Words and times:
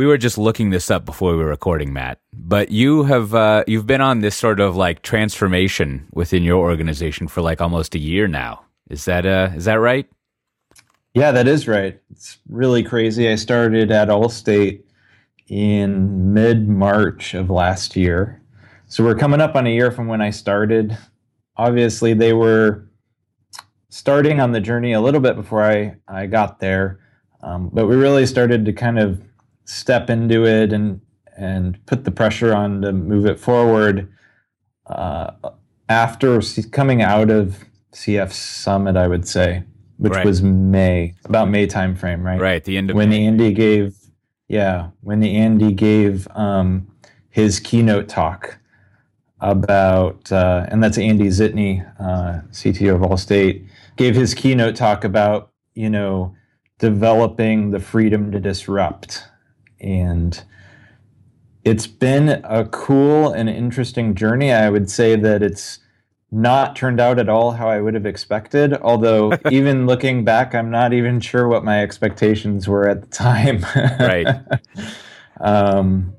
we 0.00 0.06
were 0.06 0.16
just 0.16 0.38
looking 0.38 0.70
this 0.70 0.90
up 0.90 1.04
before 1.04 1.32
we 1.32 1.36
were 1.36 1.50
recording, 1.50 1.92
Matt. 1.92 2.20
But 2.32 2.70
you 2.70 3.02
have 3.02 3.34
uh, 3.34 3.64
you've 3.66 3.86
been 3.86 4.00
on 4.00 4.20
this 4.20 4.34
sort 4.34 4.58
of 4.58 4.74
like 4.74 5.02
transformation 5.02 6.08
within 6.14 6.42
your 6.42 6.56
organization 6.56 7.28
for 7.28 7.42
like 7.42 7.60
almost 7.60 7.94
a 7.94 7.98
year 7.98 8.26
now. 8.26 8.64
Is 8.88 9.04
that 9.04 9.26
uh, 9.26 9.50
is 9.54 9.66
that 9.66 9.74
right? 9.74 10.08
Yeah, 11.12 11.32
that 11.32 11.46
is 11.46 11.68
right. 11.68 12.00
It's 12.10 12.38
really 12.48 12.82
crazy. 12.82 13.28
I 13.28 13.34
started 13.34 13.90
at 13.90 14.08
Allstate 14.08 14.84
in 15.48 16.32
mid 16.32 16.66
March 16.66 17.34
of 17.34 17.50
last 17.50 17.94
year. 17.94 18.40
So 18.86 19.04
we're 19.04 19.18
coming 19.18 19.42
up 19.42 19.54
on 19.54 19.66
a 19.66 19.70
year 19.70 19.90
from 19.90 20.06
when 20.06 20.22
I 20.22 20.30
started. 20.30 20.96
Obviously, 21.58 22.14
they 22.14 22.32
were 22.32 22.88
starting 23.90 24.40
on 24.40 24.52
the 24.52 24.62
journey 24.62 24.94
a 24.94 25.00
little 25.02 25.20
bit 25.20 25.36
before 25.36 25.62
I, 25.62 25.96
I 26.08 26.24
got 26.24 26.58
there. 26.58 27.00
Um, 27.42 27.68
but 27.70 27.86
we 27.86 27.96
really 27.96 28.24
started 28.24 28.64
to 28.64 28.72
kind 28.72 28.98
of 28.98 29.22
step 29.70 30.10
into 30.10 30.44
it 30.44 30.72
and 30.72 31.00
and 31.36 31.84
put 31.86 32.04
the 32.04 32.10
pressure 32.10 32.54
on 32.54 32.82
to 32.82 32.92
move 32.92 33.24
it 33.24 33.40
forward 33.40 34.12
uh, 34.86 35.30
after 35.88 36.40
coming 36.70 37.02
out 37.02 37.30
of 37.30 37.64
CF 37.92 38.30
Summit, 38.32 38.96
I 38.96 39.08
would 39.08 39.26
say, 39.26 39.64
which 39.96 40.12
right. 40.12 40.24
was 40.24 40.42
May, 40.42 41.14
about 41.24 41.48
May 41.48 41.66
timeframe, 41.66 42.22
right? 42.22 42.40
Right, 42.40 42.62
the 42.62 42.76
end 42.76 42.90
of 42.90 42.96
when 42.96 43.08
May. 43.10 43.26
Andy 43.26 43.52
gave, 43.52 43.96
yeah, 44.48 44.90
when 45.00 45.20
the 45.20 45.34
Andy 45.36 45.72
gave 45.72 46.28
um, 46.34 46.86
his 47.30 47.58
keynote 47.58 48.08
talk 48.08 48.58
about, 49.40 50.30
uh, 50.30 50.66
and 50.68 50.82
that's 50.82 50.98
Andy 50.98 51.28
Zitney, 51.28 51.84
uh, 51.98 52.42
CTO 52.50 52.96
of 52.96 53.00
Allstate, 53.00 53.66
gave 53.96 54.14
his 54.14 54.34
keynote 54.34 54.76
talk 54.76 55.04
about, 55.04 55.52
you 55.74 55.88
know, 55.88 56.34
developing 56.78 57.70
the 57.70 57.80
freedom 57.80 58.30
to 58.32 58.40
disrupt 58.40 59.24
and 59.80 60.42
it's 61.64 61.86
been 61.86 62.40
a 62.44 62.64
cool 62.66 63.32
and 63.32 63.48
interesting 63.48 64.14
journey. 64.14 64.52
I 64.52 64.70
would 64.70 64.90
say 64.90 65.16
that 65.16 65.42
it's 65.42 65.78
not 66.32 66.76
turned 66.76 67.00
out 67.00 67.18
at 67.18 67.28
all 67.28 67.52
how 67.52 67.68
I 67.68 67.80
would 67.80 67.94
have 67.94 68.06
expected. 68.06 68.74
Although, 68.74 69.32
even 69.50 69.86
looking 69.86 70.24
back, 70.24 70.54
I'm 70.54 70.70
not 70.70 70.92
even 70.92 71.20
sure 71.20 71.48
what 71.48 71.64
my 71.64 71.82
expectations 71.82 72.68
were 72.68 72.88
at 72.88 73.02
the 73.02 73.08
time. 73.08 73.64
right. 73.98 74.26
Um, 75.42 76.16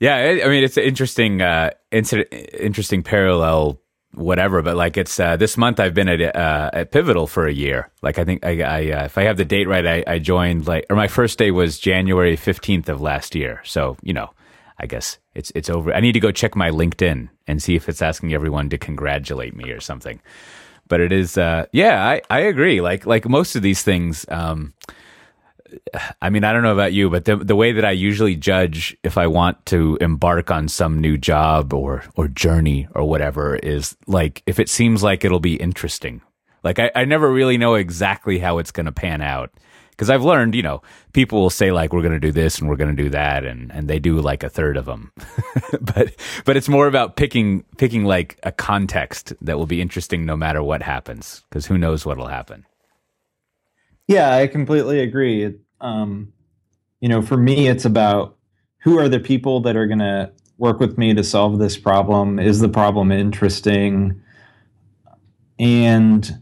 yeah, 0.00 0.16
I 0.16 0.48
mean, 0.48 0.64
it's 0.64 0.78
an 0.78 0.84
interesting, 0.84 1.42
uh, 1.42 1.72
interesting 1.92 3.02
parallel 3.02 3.78
whatever 4.14 4.62
but 4.62 4.76
like 4.76 4.96
it's 4.96 5.18
uh, 5.18 5.36
this 5.36 5.56
month 5.56 5.80
i've 5.80 5.94
been 5.94 6.08
at 6.08 6.36
uh, 6.36 6.70
at 6.72 6.90
pivotal 6.90 7.26
for 7.26 7.46
a 7.46 7.52
year. 7.52 7.90
Like 8.02 8.18
i 8.18 8.24
think 8.24 8.44
i, 8.44 8.60
I 8.60 8.90
uh, 8.90 9.04
if 9.04 9.18
i 9.18 9.22
have 9.22 9.36
the 9.36 9.44
date 9.44 9.68
right 9.68 9.86
I, 9.86 10.04
I 10.06 10.18
joined 10.18 10.66
like 10.66 10.86
or 10.90 10.96
my 10.96 11.08
first 11.08 11.38
day 11.38 11.50
was 11.50 11.78
january 11.78 12.36
15th 12.36 12.88
of 12.88 13.00
last 13.00 13.34
year. 13.34 13.60
So 13.64 13.96
you 14.02 14.12
know 14.12 14.30
i 14.78 14.86
guess 14.86 15.18
it's 15.34 15.50
it's 15.54 15.68
over. 15.68 15.92
I 15.92 16.00
need 16.00 16.12
to 16.12 16.20
go 16.20 16.30
check 16.30 16.54
my 16.54 16.70
linkedin 16.70 17.28
and 17.46 17.62
see 17.62 17.74
if 17.74 17.88
it's 17.88 18.02
asking 18.02 18.32
everyone 18.32 18.70
to 18.70 18.78
congratulate 18.78 19.54
me 19.54 19.70
or 19.70 19.80
something. 19.80 20.20
But 20.88 21.00
it 21.00 21.12
is 21.12 21.36
uh 21.36 21.66
yeah 21.72 22.06
i 22.06 22.20
i 22.30 22.40
agree. 22.40 22.80
Like 22.80 23.06
like 23.06 23.28
most 23.28 23.56
of 23.56 23.62
these 23.62 23.82
things 23.82 24.24
um 24.28 24.74
I 26.20 26.30
mean, 26.30 26.44
I 26.44 26.52
don't 26.52 26.62
know 26.62 26.72
about 26.72 26.92
you, 26.92 27.10
but 27.10 27.24
the 27.24 27.36
the 27.36 27.56
way 27.56 27.72
that 27.72 27.84
I 27.84 27.92
usually 27.92 28.36
judge 28.36 28.96
if 29.02 29.18
I 29.18 29.26
want 29.26 29.64
to 29.66 29.98
embark 30.00 30.50
on 30.50 30.68
some 30.68 31.00
new 31.00 31.16
job 31.16 31.72
or 31.72 32.04
or 32.16 32.28
journey 32.28 32.88
or 32.94 33.08
whatever 33.08 33.56
is 33.56 33.96
like 34.06 34.42
if 34.46 34.58
it 34.58 34.68
seems 34.68 35.02
like 35.02 35.24
it'll 35.24 35.40
be 35.40 35.56
interesting. 35.56 36.20
Like 36.62 36.78
I, 36.78 36.90
I 36.94 37.04
never 37.04 37.30
really 37.30 37.58
know 37.58 37.74
exactly 37.74 38.38
how 38.38 38.58
it's 38.58 38.70
going 38.70 38.86
to 38.86 38.92
pan 38.92 39.20
out 39.20 39.52
because 39.94 40.10
I've 40.10 40.24
learned, 40.24 40.56
you 40.56 40.62
know, 40.62 40.82
people 41.12 41.40
will 41.40 41.50
say 41.50 41.70
like 41.70 41.92
we're 41.92 42.02
going 42.02 42.14
to 42.14 42.20
do 42.20 42.32
this 42.32 42.58
and 42.58 42.68
we're 42.68 42.76
going 42.76 42.94
to 42.94 43.02
do 43.02 43.10
that, 43.10 43.44
and 43.44 43.70
and 43.72 43.88
they 43.88 43.98
do 43.98 44.20
like 44.20 44.42
a 44.42 44.48
third 44.48 44.76
of 44.76 44.86
them, 44.86 45.12
but 45.80 46.14
but 46.44 46.56
it's 46.56 46.68
more 46.68 46.86
about 46.86 47.16
picking 47.16 47.62
picking 47.76 48.04
like 48.04 48.38
a 48.42 48.52
context 48.52 49.32
that 49.40 49.56
will 49.56 49.66
be 49.66 49.80
interesting 49.80 50.26
no 50.26 50.36
matter 50.36 50.62
what 50.62 50.82
happens 50.82 51.42
because 51.48 51.66
who 51.66 51.78
knows 51.78 52.04
what'll 52.04 52.26
happen. 52.26 52.66
Yeah, 54.08 54.34
I 54.34 54.48
completely 54.48 55.00
agree. 55.00 55.44
It, 55.44 55.60
um, 55.84 56.32
you 57.00 57.08
know, 57.08 57.20
for 57.20 57.36
me, 57.36 57.68
it's 57.68 57.84
about 57.84 58.36
who 58.78 58.98
are 58.98 59.08
the 59.08 59.20
people 59.20 59.60
that 59.60 59.76
are 59.76 59.86
going 59.86 59.98
to 59.98 60.32
work 60.56 60.80
with 60.80 60.96
me 60.96 61.12
to 61.14 61.22
solve 61.22 61.58
this 61.58 61.76
problem? 61.76 62.38
Is 62.38 62.60
the 62.60 62.68
problem 62.68 63.12
interesting? 63.12 64.20
And 65.58 66.40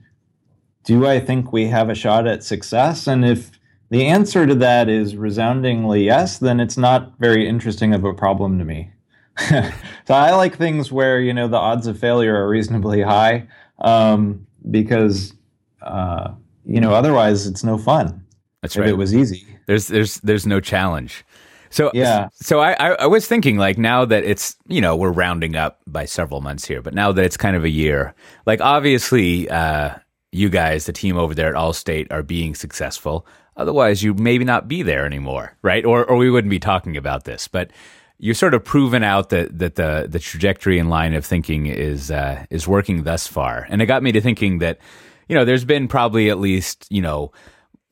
do 0.85 1.07
I 1.07 1.19
think 1.19 1.53
we 1.53 1.67
have 1.67 1.91
a 1.91 1.95
shot 1.95 2.27
at 2.27 2.45
success? 2.45 3.07
And 3.07 3.25
if 3.25 3.51
the 3.91 4.07
answer 4.07 4.47
to 4.47 4.55
that 4.55 4.89
is 4.89 5.17
resoundingly 5.17 6.05
yes, 6.05 6.39
then 6.39 6.61
it's 6.61 6.77
not 6.77 7.19
very 7.19 7.47
interesting 7.49 7.93
of 7.93 8.05
a 8.05 8.15
problem 8.15 8.59
to 8.59 8.65
me. 8.65 8.91
so 9.49 10.15
I 10.15 10.33
like 10.35 10.57
things 10.57 10.93
where 10.93 11.21
you 11.21 11.33
know 11.33 11.49
the 11.49 11.57
odds 11.57 11.87
of 11.87 11.99
failure 11.99 12.37
are 12.37 12.49
reasonably 12.49 13.01
high 13.01 13.49
um, 13.79 14.47
because 14.71 15.33
uh, 15.81 16.33
you 16.67 16.81
know 16.81 16.93
otherwise 16.93 17.47
it's 17.47 17.65
no 17.65 17.79
fun. 17.79 18.22
That's 18.63 18.77
right. 18.77 18.89
If 18.89 18.93
it 18.93 18.97
was 18.97 19.15
easy. 19.15 19.47
There's 19.67 19.89
there's 19.89 20.17
there's 20.21 20.47
no 20.47 20.61
challenge. 20.61 21.25
So 21.71 21.91
yeah. 21.95 22.29
So 22.35 22.61
I, 22.61 22.73
I, 22.73 23.07
was 23.07 23.27
thinking 23.27 23.57
like 23.57 23.79
now 23.79 24.05
that 24.05 24.25
it's 24.25 24.57
you 24.69 24.81
know 24.81 24.95
we're 24.95 25.11
rounding 25.11 25.57
up 25.57 25.81
by 25.87 26.05
several 26.05 26.43
months 26.43 26.67
here, 26.67 26.83
but 26.83 26.95
now 26.95 27.13
that 27.13 27.25
it's 27.25 27.37
kind 27.37 27.57
of 27.57 27.65
a 27.65 27.71
year, 27.71 28.15
like 28.45 28.61
obviously 28.61 29.49
uh, 29.49 29.95
you 30.33 30.49
guys, 30.51 30.85
the 30.85 30.93
team 30.93 31.17
over 31.17 31.35
there 31.35 31.49
at 31.49 31.55
Allstate, 31.55 32.09
are 32.11 32.23
being 32.23 32.55
successful. 32.55 33.27
Otherwise, 33.57 34.03
you 34.03 34.15
maybe 34.15 34.45
not 34.45 34.69
be 34.69 34.83
there 34.83 35.07
anymore, 35.07 35.57
right? 35.63 35.85
Or 35.85 36.05
or 36.05 36.17
we 36.17 36.31
wouldn't 36.31 36.51
be 36.51 36.61
talking 36.61 36.97
about 36.97 37.25
this. 37.25 37.49
But 37.49 37.71
you're 38.19 38.35
sort 38.35 38.55
of 38.55 38.63
proven 38.65 39.03
out 39.03 39.31
that 39.31 39.59
that 39.59 39.75
the 39.75 40.07
the 40.09 40.19
trajectory 40.19 40.79
and 40.79 40.91
line 40.91 41.15
of 41.15 41.25
thinking 41.25 41.67
is 41.67 42.11
uh, 42.11 42.45
is 42.51 42.69
working 42.69 43.05
thus 43.05 43.27
far, 43.27 43.67
and 43.71 43.81
it 43.81 43.87
got 43.87 44.03
me 44.03 44.13
to 44.13 44.21
thinking 44.21 44.59
that 44.59 44.79
you 45.27 45.35
know 45.35 45.47
there's 45.47 45.65
been 45.65 45.89
probably 45.89 46.29
at 46.29 46.39
least 46.39 46.87
you 46.91 47.01
know 47.01 47.33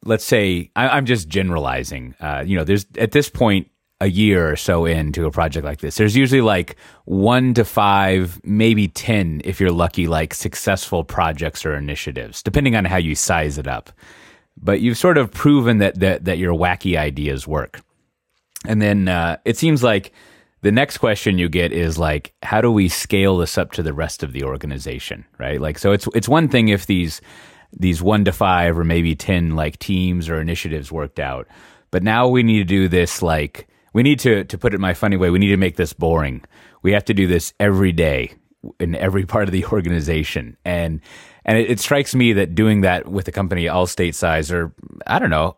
let's 0.05 0.25
say 0.25 0.71
I, 0.77 0.99
am 0.99 1.06
just 1.06 1.28
generalizing. 1.28 2.15
Uh, 2.21 2.43
you 2.47 2.56
know, 2.56 2.65
there's 2.65 2.87
at 2.99 3.12
this 3.12 3.28
point 3.28 3.71
a 4.00 4.09
year 4.09 4.50
or 4.50 4.56
so 4.56 4.87
into 4.87 5.27
a 5.27 5.31
project 5.31 5.65
like 5.65 5.81
this, 5.81 5.97
there's 5.97 6.16
usually 6.16 6.41
like 6.41 6.77
one 7.05 7.53
to 7.55 7.65
five, 7.65 8.41
maybe 8.44 8.88
ten, 8.88 9.43
if 9.44 9.61
you're 9.61 9.71
lucky, 9.71 10.06
like 10.06 10.33
successful 10.33 11.05
projects 11.05 11.66
or 11.66 11.75
initiatives, 11.75 12.43
depending 12.43 12.75
on 12.75 12.84
how 12.84 12.97
you 12.97 13.15
size 13.15 13.59
it 13.59 13.69
up. 13.69 13.93
But 14.56 14.81
you've 14.81 14.99
sort 14.99 15.19
of 15.19 15.31
proven 15.31 15.78
that 15.78 16.00
that 16.00 16.25
that 16.25 16.38
your 16.38 16.55
wacky 16.55 16.97
ideas 16.97 17.47
work. 17.47 17.82
And 18.67 18.81
then 18.81 19.09
uh, 19.09 19.38
it 19.44 19.56
seems 19.56 19.82
like 19.82 20.12
the 20.62 20.72
next 20.72 20.99
question 20.99 21.38
you 21.38 21.49
get 21.49 21.72
is 21.72 21.99
like, 21.99 22.34
how 22.43 22.61
do 22.61 22.71
we 22.71 22.88
scale 22.88 23.38
this 23.38 23.56
up 23.56 23.72
to 23.72 23.82
the 23.82 23.94
rest 23.94 24.22
of 24.22 24.32
the 24.32 24.44
organization, 24.44 25.25
right? 25.38 25.61
Like, 25.61 25.78
so 25.78 25.93
it's 25.93 26.09
it's 26.15 26.28
one 26.28 26.49
thing 26.49 26.69
if 26.69 26.87
these 26.87 27.21
these 27.72 28.03
one 28.03 28.25
to 28.25 28.32
five 28.32 28.78
or 28.78 28.84
maybe 28.84 29.14
10 29.14 29.56
like 29.56 29.78
teams 29.78 30.28
or 30.28 30.41
initiatives 30.41 30.91
worked 30.91 31.20
out. 31.20 31.47
But 31.91 32.03
now 32.03 32.28
we 32.28 32.42
need 32.42 32.58
to 32.58 32.64
do 32.64 32.88
this 32.88 33.22
like, 33.22 33.69
we 33.92 34.03
need 34.03 34.20
to, 34.20 34.44
to 34.44 34.58
put 34.58 34.75
it 34.75 34.81
my 34.81 34.94
funny 34.94 35.16
way, 35.16 35.31
we 35.31 35.38
need 35.38 35.48
to 35.48 35.56
make 35.56 35.76
this 35.76 35.92
boring. 35.92 36.44
We 36.82 36.92
have 36.92 37.04
to 37.06 37.14
do 37.14 37.26
this 37.26 37.53
every 37.58 37.92
day 37.92 38.34
in 38.78 38.94
every 38.94 39.26
part 39.26 39.48
of 39.48 39.53
the 39.53 39.66
organization. 39.66 40.56
And, 40.64 41.00
and 41.44 41.58
it, 41.58 41.70
it 41.70 41.81
strikes 41.81 42.14
me 42.14 42.32
that 42.34 42.54
doing 42.54 42.82
that 42.82 43.08
with 43.08 43.26
a 43.28 43.32
company 43.32 43.64
Allstate 43.64 44.14
size 44.14 44.52
or 44.52 44.72
I 45.06 45.19
don't 45.19 45.31
know, 45.31 45.56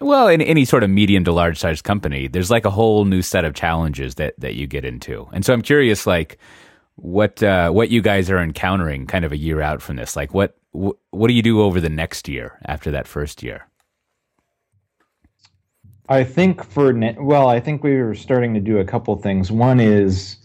well, 0.00 0.26
in 0.28 0.40
any 0.40 0.64
sort 0.64 0.82
of 0.82 0.88
medium 0.88 1.24
to 1.24 1.32
large 1.32 1.58
size 1.58 1.82
company, 1.82 2.28
there's 2.28 2.50
like 2.50 2.64
a 2.64 2.70
whole 2.70 3.04
new 3.04 3.20
set 3.20 3.44
of 3.44 3.54
challenges 3.54 4.14
that, 4.14 4.34
that 4.38 4.54
you 4.54 4.66
get 4.66 4.86
into. 4.86 5.28
And 5.34 5.44
so 5.44 5.52
I'm 5.52 5.60
curious, 5.60 6.06
like, 6.06 6.38
what 7.00 7.42
uh, 7.42 7.70
what 7.70 7.90
you 7.90 8.02
guys 8.02 8.30
are 8.30 8.38
encountering 8.38 9.06
kind 9.06 9.24
of 9.24 9.32
a 9.32 9.36
year 9.36 9.60
out 9.60 9.80
from 9.80 9.96
this 9.96 10.16
like 10.16 10.34
what 10.34 10.56
wh- 10.72 10.98
what 11.10 11.28
do 11.28 11.34
you 11.34 11.42
do 11.42 11.62
over 11.62 11.80
the 11.80 11.88
next 11.88 12.28
year 12.28 12.58
after 12.66 12.90
that 12.90 13.06
first 13.06 13.42
year? 13.42 13.66
I 16.08 16.24
think 16.24 16.64
for 16.64 16.92
well 17.20 17.46
i 17.48 17.60
think 17.60 17.84
we 17.84 17.96
were 18.02 18.16
starting 18.16 18.52
to 18.54 18.60
do 18.60 18.78
a 18.78 18.84
couple 18.84 19.14
things. 19.16 19.52
One 19.52 19.78
is 19.78 20.36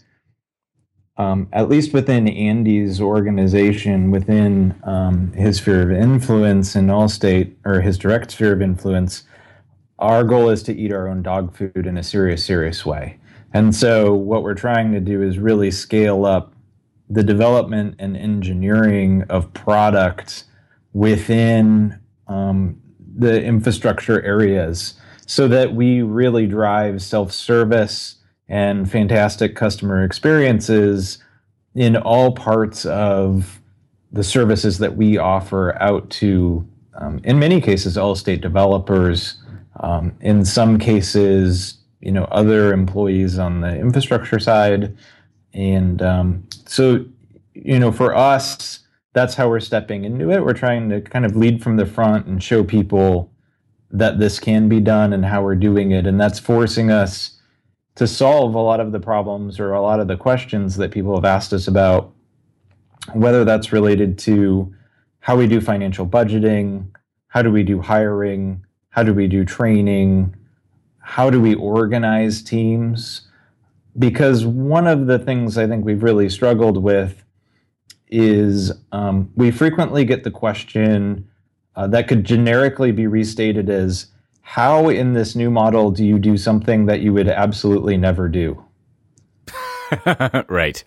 um, 1.18 1.48
at 1.52 1.68
least 1.68 1.92
within 1.92 2.28
andy's 2.28 3.00
organization 3.00 4.10
within 4.10 4.78
um, 4.84 5.32
his 5.32 5.56
sphere 5.56 5.82
of 5.82 5.90
influence 5.90 6.76
in 6.76 6.86
allstate 6.86 7.54
or 7.64 7.80
his 7.80 7.98
direct 7.98 8.30
sphere 8.32 8.52
of 8.52 8.62
influence 8.62 9.24
our 9.98 10.24
goal 10.24 10.50
is 10.50 10.62
to 10.64 10.76
eat 10.76 10.92
our 10.92 11.08
own 11.08 11.22
dog 11.22 11.54
food 11.56 11.86
in 11.86 11.96
a 11.96 12.02
serious 12.02 12.44
serious 12.44 12.84
way. 12.84 13.18
And 13.54 13.74
so, 13.74 14.12
what 14.14 14.42
we're 14.42 14.54
trying 14.54 14.92
to 14.92 15.00
do 15.00 15.22
is 15.22 15.38
really 15.38 15.70
scale 15.70 16.26
up 16.26 16.52
the 17.08 17.22
development 17.22 17.94
and 17.98 18.16
engineering 18.16 19.24
of 19.28 19.52
products 19.52 20.44
within 20.92 21.98
um, 22.26 22.80
the 23.16 23.42
infrastructure 23.42 24.22
areas 24.22 24.94
so 25.26 25.48
that 25.48 25.74
we 25.74 26.02
really 26.02 26.46
drive 26.46 27.02
self 27.02 27.32
service 27.32 28.16
and 28.48 28.90
fantastic 28.90 29.56
customer 29.56 30.04
experiences 30.04 31.18
in 31.74 31.96
all 31.96 32.32
parts 32.32 32.86
of 32.86 33.60
the 34.12 34.24
services 34.24 34.78
that 34.78 34.96
we 34.96 35.18
offer 35.18 35.76
out 35.82 36.08
to, 36.08 36.66
um, 36.94 37.20
in 37.24 37.38
many 37.38 37.60
cases, 37.60 37.96
Allstate 37.96 38.40
developers. 38.40 39.42
Um, 39.80 40.16
in 40.20 40.44
some 40.44 40.78
cases, 40.78 41.76
you 42.00 42.12
know 42.12 42.24
other 42.26 42.72
employees 42.72 43.38
on 43.38 43.60
the 43.60 43.76
infrastructure 43.76 44.38
side, 44.38 44.96
and 45.52 46.02
um, 46.02 46.46
so 46.66 47.04
you 47.54 47.78
know 47.78 47.92
for 47.92 48.14
us 48.14 48.80
that's 49.16 49.34
how 49.34 49.48
we're 49.48 49.60
stepping 49.60 50.04
into 50.04 50.30
it. 50.30 50.44
We're 50.44 50.52
trying 50.52 50.90
to 50.90 51.00
kind 51.00 51.24
of 51.24 51.34
lead 51.36 51.62
from 51.62 51.76
the 51.76 51.86
front 51.86 52.26
and 52.26 52.42
show 52.42 52.62
people 52.62 53.32
that 53.90 54.18
this 54.18 54.38
can 54.38 54.68
be 54.68 54.78
done 54.78 55.14
and 55.14 55.24
how 55.24 55.42
we're 55.42 55.54
doing 55.54 55.92
it, 55.92 56.06
and 56.06 56.20
that's 56.20 56.38
forcing 56.38 56.90
us 56.90 57.40
to 57.94 58.06
solve 58.06 58.54
a 58.54 58.60
lot 58.60 58.78
of 58.78 58.92
the 58.92 59.00
problems 59.00 59.58
or 59.58 59.72
a 59.72 59.80
lot 59.80 60.00
of 60.00 60.06
the 60.06 60.18
questions 60.18 60.76
that 60.76 60.90
people 60.90 61.14
have 61.14 61.24
asked 61.24 61.54
us 61.54 61.66
about, 61.66 62.12
whether 63.14 63.42
that's 63.42 63.72
related 63.72 64.18
to 64.18 64.74
how 65.20 65.34
we 65.34 65.46
do 65.46 65.62
financial 65.62 66.06
budgeting, 66.06 66.86
how 67.28 67.40
do 67.40 67.50
we 67.50 67.62
do 67.62 67.80
hiring, 67.80 68.62
how 68.90 69.02
do 69.02 69.14
we 69.14 69.26
do 69.26 69.46
training, 69.46 70.36
how 70.98 71.30
do 71.30 71.40
we 71.40 71.54
organize 71.54 72.42
teams. 72.42 73.25
Because 73.98 74.44
one 74.44 74.86
of 74.86 75.06
the 75.06 75.18
things 75.18 75.56
I 75.56 75.66
think 75.66 75.84
we've 75.84 76.02
really 76.02 76.28
struggled 76.28 76.82
with 76.82 77.24
is 78.08 78.72
um, 78.92 79.30
we 79.36 79.50
frequently 79.50 80.04
get 80.04 80.24
the 80.24 80.30
question 80.30 81.28
uh, 81.74 81.86
that 81.88 82.08
could 82.08 82.24
generically 82.24 82.92
be 82.92 83.06
restated 83.06 83.68
as 83.68 84.06
how 84.42 84.88
in 84.88 85.12
this 85.12 85.34
new 85.34 85.50
model 85.50 85.90
do 85.90 86.04
you 86.04 86.18
do 86.18 86.36
something 86.36 86.86
that 86.86 87.00
you 87.00 87.12
would 87.12 87.28
absolutely 87.28 87.96
never 87.96 88.28
do? 88.28 88.62
right. 90.48 90.84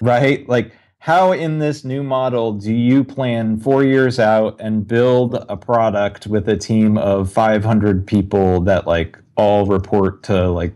Right? 0.00 0.48
Like, 0.48 0.72
how 0.98 1.32
in 1.32 1.58
this 1.58 1.84
new 1.84 2.02
model 2.02 2.52
do 2.52 2.72
you 2.72 3.02
plan 3.02 3.58
four 3.58 3.82
years 3.82 4.20
out 4.20 4.60
and 4.60 4.86
build 4.86 5.44
a 5.48 5.56
product 5.56 6.26
with 6.28 6.48
a 6.48 6.56
team 6.56 6.96
of 6.96 7.32
500 7.32 8.06
people 8.06 8.60
that, 8.60 8.86
like, 8.86 9.18
all 9.36 9.66
report 9.66 10.22
to, 10.24 10.48
like, 10.50 10.74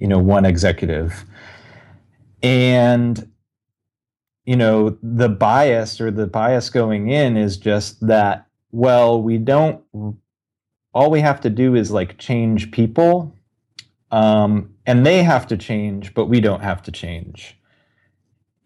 you 0.00 0.08
know, 0.08 0.18
one 0.18 0.44
executive? 0.44 1.24
And, 2.42 3.30
you 4.44 4.56
know, 4.56 4.98
the 5.02 5.28
bias 5.28 6.00
or 6.00 6.10
the 6.10 6.26
bias 6.26 6.70
going 6.70 7.10
in 7.10 7.36
is 7.36 7.56
just 7.56 8.04
that, 8.06 8.46
well, 8.72 9.22
we 9.22 9.38
don't 9.38 9.84
all 10.92 11.10
we 11.10 11.20
have 11.20 11.40
to 11.40 11.50
do 11.50 11.74
is 11.74 11.90
like 11.90 12.18
change 12.18 12.70
people 12.70 13.34
um, 14.10 14.74
and 14.86 15.06
they 15.06 15.22
have 15.22 15.46
to 15.46 15.56
change 15.56 16.14
but 16.14 16.26
we 16.26 16.40
don't 16.40 16.62
have 16.62 16.82
to 16.82 16.92
change 16.92 17.56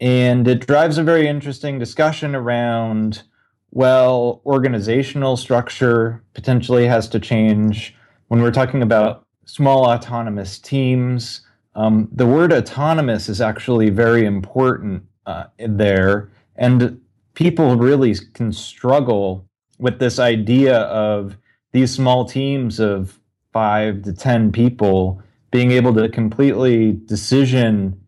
and 0.00 0.48
it 0.48 0.66
drives 0.66 0.98
a 0.98 1.04
very 1.04 1.28
interesting 1.28 1.78
discussion 1.78 2.34
around 2.34 3.22
well 3.70 4.40
organizational 4.46 5.36
structure 5.36 6.22
potentially 6.34 6.86
has 6.86 7.08
to 7.08 7.20
change 7.20 7.94
when 8.28 8.40
we're 8.40 8.50
talking 8.50 8.82
about 8.82 9.23
small 9.44 9.86
autonomous 9.86 10.58
teams. 10.58 11.40
Um, 11.74 12.08
the 12.12 12.26
word 12.26 12.52
autonomous 12.52 13.28
is 13.28 13.40
actually 13.40 13.90
very 13.90 14.24
important 14.24 15.04
uh, 15.26 15.44
there. 15.58 16.30
And 16.56 17.00
people 17.34 17.76
really 17.76 18.14
can 18.34 18.52
struggle 18.52 19.48
with 19.78 19.98
this 19.98 20.18
idea 20.18 20.78
of 20.82 21.36
these 21.72 21.92
small 21.92 22.24
teams 22.24 22.78
of 22.78 23.18
five 23.52 24.02
to 24.02 24.12
10 24.12 24.52
people 24.52 25.20
being 25.50 25.70
able 25.70 25.94
to 25.94 26.08
completely 26.08 26.92
decision 27.06 28.00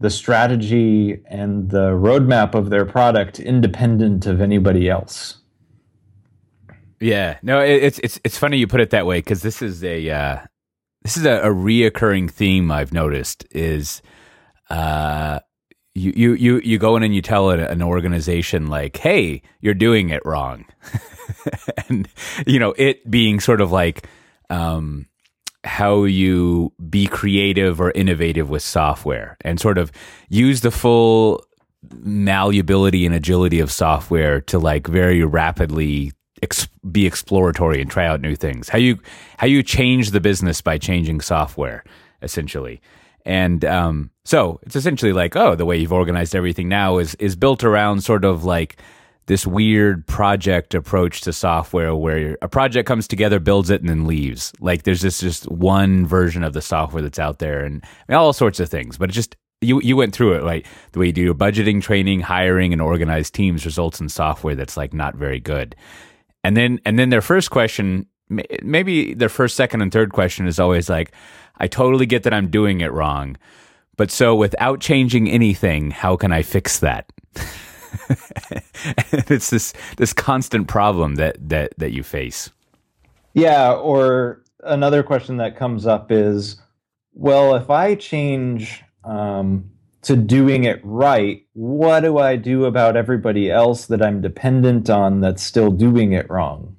the 0.00 0.10
strategy 0.10 1.20
and 1.26 1.70
the 1.70 1.90
roadmap 1.90 2.54
of 2.54 2.70
their 2.70 2.84
product 2.84 3.38
independent 3.38 4.26
of 4.26 4.40
anybody 4.40 4.88
else. 4.88 5.38
Yeah, 7.00 7.38
no, 7.42 7.58
it's 7.58 7.98
it's 7.98 8.20
it's 8.22 8.38
funny 8.38 8.58
you 8.58 8.68
put 8.68 8.80
it 8.80 8.90
that 8.90 9.06
way 9.06 9.18
because 9.18 9.42
this 9.42 9.60
is 9.60 9.82
a 9.82 10.08
uh, 10.08 10.38
this 11.02 11.16
is 11.16 11.24
a, 11.24 11.40
a 11.40 11.48
reoccurring 11.48 12.30
theme 12.30 12.70
I've 12.70 12.92
noticed 12.92 13.44
is 13.50 14.02
uh, 14.70 15.40
you 15.94 16.12
you 16.14 16.34
you 16.34 16.60
you 16.64 16.78
go 16.78 16.96
in 16.96 17.02
and 17.02 17.14
you 17.14 17.22
tell 17.22 17.50
an 17.50 17.82
organization 17.82 18.68
like, 18.68 18.96
"Hey, 18.96 19.42
you're 19.60 19.74
doing 19.74 20.10
it 20.10 20.24
wrong," 20.24 20.64
and 21.88 22.08
you 22.46 22.58
know 22.58 22.74
it 22.78 23.10
being 23.10 23.40
sort 23.40 23.60
of 23.60 23.72
like 23.72 24.06
um, 24.48 25.06
how 25.64 26.04
you 26.04 26.72
be 26.88 27.06
creative 27.06 27.80
or 27.80 27.90
innovative 27.92 28.48
with 28.48 28.62
software 28.62 29.36
and 29.42 29.60
sort 29.60 29.78
of 29.78 29.92
use 30.28 30.60
the 30.60 30.70
full 30.70 31.44
malleability 32.00 33.04
and 33.04 33.14
agility 33.14 33.60
of 33.60 33.70
software 33.70 34.40
to 34.40 34.58
like 34.58 34.86
very 34.86 35.24
rapidly 35.24 36.12
ex- 36.42 36.68
be 36.90 37.06
exploratory 37.06 37.80
and 37.80 37.90
try 37.90 38.06
out 38.06 38.20
new 38.20 38.36
things. 38.36 38.68
How 38.68 38.78
you 38.78 38.98
how 39.38 39.46
you 39.46 39.62
change 39.62 40.10
the 40.10 40.20
business 40.20 40.60
by 40.60 40.78
changing 40.78 41.20
software 41.20 41.84
essentially. 42.22 42.80
And 43.24 43.64
um, 43.64 44.10
so 44.24 44.58
it's 44.62 44.76
essentially 44.76 45.12
like, 45.12 45.36
oh, 45.36 45.54
the 45.54 45.66
way 45.66 45.76
you've 45.76 45.92
organized 45.92 46.34
everything 46.34 46.68
now 46.68 46.98
is 46.98 47.14
is 47.16 47.36
built 47.36 47.62
around 47.64 48.02
sort 48.02 48.24
of 48.24 48.44
like 48.44 48.78
this 49.26 49.46
weird 49.46 50.06
project 50.08 50.74
approach 50.74 51.20
to 51.22 51.32
software 51.32 51.94
where 51.94 52.36
a 52.42 52.48
project 52.48 52.88
comes 52.88 53.06
together, 53.06 53.38
builds 53.38 53.70
it, 53.70 53.80
and 53.80 53.88
then 53.88 54.06
leaves. 54.06 54.52
Like 54.60 54.82
there's 54.82 55.00
just 55.00 55.20
just 55.20 55.50
one 55.50 56.06
version 56.06 56.42
of 56.42 56.52
the 56.52 56.62
software 56.62 57.02
that's 57.02 57.20
out 57.20 57.38
there, 57.38 57.64
and 57.64 57.84
all 58.08 58.32
sorts 58.32 58.58
of 58.58 58.68
things. 58.68 58.98
But 58.98 59.10
it 59.10 59.12
just 59.12 59.36
you 59.60 59.80
you 59.80 59.96
went 59.96 60.14
through 60.14 60.34
it 60.34 60.42
right. 60.42 60.66
The 60.90 60.98
way 60.98 61.06
you 61.06 61.12
do 61.12 61.22
your 61.22 61.34
budgeting, 61.34 61.80
training, 61.80 62.20
hiring, 62.20 62.72
and 62.72 62.82
organize 62.82 63.30
teams 63.30 63.64
results 63.64 64.00
in 64.00 64.08
software 64.08 64.56
that's 64.56 64.76
like 64.76 64.92
not 64.92 65.14
very 65.14 65.38
good. 65.38 65.76
And 66.44 66.56
then 66.56 66.80
and 66.84 66.98
then 66.98 67.10
their 67.10 67.22
first 67.22 67.50
question, 67.50 68.06
maybe 68.28 69.14
their 69.14 69.28
first, 69.28 69.56
second, 69.56 69.82
and 69.82 69.92
third 69.92 70.12
question 70.12 70.46
is 70.46 70.58
always 70.58 70.88
like 70.88 71.12
I 71.58 71.68
totally 71.68 72.06
get 72.06 72.24
that 72.24 72.34
I'm 72.34 72.48
doing 72.48 72.80
it 72.80 72.92
wrong. 72.92 73.36
But 73.96 74.10
so 74.10 74.34
without 74.34 74.80
changing 74.80 75.28
anything, 75.28 75.90
how 75.90 76.16
can 76.16 76.32
I 76.32 76.42
fix 76.42 76.78
that? 76.80 77.12
it's 79.12 79.50
this 79.50 79.72
this 79.96 80.12
constant 80.12 80.68
problem 80.68 81.16
that 81.16 81.36
that 81.48 81.74
that 81.78 81.92
you 81.92 82.02
face. 82.02 82.50
Yeah, 83.34 83.72
or 83.72 84.42
another 84.64 85.02
question 85.02 85.38
that 85.38 85.56
comes 85.56 85.86
up 85.86 86.10
is, 86.10 86.60
well, 87.14 87.54
if 87.54 87.70
I 87.70 87.94
change 87.94 88.82
um, 89.04 89.70
to 90.02 90.16
doing 90.16 90.64
it 90.64 90.80
right, 90.82 91.46
what 91.52 92.00
do 92.00 92.18
I 92.18 92.36
do 92.36 92.64
about 92.64 92.96
everybody 92.96 93.50
else 93.50 93.86
that 93.86 94.02
I'm 94.02 94.20
dependent 94.20 94.90
on 94.90 95.20
that's 95.20 95.42
still 95.42 95.70
doing 95.70 96.12
it 96.12 96.28
wrong? 96.30 96.76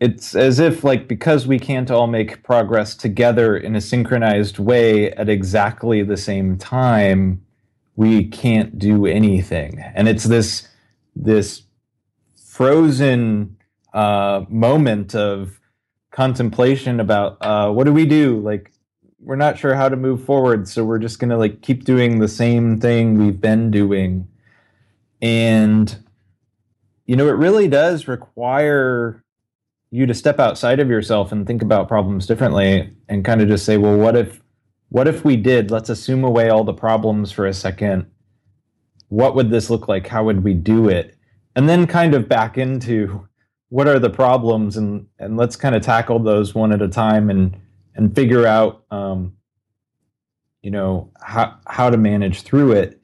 it's 0.00 0.34
as 0.34 0.58
if 0.58 0.84
like 0.84 1.08
because 1.08 1.46
we 1.46 1.58
can't 1.58 1.90
all 1.90 2.06
make 2.06 2.42
progress 2.42 2.94
together 2.94 3.56
in 3.56 3.74
a 3.74 3.80
synchronized 3.80 4.58
way 4.58 5.10
at 5.12 5.28
exactly 5.28 6.02
the 6.02 6.16
same 6.16 6.56
time 6.56 7.44
we 7.96 8.24
can't 8.24 8.78
do 8.78 9.06
anything 9.06 9.82
and 9.94 10.08
it's 10.08 10.24
this 10.24 10.68
this 11.16 11.62
frozen 12.36 13.56
uh, 13.92 14.44
moment 14.48 15.14
of 15.14 15.58
contemplation 16.12 17.00
about 17.00 17.36
uh, 17.40 17.70
what 17.70 17.84
do 17.84 17.92
we 17.92 18.06
do 18.06 18.38
like 18.40 18.70
we're 19.20 19.36
not 19.36 19.58
sure 19.58 19.74
how 19.74 19.88
to 19.88 19.96
move 19.96 20.24
forward 20.24 20.68
so 20.68 20.84
we're 20.84 20.98
just 20.98 21.18
going 21.18 21.30
to 21.30 21.36
like 21.36 21.60
keep 21.60 21.84
doing 21.84 22.18
the 22.18 22.28
same 22.28 22.80
thing 22.80 23.18
we've 23.18 23.40
been 23.40 23.70
doing 23.70 24.26
and 25.20 25.98
you 27.06 27.16
know 27.16 27.28
it 27.28 27.32
really 27.32 27.68
does 27.68 28.06
require 28.06 29.24
you 29.90 30.06
to 30.06 30.14
step 30.14 30.38
outside 30.38 30.80
of 30.80 30.88
yourself 30.88 31.32
and 31.32 31.46
think 31.46 31.62
about 31.62 31.88
problems 31.88 32.26
differently 32.26 32.92
and 33.08 33.24
kind 33.24 33.40
of 33.40 33.48
just 33.48 33.64
say, 33.64 33.76
well, 33.76 33.96
what 33.96 34.16
if 34.16 34.40
what 34.90 35.08
if 35.08 35.24
we 35.24 35.36
did? 35.36 35.70
Let's 35.70 35.90
assume 35.90 36.24
away 36.24 36.48
all 36.48 36.64
the 36.64 36.72
problems 36.72 37.30
for 37.30 37.46
a 37.46 37.52
second. 37.52 38.06
What 39.08 39.34
would 39.34 39.50
this 39.50 39.70
look 39.70 39.88
like? 39.88 40.06
How 40.06 40.24
would 40.24 40.44
we 40.44 40.54
do 40.54 40.88
it? 40.88 41.14
And 41.56 41.68
then 41.68 41.86
kind 41.86 42.14
of 42.14 42.28
back 42.28 42.56
into 42.56 43.26
what 43.70 43.86
are 43.86 43.98
the 43.98 44.10
problems 44.10 44.76
and 44.76 45.06
and 45.18 45.36
let's 45.36 45.56
kind 45.56 45.74
of 45.74 45.82
tackle 45.82 46.18
those 46.18 46.54
one 46.54 46.72
at 46.72 46.82
a 46.82 46.88
time 46.88 47.30
and 47.30 47.56
and 47.94 48.14
figure 48.14 48.46
out 48.46 48.84
um, 48.90 49.34
you 50.62 50.70
know 50.70 51.10
how 51.20 51.58
how 51.66 51.90
to 51.90 51.96
manage 51.96 52.42
through 52.42 52.72
it, 52.72 53.00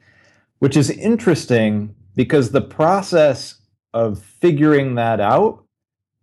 which 0.58 0.76
is 0.76 0.90
interesting 0.90 1.94
because 2.14 2.50
the 2.50 2.60
process 2.60 3.56
of 3.92 4.22
figuring 4.22 4.94
that 4.96 5.20
out 5.20 5.64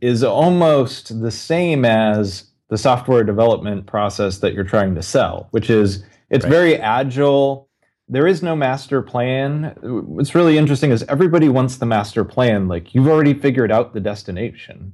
is 0.02 0.24
almost 0.24 1.22
the 1.22 1.32
same 1.32 1.86
as 1.86 2.52
the 2.70 2.78
software 2.78 3.24
development 3.24 3.86
process 3.86 4.40
that 4.40 4.54
you're 4.54 4.64
trying 4.64 4.96
to 4.96 5.02
sell, 5.02 5.48
which 5.52 5.70
is 5.70 6.04
it's 6.30 6.46
right. 6.46 6.52
very 6.52 6.76
agile. 6.78 7.70
There 8.08 8.28
is 8.28 8.42
no 8.42 8.56
master 8.56 9.02
plan. 9.02 9.76
What's 9.82 10.36
really 10.36 10.58
interesting 10.58 10.92
is 10.92 11.04
everybody 11.04 11.50
wants 11.50 11.78
the 11.78 11.86
master 11.86 12.26
plan. 12.26 12.68
Like 12.68 12.96
you've 12.96 13.08
already 13.08 13.34
figured 13.34 13.72
out 13.72 13.94
the 13.94 14.00
destination. 14.00 14.94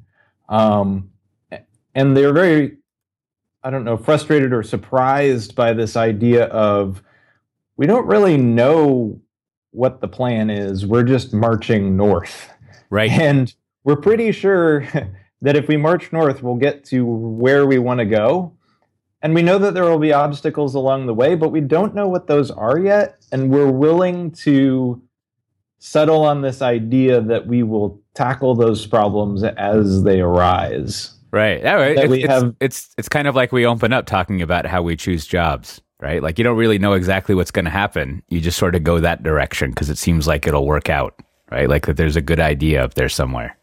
Um, 0.50 1.12
and 1.96 2.16
they're 2.16 2.34
very, 2.34 2.78
I 3.68 3.70
don't 3.70 3.84
know, 3.84 3.98
frustrated 3.98 4.54
or 4.54 4.64
surprised 4.64 5.54
by 5.54 5.74
this 5.74 5.98
idea 5.98 6.46
of 6.46 7.04
we 7.76 7.86
don't 7.86 8.08
really 8.08 8.38
know 8.38 9.20
what 9.72 10.00
the 10.00 10.08
plan 10.08 10.50
is. 10.50 10.86
We're 10.86 11.04
just 11.04 11.34
marching 11.34 11.98
north. 11.98 12.50
Right. 12.90 13.12
And 13.20 13.54
we're 13.84 13.98
pretty 13.98 14.32
sure 14.32 14.82
that 15.42 15.58
if 15.58 15.68
we 15.68 15.76
march 15.76 16.14
north, 16.14 16.42
we'll 16.42 16.56
get 16.56 16.86
to 16.86 17.06
where 17.06 17.68
we 17.68 17.78
want 17.78 18.00
to 18.00 18.06
go. 18.06 18.54
and 19.22 19.36
we 19.36 19.42
know 19.42 19.58
that 19.58 19.74
there 19.74 19.84
will 19.84 20.00
be 20.00 20.14
obstacles 20.14 20.74
along 20.74 21.06
the 21.06 21.14
way, 21.14 21.36
but 21.36 21.50
we 21.50 21.60
don't 21.60 21.94
know 21.94 22.08
what 22.08 22.28
those 22.28 22.50
are 22.50 22.80
yet. 22.80 23.26
And 23.34 23.50
we're 23.50 23.70
willing 23.70 24.32
to 24.46 25.02
settle 25.80 26.24
on 26.24 26.42
this 26.42 26.62
idea 26.62 27.20
that 27.20 27.48
we 27.48 27.64
will 27.64 28.02
tackle 28.14 28.56
those 28.56 28.88
problems 28.88 29.44
as 29.44 30.04
they 30.04 30.22
arise. 30.22 31.17
Right. 31.32 31.62
Yeah, 31.62 31.74
right. 31.74 31.98
It's, 31.98 32.14
it's, 32.14 32.28
have, 32.28 32.56
it's, 32.60 32.94
it's 32.98 33.10
kind 33.10 33.28
of 33.28 33.36
like 33.36 33.52
we 33.52 33.66
open 33.66 33.94
up 33.94 34.06
talking 34.06 34.42
about 34.42 34.66
how 34.66 34.82
we 34.82 34.96
choose 34.96 35.28
jobs, 35.28 35.82
right? 36.00 36.24
Like 36.24 36.38
you 36.38 36.44
don't 36.44 36.58
really 36.58 36.80
know 36.80 36.94
exactly 36.94 37.36
what's 37.36 37.52
going 37.52 37.66
to 37.66 37.72
happen. 37.72 38.24
You 38.30 38.40
just 38.40 38.58
sort 38.58 38.76
of 38.76 38.84
go 38.84 39.00
that 39.00 39.24
direction 39.24 39.72
because 39.72 39.90
it 39.90 39.98
seems 39.98 40.28
like 40.28 40.48
it'll 40.48 40.66
work 40.66 40.90
out, 40.90 41.20
right? 41.52 41.70
Like 41.70 41.86
that 41.88 41.98
there's 41.98 42.16
a 42.16 42.22
good 42.22 42.40
idea 42.40 42.84
up 42.84 42.94
there 42.94 43.10
somewhere. 43.10 43.58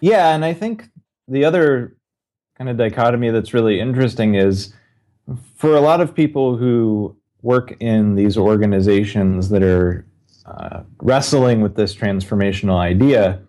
Yeah, 0.00 0.34
and 0.34 0.44
I 0.44 0.52
think 0.52 0.88
the 1.28 1.44
other 1.44 1.96
kind 2.58 2.68
of 2.68 2.76
dichotomy 2.76 3.30
that's 3.30 3.54
really 3.54 3.78
interesting 3.78 4.34
is 4.34 4.74
for 5.54 5.76
a 5.76 5.80
lot 5.80 6.00
of 6.00 6.14
people 6.14 6.56
who 6.56 7.16
work 7.42 7.76
in 7.80 8.14
these 8.14 8.36
organizations 8.36 9.48
that 9.50 9.62
are 9.62 10.06
uh, 10.46 10.82
wrestling 11.00 11.60
with 11.60 11.76
this 11.76 11.94
transformational 11.94 12.76
idea, 12.76 13.40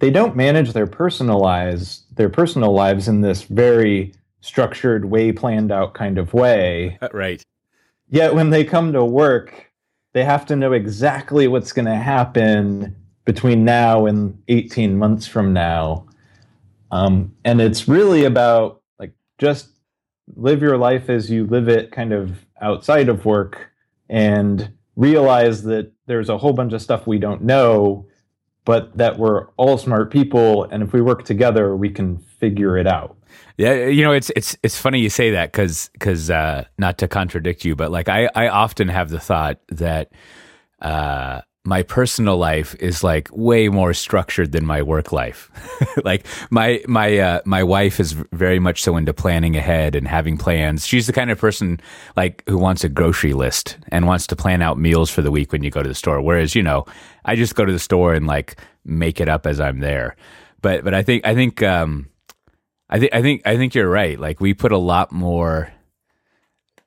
they 0.00 0.10
don't 0.10 0.34
manage 0.34 0.72
their 0.72 0.86
personal 0.86 1.38
lives, 1.38 2.04
their 2.16 2.28
personal 2.28 2.72
lives 2.72 3.06
in 3.06 3.20
this 3.20 3.42
very 3.42 4.12
structured, 4.40 5.04
way 5.04 5.30
planned 5.30 5.70
out 5.70 5.94
kind 5.94 6.18
of 6.18 6.34
way. 6.34 6.98
Right. 7.12 7.42
Yet 8.08 8.34
when 8.34 8.50
they 8.50 8.64
come 8.64 8.92
to 8.94 9.04
work, 9.04 9.70
they 10.12 10.24
have 10.24 10.44
to 10.46 10.56
know 10.56 10.72
exactly 10.72 11.46
what's 11.46 11.72
going 11.72 11.86
to 11.86 11.94
happen 11.94 12.96
between 13.24 13.64
now 13.64 14.06
and 14.06 14.42
18 14.48 14.98
months 14.98 15.26
from 15.26 15.52
now. 15.52 16.06
Um, 16.90 17.32
and 17.44 17.60
it's 17.60 17.86
really 17.86 18.24
about 18.24 18.82
like 18.98 19.12
just 19.38 19.68
live 20.34 20.62
your 20.62 20.78
life 20.78 21.08
as 21.08 21.30
you 21.30 21.46
live 21.46 21.68
it 21.68 21.92
kind 21.92 22.12
of 22.12 22.44
outside 22.60 23.08
of 23.08 23.24
work 23.24 23.70
and 24.08 24.72
realize 24.96 25.62
that 25.64 25.92
there's 26.06 26.28
a 26.28 26.38
whole 26.38 26.52
bunch 26.52 26.72
of 26.72 26.82
stuff 26.82 27.06
we 27.06 27.18
don't 27.18 27.42
know, 27.42 28.06
but 28.70 28.96
that 28.96 29.18
we're 29.18 29.48
all 29.56 29.76
smart 29.76 30.12
people. 30.12 30.62
And 30.62 30.80
if 30.80 30.92
we 30.92 31.00
work 31.00 31.24
together, 31.24 31.74
we 31.74 31.90
can 31.90 32.18
figure 32.18 32.78
it 32.78 32.86
out. 32.86 33.16
Yeah, 33.56 33.86
you 33.86 34.04
know, 34.04 34.12
it's 34.12 34.30
it's 34.36 34.56
it's 34.62 34.78
funny 34.78 35.00
you 35.00 35.10
say 35.10 35.32
that 35.32 35.50
because 35.50 35.90
because 35.94 36.30
uh, 36.30 36.66
not 36.78 36.96
to 36.98 37.08
contradict 37.08 37.64
you, 37.64 37.74
but 37.74 37.90
like 37.90 38.08
I 38.08 38.30
I 38.32 38.46
often 38.46 38.86
have 38.86 39.10
the 39.10 39.18
thought 39.18 39.58
that 39.70 40.12
uh, 40.80 41.40
my 41.64 41.82
personal 41.82 42.38
life 42.38 42.74
is 42.80 43.04
like 43.04 43.28
way 43.32 43.68
more 43.68 43.92
structured 43.92 44.52
than 44.52 44.64
my 44.64 44.80
work 44.80 45.12
life. 45.12 45.50
like 46.04 46.26
my 46.50 46.82
my 46.86 47.18
uh, 47.18 47.40
my 47.44 47.62
wife 47.62 48.00
is 48.00 48.12
very 48.32 48.58
much 48.58 48.82
so 48.82 48.96
into 48.96 49.12
planning 49.12 49.56
ahead 49.56 49.94
and 49.94 50.08
having 50.08 50.38
plans. 50.38 50.86
She's 50.86 51.06
the 51.06 51.12
kind 51.12 51.30
of 51.30 51.38
person 51.38 51.78
like 52.16 52.42
who 52.48 52.56
wants 52.56 52.82
a 52.82 52.88
grocery 52.88 53.34
list 53.34 53.76
and 53.88 54.06
wants 54.06 54.26
to 54.28 54.36
plan 54.36 54.62
out 54.62 54.78
meals 54.78 55.10
for 55.10 55.20
the 55.20 55.30
week 55.30 55.52
when 55.52 55.62
you 55.62 55.70
go 55.70 55.82
to 55.82 55.88
the 55.88 55.94
store. 55.94 56.22
Whereas 56.22 56.54
you 56.54 56.62
know, 56.62 56.86
I 57.26 57.36
just 57.36 57.54
go 57.54 57.66
to 57.66 57.72
the 57.72 57.78
store 57.78 58.14
and 58.14 58.26
like 58.26 58.56
make 58.84 59.20
it 59.20 59.28
up 59.28 59.46
as 59.46 59.60
I'm 59.60 59.80
there. 59.80 60.16
But 60.62 60.82
but 60.82 60.94
I 60.94 61.02
think 61.02 61.26
I 61.26 61.34
think 61.34 61.62
um, 61.62 62.08
I 62.88 62.98
think 62.98 63.14
I 63.14 63.20
think 63.20 63.42
I 63.46 63.56
think 63.58 63.74
you're 63.74 63.90
right. 63.90 64.18
Like 64.18 64.40
we 64.40 64.54
put 64.54 64.72
a 64.72 64.78
lot 64.78 65.12
more 65.12 65.70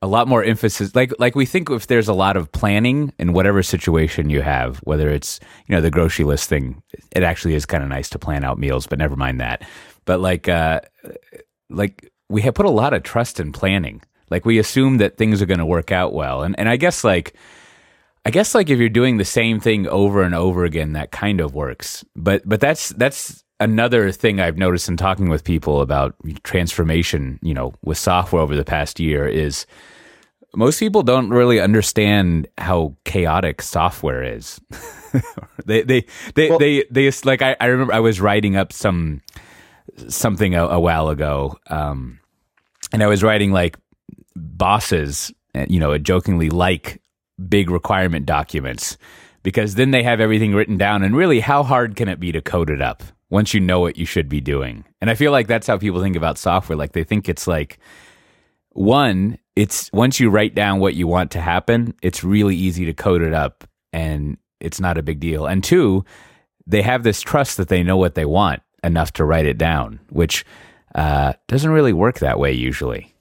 a 0.04 0.08
lot 0.08 0.28
more 0.28 0.44
emphasis. 0.44 0.94
Like 0.94 1.14
like 1.18 1.34
we 1.34 1.46
think 1.46 1.70
if 1.70 1.88
there's 1.88 2.10
a 2.10 2.14
lot 2.14 2.36
of 2.36 2.52
planning 2.52 3.14
in 3.18 3.32
whatever 3.32 3.64
situation 3.64 4.30
you 4.30 4.42
have 4.42 4.80
whether 4.80 5.10
it's 5.10 5.40
you 5.66 5.74
know 5.74 5.80
the 5.80 5.90
grocery 5.90 6.26
list 6.26 6.50
thing 6.50 6.84
it 7.16 7.24
actually 7.24 7.56
is 7.56 7.66
kind 7.66 7.82
of 7.82 7.90
nice 7.90 8.10
to 8.10 8.20
plan 8.20 8.44
out 8.44 8.60
meals 8.60 8.86
but 8.86 9.00
never 9.00 9.16
mind 9.16 9.40
that. 9.40 9.66
But 10.04 10.20
like 10.20 10.50
uh 10.50 10.82
like 11.70 12.12
we 12.28 12.42
have 12.42 12.54
put 12.54 12.66
a 12.66 12.70
lot 12.70 12.94
of 12.94 13.04
trust 13.04 13.40
in 13.40 13.54
planning. 13.54 14.02
Like 14.30 14.44
we 14.44 14.60
assume 14.60 14.98
that 14.98 15.18
things 15.18 15.42
are 15.42 15.46
going 15.46 15.60
to 15.60 15.66
work 15.66 15.94
out 15.94 16.14
well. 16.14 16.44
And 16.44 16.60
and 16.60 16.68
I 16.68 16.76
guess 16.76 17.06
like 17.06 17.34
I 18.26 18.30
guess 18.30 18.54
like 18.54 18.70
if 18.70 18.80
you're 18.80 18.90
doing 18.90 19.16
the 19.16 19.26
same 19.26 19.62
thing 19.62 19.88
over 19.88 20.22
and 20.22 20.36
over 20.36 20.66
again 20.66 20.94
that 20.94 21.12
kind 21.12 21.40
of 21.40 21.56
works. 21.56 22.04
But 22.14 22.42
but 22.46 22.60
that's 22.60 22.90
that's 22.90 23.42
another 23.62 24.12
thing 24.12 24.42
I've 24.42 24.58
noticed 24.58 24.90
in 24.90 24.98
talking 24.98 25.30
with 25.30 25.46
people 25.46 25.80
about 25.80 26.14
transformation, 26.44 27.40
you 27.42 27.54
know, 27.54 27.74
with 27.86 27.98
software 27.98 28.42
over 28.42 28.58
the 28.58 28.66
past 28.66 29.00
year 29.00 29.26
is 29.26 29.66
most 30.56 30.80
people 30.80 31.04
don't 31.04 31.30
really 31.30 31.60
understand 31.60 32.48
how 32.58 32.96
chaotic 33.06 33.62
software 33.62 34.24
is. 34.24 34.62
they, 35.66 35.82
they, 35.82 36.06
they, 36.36 36.50
well, 36.50 36.60
they, 36.60 36.86
they, 36.92 37.12
like, 37.24 37.42
I, 37.42 37.56
I 37.60 37.66
remember 37.66 37.94
I 37.94 38.00
was 38.00 38.22
writing 38.22 38.56
up 38.56 38.72
some, 38.72 39.22
something 40.08 40.56
a, 40.56 40.66
a 40.66 40.80
while 40.80 41.10
ago. 41.10 41.58
Um, 41.68 42.20
and 42.92 43.04
I 43.04 43.08
was 43.08 43.24
writing 43.24 43.52
like 43.52 43.78
bosses, 44.36 45.32
you 45.68 45.80
know, 45.80 45.98
jokingly 45.98 46.50
like 46.50 47.02
big 47.50 47.70
requirement 47.70 48.26
documents 48.26 48.98
because 49.42 49.76
then 49.76 49.92
they 49.92 50.04
have 50.04 50.20
everything 50.20 50.54
written 50.54 50.78
down. 50.78 51.04
And 51.04 51.16
really, 51.16 51.40
how 51.40 51.64
hard 51.64 51.96
can 51.96 52.08
it 52.08 52.20
be 52.20 52.32
to 52.32 52.42
code 52.42 52.70
it 52.70 52.82
up 52.82 53.04
once 53.30 53.54
you 53.54 53.60
know 53.60 53.80
what 53.80 53.98
you 53.98 54.06
should 54.06 54.30
be 54.30 54.42
doing? 54.42 54.86
And 55.02 55.10
I 55.10 55.16
feel 55.16 55.32
like 55.32 55.48
that's 55.48 55.68
how 55.68 55.78
people 55.78 56.02
think 56.02 56.16
about 56.16 56.38
software. 56.38 56.78
Like 56.78 56.94
they 56.94 57.04
think 57.04 57.28
it's 57.28 57.48
like, 57.48 57.80
one, 58.70 59.38
it's 59.56 59.92
once 59.94 60.20
you 60.20 60.30
write 60.30 60.56
down 60.56 60.80
what 60.80 60.96
you 60.96 61.08
want 61.08 61.32
to 61.32 61.42
happen, 61.42 61.94
it's 62.02 62.24
really 62.24 62.56
easy 62.56 62.86
to 62.86 62.94
code 62.94 63.22
it 63.22 63.34
up 63.34 63.64
and 63.92 64.38
it's 64.60 64.80
not 64.80 64.98
a 64.98 65.04
big 65.04 65.20
deal. 65.20 65.46
And 65.46 65.64
two, 65.64 66.04
they 66.66 66.82
have 66.82 67.04
this 67.04 67.22
trust 67.22 67.58
that 67.58 67.68
they 67.68 67.84
know 67.84 67.98
what 67.98 68.16
they 68.16 68.26
want 68.26 68.62
enough 68.84 69.14
to 69.14 69.26
write 69.26 69.46
it 69.46 69.58
down, 69.58 70.00
which 70.10 70.46
uh, 70.96 71.34
doesn't 71.48 71.72
really 71.72 71.94
work 71.94 72.20
that 72.20 72.40
way 72.40 72.52
usually. 72.52 73.14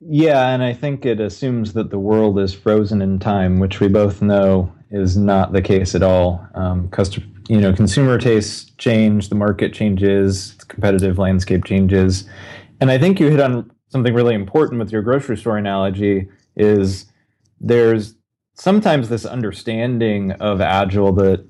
Yeah, 0.00 0.50
and 0.50 0.62
I 0.62 0.74
think 0.74 1.06
it 1.06 1.18
assumes 1.18 1.72
that 1.72 1.90
the 1.90 1.98
world 1.98 2.38
is 2.38 2.52
frozen 2.52 3.00
in 3.00 3.18
time, 3.18 3.58
which 3.58 3.80
we 3.80 3.88
both 3.88 4.20
know 4.20 4.70
is 4.90 5.16
not 5.16 5.52
the 5.52 5.62
case 5.62 5.94
at 5.94 6.02
all. 6.02 6.46
Um, 6.54 6.90
custom, 6.90 7.42
you 7.48 7.58
know, 7.58 7.72
consumer 7.72 8.18
tastes 8.18 8.70
change, 8.76 9.30
the 9.30 9.34
market 9.34 9.72
changes, 9.72 10.56
the 10.56 10.66
competitive 10.66 11.18
landscape 11.18 11.64
changes, 11.64 12.28
and 12.80 12.90
I 12.90 12.98
think 12.98 13.18
you 13.18 13.30
hit 13.30 13.40
on 13.40 13.70
something 13.94 14.12
really 14.12 14.34
important 14.34 14.80
with 14.80 14.90
your 14.90 15.02
grocery 15.02 15.36
store 15.36 15.56
analogy 15.56 16.28
is 16.56 17.06
there's 17.60 18.16
sometimes 18.54 19.08
this 19.08 19.24
understanding 19.24 20.32
of 20.32 20.60
agile 20.60 21.12
that 21.12 21.46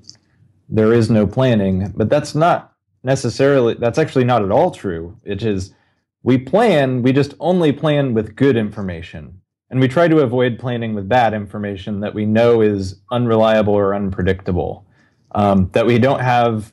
there 0.69 0.93
is 0.93 1.09
no 1.09 1.25
planning 1.25 1.91
but 1.97 2.07
that's 2.07 2.35
not 2.35 2.75
necessarily 3.03 3.73
that's 3.73 3.97
actually 3.97 4.25
not 4.25 4.43
at 4.43 4.51
all 4.51 4.69
true. 4.69 5.17
It 5.23 5.41
is 5.41 5.73
we 6.21 6.37
plan 6.37 7.01
we 7.01 7.13
just 7.13 7.33
only 7.39 7.71
plan 7.71 8.13
with 8.13 8.35
good 8.35 8.55
information. 8.55 9.41
And 9.71 9.79
we 9.79 9.87
try 9.87 10.07
to 10.07 10.19
avoid 10.19 10.59
planning 10.59 10.93
with 10.93 11.09
bad 11.09 11.33
information 11.33 11.99
that 12.01 12.13
we 12.13 12.27
know 12.27 12.61
is 12.61 13.01
unreliable 13.11 13.73
or 13.73 13.95
unpredictable 13.95 14.85
um, 15.31 15.71
that 15.73 15.87
we 15.87 15.97
don't 15.97 16.19
have 16.19 16.71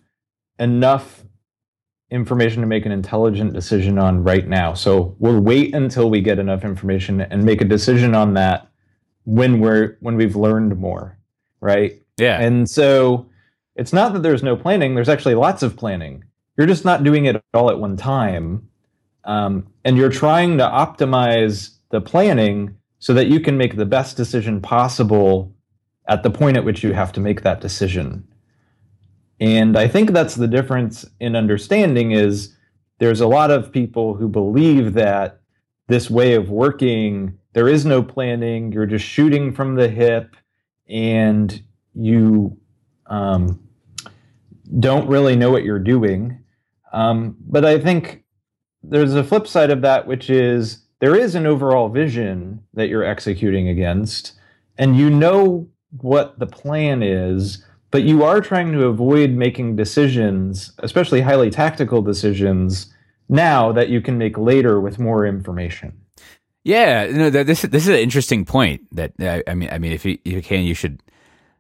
enough 0.59 1.25
information 2.13 2.61
to 2.61 2.67
make 2.67 2.85
an 2.85 2.93
intelligent 2.93 3.55
decision 3.55 3.99
on 3.99 4.23
right 4.23 4.47
now. 4.47 4.75
So 4.75 5.17
we'll 5.19 5.41
wait 5.41 5.75
until 5.75 6.11
we 6.11 6.21
get 6.21 6.39
enough 6.39 6.63
information 6.63 7.23
and 7.23 7.45
make 7.45 7.63
a 7.63 7.65
decision 7.65 8.15
on 8.15 8.35
that 8.35 8.69
when 9.25 9.61
we're 9.61 9.97
when 10.01 10.17
we've 10.17 10.37
learned 10.37 10.79
more, 10.79 11.19
right? 11.61 12.01
Yeah. 12.19 12.39
And 12.39 12.69
so 12.69 13.31
it's 13.77 13.95
not 13.95 14.13
that 14.13 14.23
there's 14.23 14.43
no 14.43 14.57
planning. 14.57 14.95
There's 14.95 15.09
actually 15.09 15.35
lots 15.35 15.63
of 15.63 15.75
planning. 15.75 16.25
You're 16.59 16.67
just 16.67 16.85
not 16.85 17.03
doing 17.03 17.25
it 17.25 17.43
all 17.55 17.71
at 17.71 17.79
one 17.79 17.97
time, 17.97 18.69
um, 19.25 19.67
and 19.85 19.97
you're 19.97 20.11
trying 20.11 20.59
to 20.59 20.65
optimize 20.65 21.77
the 21.91 22.03
planning 22.03 22.77
so 22.99 23.15
that 23.15 23.29
you 23.29 23.41
can 23.41 23.57
make 23.57 23.77
the 23.77 23.87
best 23.87 24.19
decision 24.19 24.61
possible 24.61 25.55
at 26.09 26.23
the 26.23 26.31
point 26.31 26.59
at 26.59 26.65
which 26.65 26.83
you 26.83 26.93
have 26.93 27.13
to 27.13 27.21
make 27.21 27.41
that 27.41 27.63
decision. 27.63 28.29
And 29.43 29.77
I 29.77 29.89
think 29.89 30.13
that's 30.13 30.37
the 30.37 30.47
difference 30.47 31.05
in 31.19 31.35
understanding 31.35 32.13
is 32.13 32.55
there's 33.01 33.21
a 33.21 33.27
lot 33.27 33.51
of 33.51 33.73
people 33.73 34.15
who 34.15 34.29
believe 34.29 34.93
that 34.93 35.41
this 35.89 36.09
way 36.09 36.35
of 36.35 36.49
working, 36.49 37.37
there 37.53 37.67
is 37.67 37.85
no 37.85 38.05
planning, 38.05 38.71
you're 38.71 38.87
just 38.87 39.05
shooting 39.05 39.53
from 39.53 39.75
the 39.75 39.89
hip, 39.89 40.37
and 40.89 41.61
you 41.93 42.57
um, 43.09 43.61
don't 44.79 45.09
really 45.09 45.35
know 45.35 45.51
what 45.51 45.65
you're 45.65 45.81
doing. 45.81 46.39
Um, 46.93 47.37
but 47.41 47.65
I 47.65 47.81
think 47.81 48.23
there's 48.85 49.15
a 49.15 49.25
flip 49.25 49.49
side 49.49 49.71
of 49.73 49.81
that, 49.81 50.07
which 50.07 50.31
is 50.31 50.85
there 51.01 51.17
is 51.17 51.35
an 51.35 51.49
overall 51.49 51.89
vision 51.89 52.63
that 52.75 52.89
you're 52.89 53.03
executing 53.03 53.67
against, 53.67 54.35
and 54.79 54.97
you 54.97 55.11
know 55.11 55.69
what 56.01 56.39
the 56.39 56.47
plan 56.47 57.03
is 57.03 57.65
but 57.93 58.05
you 58.05 58.25
are 58.25 58.41
trying 58.41 58.73
to 58.73 58.87
avoid 58.87 59.31
making 59.31 59.77
decisions, 59.77 60.73
especially 60.79 61.21
highly 61.21 61.51
tactical 61.51 62.03
decisions, 62.03 62.93
now 63.29 63.71
that 63.71 63.91
you 63.91 64.01
can 64.01 64.19
make 64.19 64.37
later 64.37 64.81
with 64.81 64.99
more 64.99 65.27
information. 65.27 65.93
Yeah, 66.65 67.07
no, 67.07 67.31
this 67.31 67.63
this 67.63 67.83
is 67.85 67.89
an 67.89 67.97
interesting 67.97 68.45
point. 68.45 68.83
That 68.93 69.13
I 69.47 69.55
mean, 69.55 69.69
I 69.71 69.79
mean, 69.79 69.93
if 69.93 70.05
you, 70.05 70.19
if 70.25 70.33
you 70.33 70.43
can, 70.43 70.65
you 70.65 70.75
should 70.75 71.03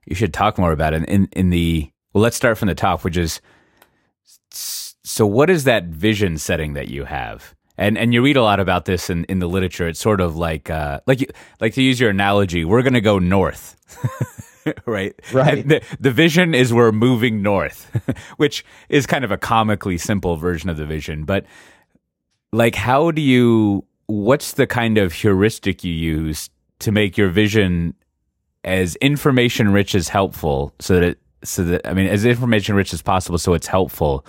you 0.06 0.14
should 0.14 0.32
talk 0.32 0.58
more 0.58 0.72
about 0.72 0.94
it. 0.94 1.04
In 1.08 1.28
in 1.32 1.50
the 1.50 1.90
well, 2.12 2.22
let's 2.22 2.36
start 2.36 2.56
from 2.56 2.68
the 2.68 2.74
top, 2.74 3.04
which 3.04 3.16
is 3.16 3.40
so. 4.50 5.26
What 5.26 5.50
is 5.50 5.64
that 5.64 5.86
vision 5.86 6.38
setting 6.38 6.74
that 6.74 6.88
you 6.88 7.04
have? 7.04 7.54
And 7.76 7.98
and 7.98 8.14
you 8.14 8.22
read 8.22 8.36
a 8.36 8.42
lot 8.42 8.60
about 8.60 8.84
this 8.84 9.10
in, 9.10 9.24
in 9.24 9.40
the 9.40 9.48
literature. 9.48 9.88
It's 9.88 10.00
sort 10.00 10.20
of 10.20 10.36
like 10.36 10.70
uh, 10.70 11.00
like 11.06 11.34
like 11.60 11.74
to 11.74 11.82
use 11.82 11.98
your 11.98 12.10
analogy, 12.10 12.64
we're 12.64 12.82
going 12.82 12.94
to 12.94 13.00
go 13.00 13.18
north. 13.18 13.76
right? 14.86 15.14
Right. 15.32 15.66
The, 15.66 15.82
the 16.00 16.10
vision 16.10 16.54
is 16.54 16.72
we're 16.72 16.92
moving 16.92 17.42
north, 17.42 17.90
which 18.36 18.64
is 18.88 19.06
kind 19.06 19.24
of 19.24 19.30
a 19.30 19.38
comically 19.38 19.98
simple 19.98 20.36
version 20.36 20.70
of 20.70 20.76
the 20.76 20.86
vision. 20.86 21.24
But 21.24 21.46
like, 22.52 22.74
how 22.74 23.10
do 23.10 23.22
you? 23.22 23.84
What's 24.06 24.52
the 24.52 24.66
kind 24.66 24.98
of 24.98 25.12
heuristic 25.12 25.84
you 25.84 25.92
use 25.92 26.50
to 26.80 26.92
make 26.92 27.16
your 27.16 27.30
vision 27.30 27.94
as 28.64 28.96
information 28.96 29.72
rich 29.72 29.94
as 29.94 30.08
helpful, 30.08 30.74
so 30.78 30.94
that 30.94 31.02
it, 31.02 31.18
so 31.44 31.64
that 31.64 31.86
I 31.86 31.94
mean, 31.94 32.06
as 32.06 32.24
information 32.24 32.74
rich 32.74 32.92
as 32.92 33.02
possible, 33.02 33.38
so 33.38 33.54
it's 33.54 33.66
helpful. 33.66 34.26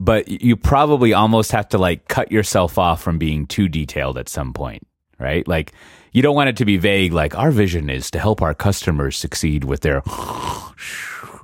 But 0.00 0.28
you 0.28 0.56
probably 0.56 1.12
almost 1.12 1.50
have 1.50 1.68
to 1.70 1.78
like 1.78 2.06
cut 2.06 2.30
yourself 2.30 2.78
off 2.78 3.02
from 3.02 3.18
being 3.18 3.46
too 3.46 3.68
detailed 3.68 4.16
at 4.16 4.28
some 4.28 4.52
point, 4.52 4.86
right? 5.18 5.46
Like 5.48 5.72
you 6.12 6.22
don't 6.22 6.34
want 6.34 6.48
it 6.48 6.56
to 6.56 6.64
be 6.64 6.76
vague 6.76 7.12
like 7.12 7.36
our 7.36 7.50
vision 7.50 7.90
is 7.90 8.10
to 8.10 8.18
help 8.18 8.42
our 8.42 8.54
customers 8.54 9.16
succeed 9.16 9.64
with 9.64 9.80
their 9.80 10.02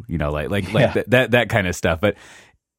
you 0.08 0.18
know 0.18 0.30
like 0.30 0.50
like 0.50 0.72
like 0.72 0.92
th- 0.92 1.06
that 1.08 1.30
that 1.32 1.48
kind 1.48 1.66
of 1.66 1.74
stuff. 1.76 2.00
But 2.00 2.16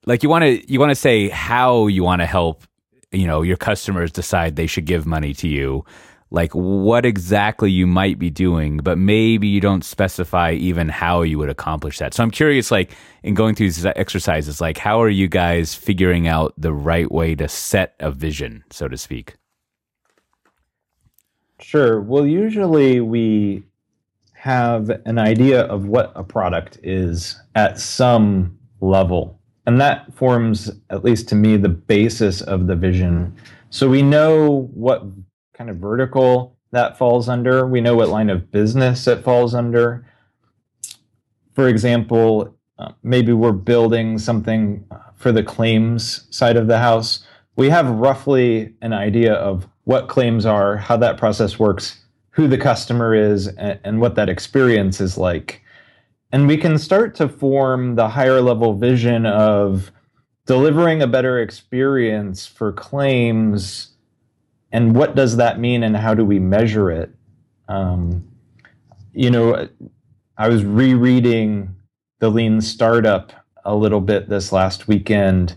like 0.06 0.24
you 0.24 0.30
want 0.30 0.44
to 0.44 0.72
you 0.72 0.80
want 0.80 0.92
to 0.92 0.96
say 0.96 1.30
how 1.30 1.88
you 1.88 2.04
want 2.04 2.22
to 2.22 2.26
help 2.26 2.64
you 3.12 3.28
know 3.28 3.42
your 3.42 3.58
customers 3.58 4.12
decide 4.12 4.56
they 4.56 4.68
should 4.68 4.86
give 4.86 5.06
money 5.06 5.34
to 5.36 5.48
you. 5.48 5.86
Like 6.32 6.52
what 6.54 7.06
exactly 7.06 7.72
you 7.72 7.88
might 7.88 8.20
be 8.20 8.30
doing 8.30 8.78
but 8.78 8.98
maybe 8.98 9.48
you 9.48 9.62
don't 9.62 9.86
specify 9.86 10.52
even 10.52 10.90
how 10.90 11.22
you 11.22 11.38
would 11.38 11.50
accomplish 11.50 12.00
that. 12.00 12.14
So 12.14 12.24
i'm 12.24 12.32
curious 12.32 12.72
like 12.72 12.92
in 13.24 13.36
going 13.36 13.56
through 13.56 13.68
these 13.68 13.86
exercises 13.86 14.60
like 14.60 14.78
how 14.78 15.02
are 15.02 15.10
you 15.10 15.28
guys 15.28 15.76
figuring 15.76 16.28
out 16.28 16.54
the 16.58 16.74
right 16.74 17.10
way 17.12 17.36
to 17.36 17.48
set 17.48 17.96
a 18.00 18.12
vision 18.12 18.64
so 18.72 18.88
to 18.88 18.98
speak 18.98 19.36
Sure. 21.60 22.02
Well, 22.02 22.28
usually 22.28 23.02
we 23.02 23.64
have 24.34 24.90
an 25.06 25.18
idea 25.18 25.62
of 25.64 25.88
what 25.88 26.12
a 26.16 26.24
product 26.24 26.80
is 26.84 27.40
at 27.56 27.80
some 27.80 28.58
level. 28.82 29.40
And 29.66 29.82
that 29.82 30.14
forms, 30.14 30.70
at 30.90 31.04
least 31.04 31.28
to 31.30 31.36
me, 31.36 31.58
the 31.58 31.70
basis 31.70 32.42
of 32.42 32.68
the 32.68 32.76
vision. 32.76 33.36
So 33.70 33.90
we 33.90 34.04
know 34.04 34.70
what 34.74 35.04
kind 35.54 35.70
of 35.70 35.78
vertical 35.78 36.56
that 36.72 36.98
falls 36.98 37.30
under, 37.30 37.66
we 37.66 37.82
know 37.82 37.96
what 37.96 38.10
line 38.10 38.30
of 38.30 38.52
business 38.52 39.08
it 39.08 39.24
falls 39.24 39.56
under. 39.56 40.06
For 41.54 41.70
example, 41.70 42.56
uh, 42.78 42.92
maybe 43.02 43.32
we're 43.32 43.54
building 43.54 44.20
something 44.20 44.86
for 45.16 45.32
the 45.32 45.42
claims 45.42 46.28
side 46.30 46.58
of 46.58 46.68
the 46.68 46.78
house. 46.78 47.26
We 47.56 47.70
have 47.70 47.90
roughly 47.90 48.74
an 48.82 48.94
idea 48.94 49.34
of 49.34 49.68
what 49.86 50.10
claims 50.10 50.46
are, 50.46 50.78
how 50.78 50.98
that 50.98 51.18
process 51.18 51.58
works, 51.60 52.00
who 52.32 52.48
the 52.48 52.58
customer 52.58 53.14
is, 53.14 53.48
and, 53.48 53.80
and 53.84 54.02
what 54.02 54.16
that 54.16 54.30
experience 54.30 55.00
is 55.00 55.18
like. 55.18 55.62
And 56.32 56.48
we 56.48 56.58
can 56.58 56.78
start 56.78 57.16
to 57.16 57.30
form 57.30 57.96
the 57.96 58.10
higher 58.10 58.42
level 58.42 58.78
vision 58.78 59.26
of 59.26 59.92
delivering 60.46 61.02
a 61.02 61.08
better 61.08 61.40
experience 61.40 62.46
for 62.46 62.72
claims 62.72 63.96
and 64.72 64.96
what 64.96 65.16
does 65.16 65.38
that 65.38 65.60
mean 65.60 65.84
and 65.84 65.96
how 65.96 66.14
do 66.14 66.24
we 66.24 66.40
measure 66.40 66.92
it 66.92 67.10
um, 67.68 68.28
you 69.14 69.30
know 69.30 69.68
i 70.38 70.48
was 70.48 70.64
rereading 70.64 71.74
the 72.20 72.30
lean 72.30 72.62
startup 72.62 73.32
a 73.66 73.76
little 73.76 74.02
bit 74.02 74.30
this 74.30 74.52
last 74.52 74.88
weekend 74.88 75.56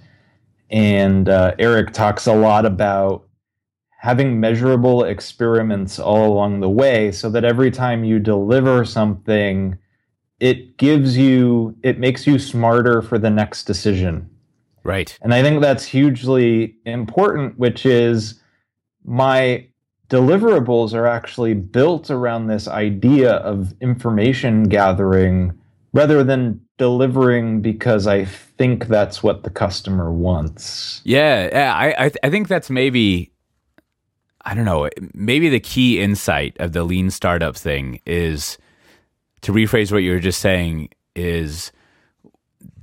and 0.71 1.29
uh, 1.29 1.55
eric 1.59 1.93
talks 1.93 2.27
a 2.27 2.35
lot 2.35 2.65
about 2.67 3.29
having 3.99 4.39
measurable 4.39 5.03
experiments 5.03 5.99
all 5.99 6.33
along 6.33 6.61
the 6.61 6.69
way 6.69 7.11
so 7.11 7.29
that 7.29 7.45
every 7.45 7.71
time 7.71 8.05
you 8.05 8.21
deliver 8.21 8.85
something, 8.85 9.77
it 10.39 10.77
gives 10.77 11.19
you, 11.19 11.77
it 11.83 11.99
makes 11.99 12.25
you 12.25 12.39
smarter 12.39 13.03
for 13.03 13.19
the 13.19 13.29
next 13.29 13.65
decision. 13.65 14.31
Right. 14.85 15.19
And 15.21 15.35
I 15.35 15.43
think 15.43 15.61
that's 15.61 15.85
hugely 15.85 16.77
important, 16.87 17.59
which 17.59 17.85
is 17.85 18.41
my 19.05 19.67
deliverables 20.09 20.95
are 20.95 21.09
actually 21.09 21.55
built 21.55 22.09
around 22.09 22.47
this 22.47 22.69
idea 22.69 23.33
of 23.33 23.75
information 23.81 24.63
gathering 24.63 25.59
rather 25.93 26.23
than 26.23 26.61
delivering 26.79 27.61
because 27.61 28.07
I 28.07 28.25
think 28.25 28.87
that's 28.87 29.23
what 29.23 29.43
the 29.43 29.51
customer 29.51 30.11
wants. 30.11 31.03
Yeah, 31.05 31.49
yeah 31.53 31.75
I 31.75 31.89
I, 31.89 32.09
th- 32.09 32.19
I 32.23 32.31
think 32.31 32.49
that's 32.49 32.71
maybe 32.71 33.33
I 34.43 34.55
don't 34.55 34.65
know, 34.65 34.89
maybe 35.13 35.49
the 35.49 35.61
key 35.61 36.01
insight 36.01 36.57
of 36.59 36.73
the 36.73 36.85
lean 36.85 37.11
startup 37.11 37.57
thing 37.57 38.01
is 38.07 38.57
to 39.43 39.53
rephrase 39.53 39.93
what 39.93 39.99
you 39.99 40.13
were 40.13 40.21
just 40.21 40.41
saying 40.41 40.89
is 41.15 41.71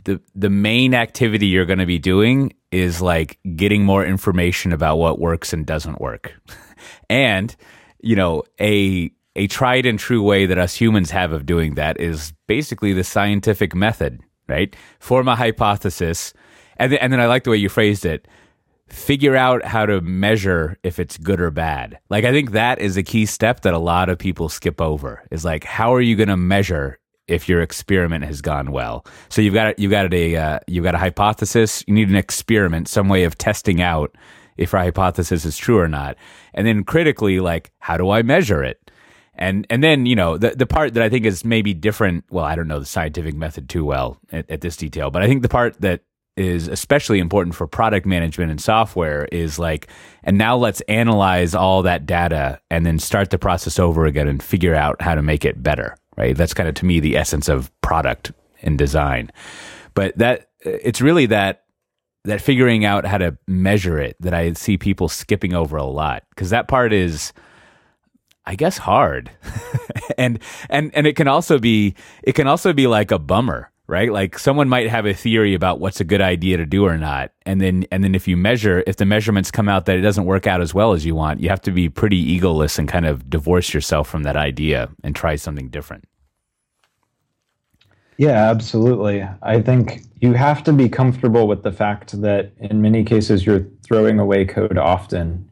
the 0.03 0.21
the 0.35 0.49
main 0.49 0.93
activity 0.93 1.47
you're 1.47 1.65
going 1.65 1.79
to 1.79 1.85
be 1.85 1.97
doing 1.97 2.53
is 2.71 3.01
like 3.01 3.39
getting 3.55 3.83
more 3.83 4.05
information 4.05 4.73
about 4.73 4.97
what 4.97 5.19
works 5.19 5.53
and 5.53 5.65
doesn't 5.65 5.99
work. 5.99 6.33
and, 7.09 7.55
you 8.01 8.15
know, 8.15 8.43
a 8.59 9.11
a 9.35 9.47
tried 9.47 9.85
and 9.85 9.99
true 9.99 10.23
way 10.23 10.45
that 10.45 10.57
us 10.57 10.75
humans 10.75 11.11
have 11.11 11.31
of 11.31 11.45
doing 11.45 11.75
that 11.75 11.99
is 11.99 12.33
basically 12.47 12.93
the 12.93 13.03
scientific 13.03 13.75
method, 13.75 14.21
right? 14.47 14.75
Form 14.99 15.27
a 15.27 15.35
hypothesis 15.35 16.33
and 16.77 16.91
th- 16.91 17.01
and 17.01 17.11
then 17.11 17.19
I 17.19 17.27
like 17.27 17.43
the 17.43 17.51
way 17.51 17.57
you 17.57 17.69
phrased 17.69 18.05
it 18.05 18.27
figure 18.87 19.35
out 19.35 19.65
how 19.65 19.85
to 19.85 19.99
measure 20.01 20.77
if 20.83 20.99
it's 20.99 21.17
good 21.17 21.41
or 21.41 21.49
bad. 21.49 21.97
Like 22.09 22.23
I 22.23 22.31
think 22.31 22.51
that 22.51 22.79
is 22.79 22.97
a 22.97 23.03
key 23.03 23.25
step 23.25 23.61
that 23.61 23.73
a 23.73 23.79
lot 23.79 24.09
of 24.09 24.19
people 24.19 24.49
skip 24.49 24.79
over. 24.79 25.23
Is 25.31 25.43
like 25.43 25.63
how 25.63 25.93
are 25.93 26.01
you 26.01 26.15
going 26.15 26.29
to 26.29 26.37
measure 26.37 26.99
if 27.27 27.49
your 27.49 27.61
experiment 27.61 28.25
has 28.25 28.41
gone 28.41 28.71
well? 28.71 29.05
So 29.29 29.41
you've 29.41 29.53
got 29.53 29.79
you've 29.79 29.91
got 29.91 30.13
a 30.13 30.35
uh, 30.35 30.59
you've 30.67 30.83
got 30.83 30.95
a 30.95 30.99
hypothesis. 30.99 31.83
You 31.87 31.93
need 31.93 32.09
an 32.09 32.15
experiment, 32.15 32.87
some 32.87 33.09
way 33.09 33.23
of 33.23 33.37
testing 33.37 33.81
out 33.81 34.15
if 34.57 34.73
our 34.73 34.81
hypothesis 34.81 35.45
is 35.45 35.57
true 35.57 35.79
or 35.79 35.87
not. 35.87 36.15
And 36.53 36.67
then 36.67 36.83
critically, 36.83 37.39
like 37.39 37.71
how 37.79 37.97
do 37.97 38.11
I 38.11 38.21
measure 38.21 38.63
it? 38.63 38.84
And 39.37 39.67
and 39.69 39.83
then 39.83 40.05
you 40.05 40.15
know 40.15 40.37
the 40.37 40.51
the 40.51 40.65
part 40.65 40.93
that 40.93 41.03
I 41.03 41.09
think 41.09 41.25
is 41.25 41.43
maybe 41.43 41.73
different. 41.73 42.23
Well, 42.29 42.45
I 42.45 42.55
don't 42.55 42.67
know 42.67 42.79
the 42.79 42.85
scientific 42.85 43.35
method 43.35 43.69
too 43.69 43.85
well 43.85 44.17
at, 44.31 44.49
at 44.49 44.61
this 44.61 44.77
detail, 44.77 45.11
but 45.11 45.21
I 45.21 45.27
think 45.27 45.41
the 45.41 45.49
part 45.49 45.79
that 45.81 46.01
is 46.37 46.67
especially 46.67 47.19
important 47.19 47.55
for 47.55 47.65
product 47.65 48.05
management 48.05 48.51
and 48.51 48.59
software 48.59 49.25
is 49.31 49.57
like, 49.57 49.87
and 50.23 50.37
now 50.37 50.57
let's 50.57 50.81
analyze 50.81 51.55
all 51.55 51.81
that 51.83 52.05
data 52.05 52.59
and 52.69 52.85
then 52.85 52.99
start 52.99 53.29
the 53.29 53.37
process 53.37 53.79
over 53.79 54.05
again 54.05 54.27
and 54.27 54.43
figure 54.43 54.75
out 54.75 55.01
how 55.01 55.15
to 55.15 55.21
make 55.21 55.45
it 55.45 55.63
better, 55.63 55.95
right? 56.17 56.35
That's 56.35 56.53
kind 56.53 56.67
of 56.67 56.75
to 56.75 56.85
me 56.85 56.99
the 56.99 57.15
essence 57.15 57.47
of 57.47 57.71
product 57.81 58.33
and 58.61 58.77
design. 58.77 59.31
But 59.93 60.17
that 60.17 60.49
it's 60.61 61.01
really 61.01 61.25
that 61.27 61.63
that 62.25 62.41
figuring 62.41 62.85
out 62.85 63.05
how 63.05 63.19
to 63.19 63.37
measure 63.47 63.99
it 63.99 64.17
that 64.19 64.33
I 64.33 64.51
see 64.53 64.77
people 64.77 65.07
skipping 65.07 65.53
over 65.53 65.77
a 65.77 65.85
lot 65.85 66.23
because 66.31 66.49
that 66.49 66.67
part 66.67 66.91
is 66.91 67.31
I 68.45 68.55
guess 68.55 68.77
hard. 68.77 69.31
and 70.17 70.39
and 70.69 70.91
and 70.93 71.07
it 71.07 71.15
can 71.15 71.27
also 71.27 71.59
be 71.59 71.95
it 72.23 72.33
can 72.33 72.47
also 72.47 72.73
be 72.73 72.87
like 72.87 73.11
a 73.11 73.19
bummer 73.19 73.71
right? 73.87 74.11
Like 74.11 74.39
someone 74.39 74.67
might 74.67 74.89
have 74.89 75.05
a 75.05 75.13
theory 75.13 75.53
about 75.53 75.79
what's 75.79 75.99
a 75.99 76.03
good 76.03 76.21
idea 76.21 76.57
to 76.57 76.65
do 76.65 76.85
or 76.85 76.97
not. 76.97 77.31
And 77.45 77.61
then 77.61 77.85
and 77.91 78.03
then 78.03 78.15
if 78.15 78.27
you 78.27 78.37
measure 78.37 78.83
if 78.87 78.97
the 78.97 79.05
measurements 79.05 79.51
come 79.51 79.69
out 79.69 79.85
that 79.85 79.97
it 79.97 80.01
doesn't 80.01 80.25
work 80.25 80.47
out 80.47 80.61
as 80.61 80.73
well 80.73 80.93
as 80.93 81.05
you 81.05 81.15
want, 81.15 81.39
you 81.39 81.49
have 81.49 81.61
to 81.61 81.71
be 81.71 81.89
pretty 81.89 82.39
egoless 82.39 82.79
and 82.79 82.87
kind 82.87 83.05
of 83.05 83.29
divorce 83.29 83.73
yourself 83.73 84.07
from 84.07 84.23
that 84.23 84.35
idea 84.35 84.89
and 85.03 85.15
try 85.15 85.35
something 85.35 85.69
different. 85.69 86.05
Yeah, 88.17 88.49
absolutely. 88.49 89.27
I 89.41 89.61
think 89.61 90.03
you 90.21 90.33
have 90.33 90.63
to 90.63 90.73
be 90.73 90.87
comfortable 90.87 91.47
with 91.47 91.63
the 91.63 91.71
fact 91.73 92.19
that 92.21 92.53
in 92.59 92.81
many 92.81 93.03
cases 93.03 93.45
you're 93.45 93.67
throwing 93.83 94.19
away 94.19 94.45
code 94.45 94.77
often. 94.77 95.47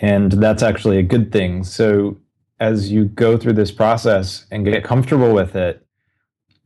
And 0.00 0.32
that's 0.32 0.62
actually 0.62 0.98
a 0.98 1.02
good 1.02 1.32
thing. 1.32 1.64
So 1.64 2.16
as 2.60 2.90
you 2.90 3.06
go 3.06 3.36
through 3.36 3.54
this 3.54 3.70
process 3.70 4.46
and 4.50 4.64
get 4.64 4.84
comfortable 4.84 5.34
with 5.34 5.56
it, 5.56 5.84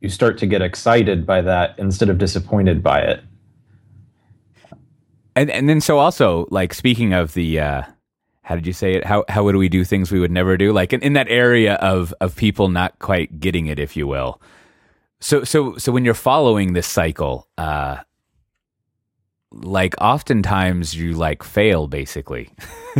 you 0.01 0.09
start 0.09 0.37
to 0.39 0.45
get 0.45 0.61
excited 0.61 1.25
by 1.25 1.41
that 1.41 1.75
instead 1.79 2.09
of 2.09 2.17
disappointed 2.17 2.83
by 2.83 2.99
it. 2.99 3.23
And 5.35 5.49
and 5.49 5.67
then 5.67 5.81
so 5.81 5.97
also 5.97 6.47
like 6.51 6.73
speaking 6.73 7.13
of 7.13 7.33
the 7.33 7.59
uh 7.59 7.83
how 8.43 8.55
did 8.55 8.67
you 8.67 8.73
say 8.73 8.93
it? 8.93 9.05
How 9.05 9.23
how 9.29 9.43
would 9.43 9.55
we 9.55 9.69
do 9.69 9.83
things 9.83 10.11
we 10.11 10.19
would 10.19 10.31
never 10.31 10.57
do? 10.57 10.73
Like 10.73 10.93
in, 10.93 11.01
in 11.01 11.13
that 11.13 11.27
area 11.29 11.75
of 11.75 12.13
of 12.21 12.35
people 12.35 12.67
not 12.67 12.99
quite 12.99 13.39
getting 13.39 13.67
it, 13.67 13.79
if 13.79 13.95
you 13.95 14.05
will. 14.05 14.41
So 15.21 15.43
so 15.43 15.77
so 15.77 15.91
when 15.91 16.05
you're 16.05 16.13
following 16.13 16.73
this 16.73 16.87
cycle, 16.87 17.47
uh 17.57 17.97
like 19.53 19.93
oftentimes 20.01 20.95
you 20.95 21.13
like 21.13 21.43
fail 21.43 21.87
basically 21.87 22.49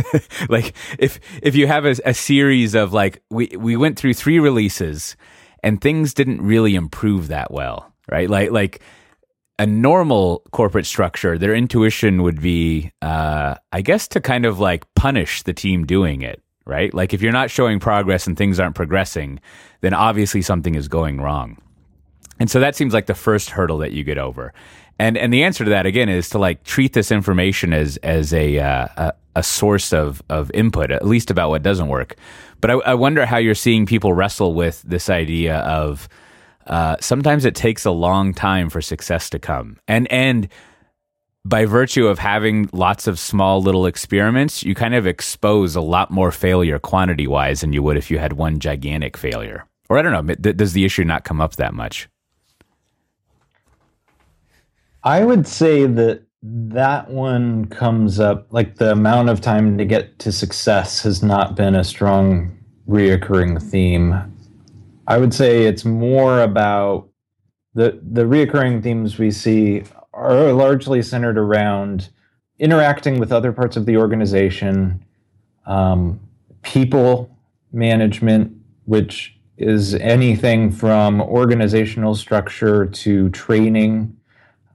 like 0.48 0.74
if 0.98 1.18
if 1.42 1.54
you 1.54 1.66
have 1.66 1.84
a, 1.84 1.96
a 2.04 2.14
series 2.14 2.74
of 2.74 2.92
like 2.92 3.22
we 3.30 3.48
we 3.58 3.76
went 3.76 3.98
through 3.98 4.14
three 4.14 4.38
releases 4.38 5.16
and 5.64 5.80
things 5.80 6.12
didn't 6.14 6.42
really 6.42 6.74
improve 6.74 7.28
that 7.28 7.50
well, 7.50 7.92
right? 8.12 8.28
Like 8.28 8.50
like 8.52 8.82
a 9.58 9.66
normal 9.66 10.42
corporate 10.52 10.84
structure, 10.84 11.38
their 11.38 11.54
intuition 11.54 12.22
would 12.22 12.40
be, 12.40 12.92
uh, 13.00 13.54
I 13.72 13.80
guess, 13.80 14.06
to 14.08 14.20
kind 14.20 14.44
of 14.44 14.60
like 14.60 14.84
punish 14.94 15.42
the 15.42 15.54
team 15.54 15.86
doing 15.86 16.22
it, 16.22 16.42
right? 16.66 16.92
Like 16.92 17.14
if 17.14 17.22
you're 17.22 17.32
not 17.32 17.50
showing 17.50 17.80
progress 17.80 18.26
and 18.26 18.36
things 18.36 18.60
aren't 18.60 18.74
progressing, 18.74 19.40
then 19.80 19.94
obviously 19.94 20.42
something 20.42 20.74
is 20.74 20.86
going 20.86 21.20
wrong. 21.20 21.56
And 22.38 22.50
so 22.50 22.60
that 22.60 22.76
seems 22.76 22.92
like 22.92 23.06
the 23.06 23.14
first 23.14 23.50
hurdle 23.50 23.78
that 23.78 23.92
you 23.92 24.04
get 24.04 24.18
over. 24.18 24.52
And 24.98 25.18
and 25.18 25.32
the 25.32 25.42
answer 25.42 25.64
to 25.64 25.70
that 25.70 25.86
again 25.86 26.08
is 26.08 26.28
to 26.30 26.38
like 26.38 26.62
treat 26.64 26.92
this 26.92 27.10
information 27.10 27.72
as 27.72 27.96
as 27.98 28.32
a 28.32 28.58
uh, 28.58 28.86
a, 28.96 29.12
a, 29.36 29.42
source 29.42 29.92
of 29.92 30.22
of 30.28 30.50
input, 30.52 30.90
at 30.90 31.04
least 31.04 31.30
about 31.30 31.50
what 31.50 31.62
doesn't 31.62 31.88
work. 31.88 32.16
But 32.60 32.70
I, 32.70 32.74
I 32.74 32.94
wonder 32.94 33.26
how 33.26 33.38
you're 33.38 33.54
seeing 33.54 33.86
people 33.86 34.12
wrestle 34.12 34.54
with 34.54 34.82
this 34.82 35.10
idea 35.10 35.58
of 35.58 36.08
uh, 36.66 36.96
sometimes 37.00 37.44
it 37.44 37.54
takes 37.54 37.84
a 37.84 37.90
long 37.90 38.32
time 38.32 38.70
for 38.70 38.80
success 38.80 39.28
to 39.30 39.38
come, 39.38 39.78
and 39.88 40.10
and 40.12 40.48
by 41.44 41.66
virtue 41.66 42.06
of 42.06 42.18
having 42.18 42.70
lots 42.72 43.06
of 43.06 43.18
small 43.18 43.60
little 43.60 43.86
experiments, 43.86 44.62
you 44.62 44.74
kind 44.74 44.94
of 44.94 45.06
expose 45.06 45.76
a 45.76 45.80
lot 45.80 46.10
more 46.10 46.30
failure 46.30 46.78
quantity 46.78 47.26
wise 47.26 47.60
than 47.60 47.72
you 47.72 47.82
would 47.82 47.98
if 47.98 48.10
you 48.10 48.18
had 48.18 48.34
one 48.34 48.58
gigantic 48.58 49.16
failure. 49.16 49.66
Or 49.90 49.98
I 49.98 50.02
don't 50.02 50.26
know, 50.26 50.34
does 50.34 50.72
the 50.72 50.86
issue 50.86 51.04
not 51.04 51.24
come 51.24 51.42
up 51.42 51.56
that 51.56 51.74
much? 51.74 52.08
I 55.04 55.22
would 55.22 55.46
say 55.46 55.84
that 55.84 56.22
that 56.42 57.10
one 57.10 57.66
comes 57.66 58.18
up 58.18 58.46
like 58.50 58.76
the 58.76 58.92
amount 58.92 59.28
of 59.28 59.42
time 59.42 59.76
to 59.76 59.84
get 59.84 60.18
to 60.20 60.32
success 60.32 61.02
has 61.02 61.22
not 61.22 61.54
been 61.54 61.74
a 61.74 61.84
strong 61.84 62.56
reoccurring 62.88 63.62
theme. 63.62 64.14
I 65.06 65.18
would 65.18 65.34
say 65.34 65.64
it's 65.64 65.84
more 65.84 66.40
about 66.40 67.08
the 67.74 68.00
the 68.02 68.22
reoccurring 68.22 68.82
themes 68.82 69.18
we 69.18 69.30
see 69.30 69.84
are 70.14 70.52
largely 70.52 71.02
centered 71.02 71.36
around 71.36 72.08
interacting 72.58 73.18
with 73.18 73.32
other 73.32 73.52
parts 73.52 73.76
of 73.76 73.84
the 73.84 73.98
organization, 73.98 75.04
um, 75.66 76.18
people 76.62 77.36
management, 77.72 78.56
which 78.84 79.36
is 79.58 79.94
anything 79.96 80.70
from 80.70 81.20
organizational 81.20 82.14
structure 82.14 82.86
to 82.86 83.28
training 83.30 84.16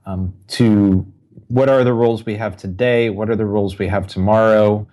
um, 0.06 0.34
to 0.48 1.06
what 1.48 1.68
are 1.68 1.84
the 1.84 1.92
roles 1.92 2.24
we 2.24 2.36
have 2.36 2.56
today, 2.56 3.10
what 3.10 3.28
are 3.28 3.36
the 3.36 3.44
roles 3.44 3.78
we 3.78 3.88
have 3.88 4.06
tomorrow, 4.06 4.86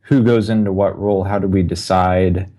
who 0.00 0.22
goes 0.22 0.50
into 0.50 0.72
what 0.72 0.98
role, 0.98 1.24
how 1.24 1.38
do 1.38 1.46
we 1.48 1.62
decide, 1.62 2.50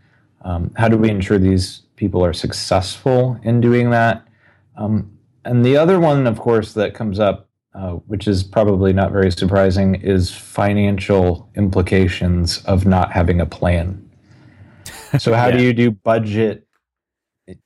um, 0.42 0.72
how 0.76 0.88
do 0.88 0.98
we 0.98 1.10
ensure 1.10 1.38
these 1.38 1.84
people 1.96 2.26
are 2.26 2.34
successful 2.34 3.40
in 3.44 3.62
doing 3.62 3.92
that. 3.92 4.28
Um, 4.76 5.18
and 5.46 5.64
the 5.64 5.78
other 5.78 6.00
one, 6.00 6.26
of 6.26 6.40
course, 6.40 6.74
that 6.74 6.94
comes 6.94 7.20
up, 7.20 7.50
uh, 7.76 7.92
which 8.08 8.28
is 8.28 8.44
probably 8.44 8.94
not 8.94 9.12
very 9.12 9.32
surprising, 9.32 9.96
is 9.96 10.32
financial 10.32 11.50
implications 11.56 12.64
of 12.66 12.86
not 12.86 13.12
having 13.12 13.42
a 13.42 13.46
plan. 13.46 14.00
So, 15.20 15.34
how 15.34 15.48
yeah. 15.48 15.58
do 15.58 15.64
you 15.64 15.74
do 15.74 15.92
budget? 15.92 16.68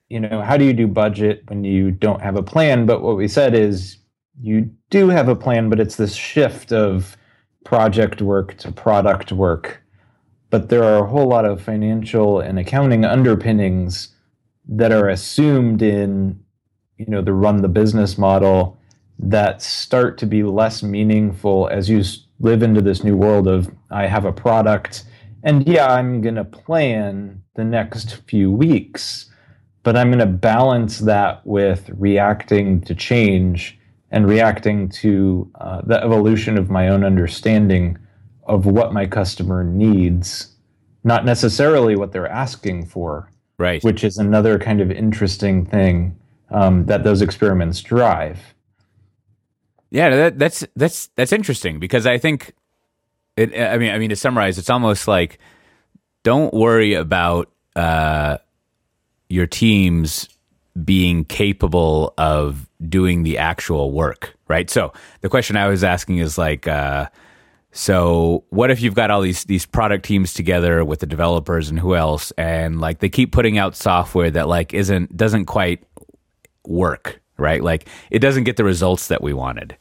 You 0.08 0.20
know, 0.20 0.42
how 0.42 0.56
do 0.56 0.64
you 0.64 0.72
do 0.72 0.86
budget 0.86 1.44
when 1.48 1.64
you 1.64 1.90
don't 1.90 2.20
have 2.20 2.36
a 2.36 2.42
plan? 2.42 2.84
But 2.84 3.00
what 3.00 3.16
we 3.16 3.28
said 3.28 3.54
is 3.54 3.96
you 4.40 4.70
do 4.90 5.08
have 5.08 5.28
a 5.28 5.36
plan, 5.36 5.68
but 5.68 5.80
it's 5.80 5.96
this 5.96 6.14
shift 6.14 6.72
of 6.72 7.16
project 7.64 8.22
work 8.22 8.56
to 8.58 8.72
product 8.72 9.32
work. 9.32 9.82
But 10.50 10.68
there 10.68 10.82
are 10.82 11.04
a 11.04 11.08
whole 11.08 11.26
lot 11.26 11.44
of 11.44 11.60
financial 11.62 12.40
and 12.40 12.58
accounting 12.58 13.04
underpinnings 13.04 14.08
that 14.68 14.92
are 14.92 15.08
assumed 15.08 15.82
in 15.82 16.40
you 16.96 17.06
know 17.06 17.22
the 17.22 17.32
run 17.32 17.62
the 17.62 17.68
business 17.68 18.18
model 18.18 18.76
that 19.18 19.62
start 19.62 20.18
to 20.18 20.26
be 20.26 20.42
less 20.42 20.82
meaningful 20.82 21.68
as 21.68 21.88
you 21.90 22.02
live 22.40 22.62
into 22.62 22.80
this 22.80 23.02
new 23.02 23.16
world 23.16 23.48
of 23.48 23.70
I 23.90 24.06
have 24.06 24.24
a 24.24 24.32
product 24.32 25.04
and 25.42 25.66
yeah, 25.68 25.92
I'm 25.92 26.20
going 26.20 26.34
to 26.34 26.44
plan 26.44 27.42
the 27.54 27.64
next 27.64 28.16
few 28.28 28.50
weeks, 28.50 29.30
but 29.82 29.96
I'm 29.96 30.08
going 30.08 30.18
to 30.18 30.26
balance 30.26 30.98
that 31.00 31.46
with 31.46 31.90
reacting 31.94 32.80
to 32.82 32.94
change 32.94 33.77
and 34.10 34.26
reacting 34.26 34.88
to 34.88 35.50
uh, 35.60 35.82
the 35.84 36.02
evolution 36.02 36.56
of 36.56 36.70
my 36.70 36.88
own 36.88 37.04
understanding 37.04 37.98
of 38.44 38.66
what 38.66 38.92
my 38.92 39.06
customer 39.06 39.62
needs, 39.62 40.54
not 41.04 41.24
necessarily 41.24 41.96
what 41.96 42.12
they're 42.12 42.28
asking 42.28 42.86
for. 42.86 43.30
Right. 43.58 43.82
Which 43.82 44.04
is 44.04 44.18
another 44.18 44.58
kind 44.58 44.80
of 44.80 44.90
interesting 44.90 45.66
thing 45.66 46.18
um, 46.50 46.86
that 46.86 47.04
those 47.04 47.22
experiments 47.22 47.80
drive. 47.82 48.54
Yeah, 49.90 50.10
that, 50.10 50.38
that's 50.38 50.66
that's 50.76 51.08
that's 51.16 51.32
interesting 51.32 51.80
because 51.80 52.06
I 52.06 52.18
think 52.18 52.52
it. 53.36 53.58
I 53.58 53.78
mean, 53.78 53.90
I 53.90 53.98
mean 53.98 54.10
to 54.10 54.16
summarize, 54.16 54.58
it's 54.58 54.68
almost 54.68 55.08
like 55.08 55.38
don't 56.22 56.52
worry 56.52 56.92
about 56.92 57.50
uh, 57.74 58.36
your 59.28 59.46
team's 59.46 60.28
being 60.84 61.24
capable 61.24 62.14
of 62.18 62.68
doing 62.86 63.22
the 63.22 63.38
actual 63.38 63.92
work, 63.92 64.36
right? 64.48 64.70
So 64.70 64.92
the 65.20 65.28
question 65.28 65.56
I 65.56 65.68
was 65.68 65.82
asking 65.82 66.18
is 66.18 66.38
like, 66.38 66.66
uh, 66.68 67.08
so 67.70 68.44
what 68.50 68.70
if 68.70 68.80
you've 68.80 68.94
got 68.94 69.10
all 69.10 69.20
these 69.20 69.44
these 69.44 69.66
product 69.66 70.04
teams 70.04 70.32
together 70.32 70.84
with 70.84 71.00
the 71.00 71.06
developers 71.06 71.70
and 71.70 71.78
who 71.78 71.94
else, 71.94 72.32
and 72.32 72.80
like 72.80 73.00
they 73.00 73.08
keep 73.08 73.32
putting 73.32 73.58
out 73.58 73.76
software 73.76 74.30
that 74.30 74.48
like 74.48 74.74
isn't 74.74 75.16
doesn't 75.16 75.46
quite 75.46 75.84
work, 76.66 77.20
right? 77.36 77.62
Like 77.62 77.88
it 78.10 78.20
doesn't 78.20 78.44
get 78.44 78.56
the 78.56 78.64
results 78.64 79.08
that 79.08 79.22
we 79.22 79.32
wanted, 79.32 79.76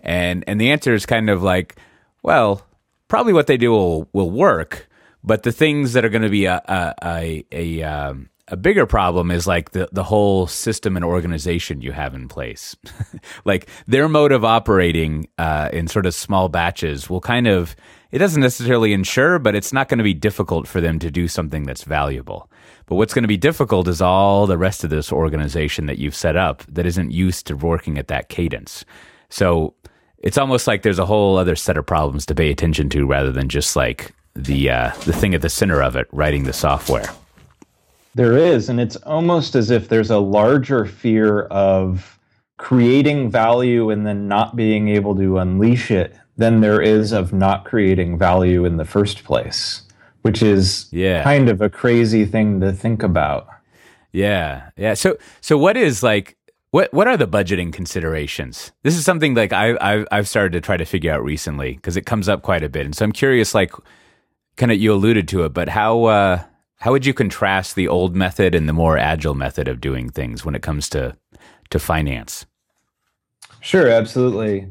and 0.00 0.44
and 0.46 0.60
the 0.60 0.70
answer 0.70 0.94
is 0.94 1.04
kind 1.04 1.28
of 1.28 1.42
like, 1.42 1.76
well, 2.22 2.64
probably 3.08 3.32
what 3.32 3.48
they 3.48 3.56
do 3.56 3.72
will 3.72 4.08
will 4.12 4.30
work, 4.30 4.88
but 5.24 5.42
the 5.42 5.52
things 5.52 5.94
that 5.94 6.04
are 6.04 6.10
going 6.10 6.22
to 6.22 6.30
be 6.30 6.44
a 6.44 6.62
a 6.64 6.94
a, 7.02 7.46
a 7.52 7.82
um, 7.82 8.30
a 8.52 8.56
bigger 8.56 8.84
problem 8.84 9.30
is 9.30 9.46
like 9.46 9.70
the, 9.70 9.88
the 9.92 10.04
whole 10.04 10.46
system 10.46 10.94
and 10.94 11.02
organization 11.02 11.80
you 11.80 11.90
have 11.90 12.14
in 12.14 12.28
place. 12.28 12.76
like 13.46 13.66
their 13.86 14.10
mode 14.10 14.30
of 14.30 14.44
operating 14.44 15.26
uh, 15.38 15.70
in 15.72 15.88
sort 15.88 16.04
of 16.04 16.14
small 16.14 16.50
batches 16.50 17.08
will 17.08 17.22
kind 17.22 17.48
of, 17.48 17.74
it 18.10 18.18
doesn't 18.18 18.42
necessarily 18.42 18.92
ensure, 18.92 19.38
but 19.38 19.54
it's 19.54 19.72
not 19.72 19.88
going 19.88 19.96
to 19.96 20.04
be 20.04 20.12
difficult 20.12 20.68
for 20.68 20.82
them 20.82 20.98
to 20.98 21.10
do 21.10 21.28
something 21.28 21.62
that's 21.62 21.84
valuable. 21.84 22.50
But 22.84 22.96
what's 22.96 23.14
going 23.14 23.22
to 23.22 23.28
be 23.28 23.38
difficult 23.38 23.88
is 23.88 24.02
all 24.02 24.46
the 24.46 24.58
rest 24.58 24.84
of 24.84 24.90
this 24.90 25.10
organization 25.10 25.86
that 25.86 25.96
you've 25.96 26.14
set 26.14 26.36
up 26.36 26.62
that 26.68 26.84
isn't 26.84 27.10
used 27.10 27.46
to 27.46 27.56
working 27.56 27.96
at 27.96 28.08
that 28.08 28.28
cadence. 28.28 28.84
So 29.30 29.72
it's 30.18 30.36
almost 30.36 30.66
like 30.66 30.82
there's 30.82 30.98
a 30.98 31.06
whole 31.06 31.38
other 31.38 31.56
set 31.56 31.78
of 31.78 31.86
problems 31.86 32.26
to 32.26 32.34
pay 32.34 32.50
attention 32.50 32.90
to 32.90 33.06
rather 33.06 33.32
than 33.32 33.48
just 33.48 33.76
like 33.76 34.14
the 34.34 34.68
uh, 34.68 34.90
the 35.06 35.12
thing 35.14 35.34
at 35.34 35.40
the 35.40 35.48
center 35.48 35.82
of 35.82 35.96
it, 35.96 36.06
writing 36.12 36.44
the 36.44 36.52
software. 36.52 37.10
There 38.14 38.36
is, 38.36 38.68
and 38.68 38.80
it's 38.80 38.96
almost 38.96 39.54
as 39.54 39.70
if 39.70 39.88
there's 39.88 40.10
a 40.10 40.18
larger 40.18 40.84
fear 40.84 41.42
of 41.44 42.18
creating 42.58 43.30
value 43.30 43.90
and 43.90 44.06
then 44.06 44.28
not 44.28 44.54
being 44.54 44.88
able 44.88 45.16
to 45.16 45.38
unleash 45.38 45.90
it 45.90 46.14
than 46.36 46.60
there 46.60 46.80
is 46.80 47.12
of 47.12 47.32
not 47.32 47.64
creating 47.64 48.18
value 48.18 48.64
in 48.64 48.76
the 48.76 48.84
first 48.84 49.24
place, 49.24 49.82
which 50.22 50.42
is 50.42 50.88
yeah. 50.92 51.22
kind 51.22 51.48
of 51.48 51.60
a 51.60 51.70
crazy 51.70 52.24
thing 52.24 52.60
to 52.60 52.72
think 52.72 53.02
about. 53.02 53.48
Yeah. 54.12 54.70
Yeah. 54.76 54.94
So 54.94 55.16
so 55.40 55.56
what 55.56 55.76
is 55.76 56.02
like 56.02 56.36
what 56.70 56.92
what 56.92 57.06
are 57.06 57.16
the 57.16 57.28
budgeting 57.28 57.72
considerations? 57.72 58.72
This 58.82 58.96
is 58.96 59.04
something 59.04 59.34
like 59.34 59.52
I 59.52 59.76
I've, 59.80 60.06
I've 60.10 60.28
started 60.28 60.52
to 60.52 60.60
try 60.60 60.76
to 60.76 60.84
figure 60.84 61.12
out 61.12 61.22
recently 61.24 61.74
because 61.74 61.96
it 61.96 62.06
comes 62.06 62.28
up 62.28 62.42
quite 62.42 62.62
a 62.62 62.68
bit, 62.68 62.86
and 62.86 62.94
so 62.94 63.04
I'm 63.04 63.12
curious. 63.12 63.54
Like, 63.54 63.72
kind 64.56 64.72
of 64.72 64.78
you 64.78 64.92
alluded 64.92 65.28
to 65.28 65.44
it, 65.44 65.50
but 65.50 65.68
how 65.68 66.04
uh, 66.04 66.42
how 66.82 66.90
would 66.90 67.06
you 67.06 67.14
contrast 67.14 67.76
the 67.76 67.86
old 67.86 68.16
method 68.16 68.56
and 68.56 68.68
the 68.68 68.72
more 68.72 68.98
agile 68.98 69.36
method 69.36 69.68
of 69.68 69.80
doing 69.80 70.10
things 70.10 70.44
when 70.44 70.56
it 70.56 70.62
comes 70.62 70.88
to 70.88 71.16
to 71.70 71.78
finance? 71.78 72.44
Sure, 73.60 73.88
absolutely. 73.88 74.68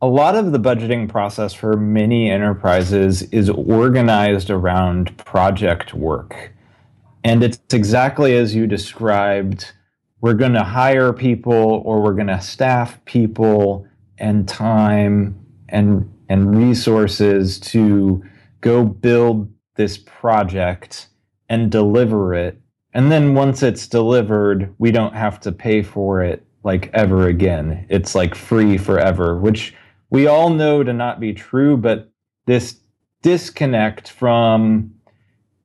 A 0.00 0.08
lot 0.08 0.34
of 0.34 0.50
the 0.50 0.58
budgeting 0.58 1.08
process 1.08 1.54
for 1.54 1.76
many 1.76 2.32
enterprises 2.32 3.22
is 3.30 3.48
organized 3.48 4.50
around 4.50 5.16
project 5.16 5.94
work. 5.94 6.52
And 7.22 7.44
it's 7.44 7.60
exactly 7.72 8.36
as 8.36 8.52
you 8.52 8.66
described. 8.66 9.70
We're 10.20 10.34
going 10.34 10.54
to 10.54 10.64
hire 10.64 11.12
people 11.12 11.80
or 11.84 12.02
we're 12.02 12.14
going 12.14 12.26
to 12.26 12.40
staff 12.40 13.02
people 13.04 13.86
and 14.18 14.48
time 14.48 15.38
and 15.68 16.12
and 16.28 16.56
resources 16.56 17.60
to 17.60 18.24
go 18.62 18.84
build 18.84 19.53
this 19.74 19.98
project 19.98 21.08
and 21.48 21.70
deliver 21.70 22.34
it. 22.34 22.60
And 22.92 23.10
then 23.10 23.34
once 23.34 23.62
it's 23.62 23.86
delivered, 23.86 24.74
we 24.78 24.92
don't 24.92 25.14
have 25.14 25.40
to 25.40 25.52
pay 25.52 25.82
for 25.82 26.22
it 26.22 26.46
like 26.62 26.90
ever 26.94 27.28
again. 27.28 27.86
It's 27.88 28.14
like 28.14 28.34
free 28.34 28.78
forever, 28.78 29.36
which 29.36 29.74
we 30.10 30.26
all 30.26 30.50
know 30.50 30.82
to 30.82 30.92
not 30.92 31.20
be 31.20 31.32
true, 31.32 31.76
but 31.76 32.10
this 32.46 32.80
disconnect 33.22 34.10
from 34.10 34.94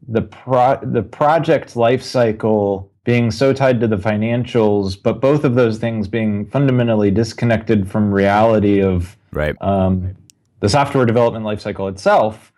the 0.08 0.22
pro- 0.22 0.80
the 0.82 1.04
project 1.04 1.76
life 1.76 2.02
cycle 2.02 2.92
being 3.04 3.32
so 3.32 3.54
tied 3.54 3.80
to 3.80 3.88
the 3.88 3.98
financials, 3.98 5.02
but 5.02 5.20
both 5.20 5.44
of 5.44 5.56
those 5.56 5.78
things 5.78 6.08
being 6.08 6.46
fundamentally 6.48 7.12
disconnected 7.12 7.90
from 7.90 8.12
reality 8.12 8.82
of 8.82 9.18
right. 9.32 9.56
um, 9.62 10.16
the 10.60 10.70
software 10.70 11.06
development 11.06 11.46
lifecycle 11.46 11.90
itself, 11.90 12.52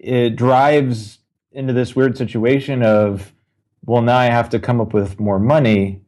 it 0.00 0.36
drives 0.36 1.18
into 1.52 1.72
this 1.72 1.94
weird 1.94 2.16
situation 2.16 2.82
of, 2.82 3.32
well, 3.84 4.02
now 4.02 4.16
I 4.16 4.26
have 4.26 4.48
to 4.50 4.58
come 4.58 4.80
up 4.80 4.94
with 4.94 5.20
more 5.20 5.38
money. 5.38 6.00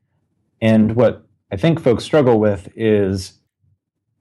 And 0.61 0.97
what 0.97 1.27
I 1.51 1.57
think 1.57 1.81
folks 1.81 2.05
struggle 2.05 2.41
with 2.41 2.69
is 2.75 3.35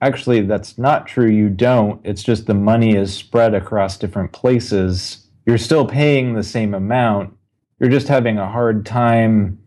actually 0.02 0.42
that's 0.42 0.78
not 0.78 1.08
true. 1.08 1.30
You 1.30 1.50
don't. 1.50 2.02
It's 2.04 2.24
just 2.24 2.48
the 2.48 2.54
money 2.54 2.96
is 2.96 3.14
spread 3.14 3.54
across 3.54 3.98
different 3.98 4.34
places. 4.34 5.28
You're 5.46 5.58
still 5.58 5.86
paying 5.86 6.34
the 6.34 6.44
same 6.44 6.74
amount. 6.74 7.36
You're 7.80 7.90
just 7.90 8.08
having 8.08 8.38
a 8.38 8.50
hard 8.50 8.86
time 8.86 9.58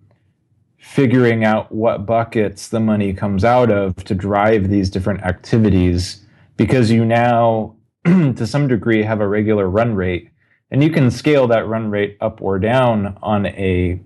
figuring 0.77 1.45
out 1.45 1.73
what 1.73 2.05
buckets 2.05 2.69
the 2.69 2.81
money 2.81 3.14
comes 3.14 3.43
out 3.43 3.71
of 3.71 3.97
to 4.05 4.14
drive 4.14 4.69
these 4.69 4.90
different 4.90 5.23
activities 5.23 6.21
because 6.59 6.90
you 6.90 7.05
now, 7.05 7.73
to 8.37 8.47
some 8.47 8.69
degree, 8.69 9.03
have 9.03 9.21
a 9.21 9.29
regular 9.29 9.69
run 9.69 9.95
rate. 9.95 10.31
And 10.71 10.83
you 10.83 10.90
can 10.90 11.11
scale 11.11 11.47
that 11.49 11.67
run 11.67 11.90
rate 11.90 12.17
up 12.21 12.43
or 12.43 12.59
down 12.59 13.19
on 13.23 13.47
a 13.47 14.01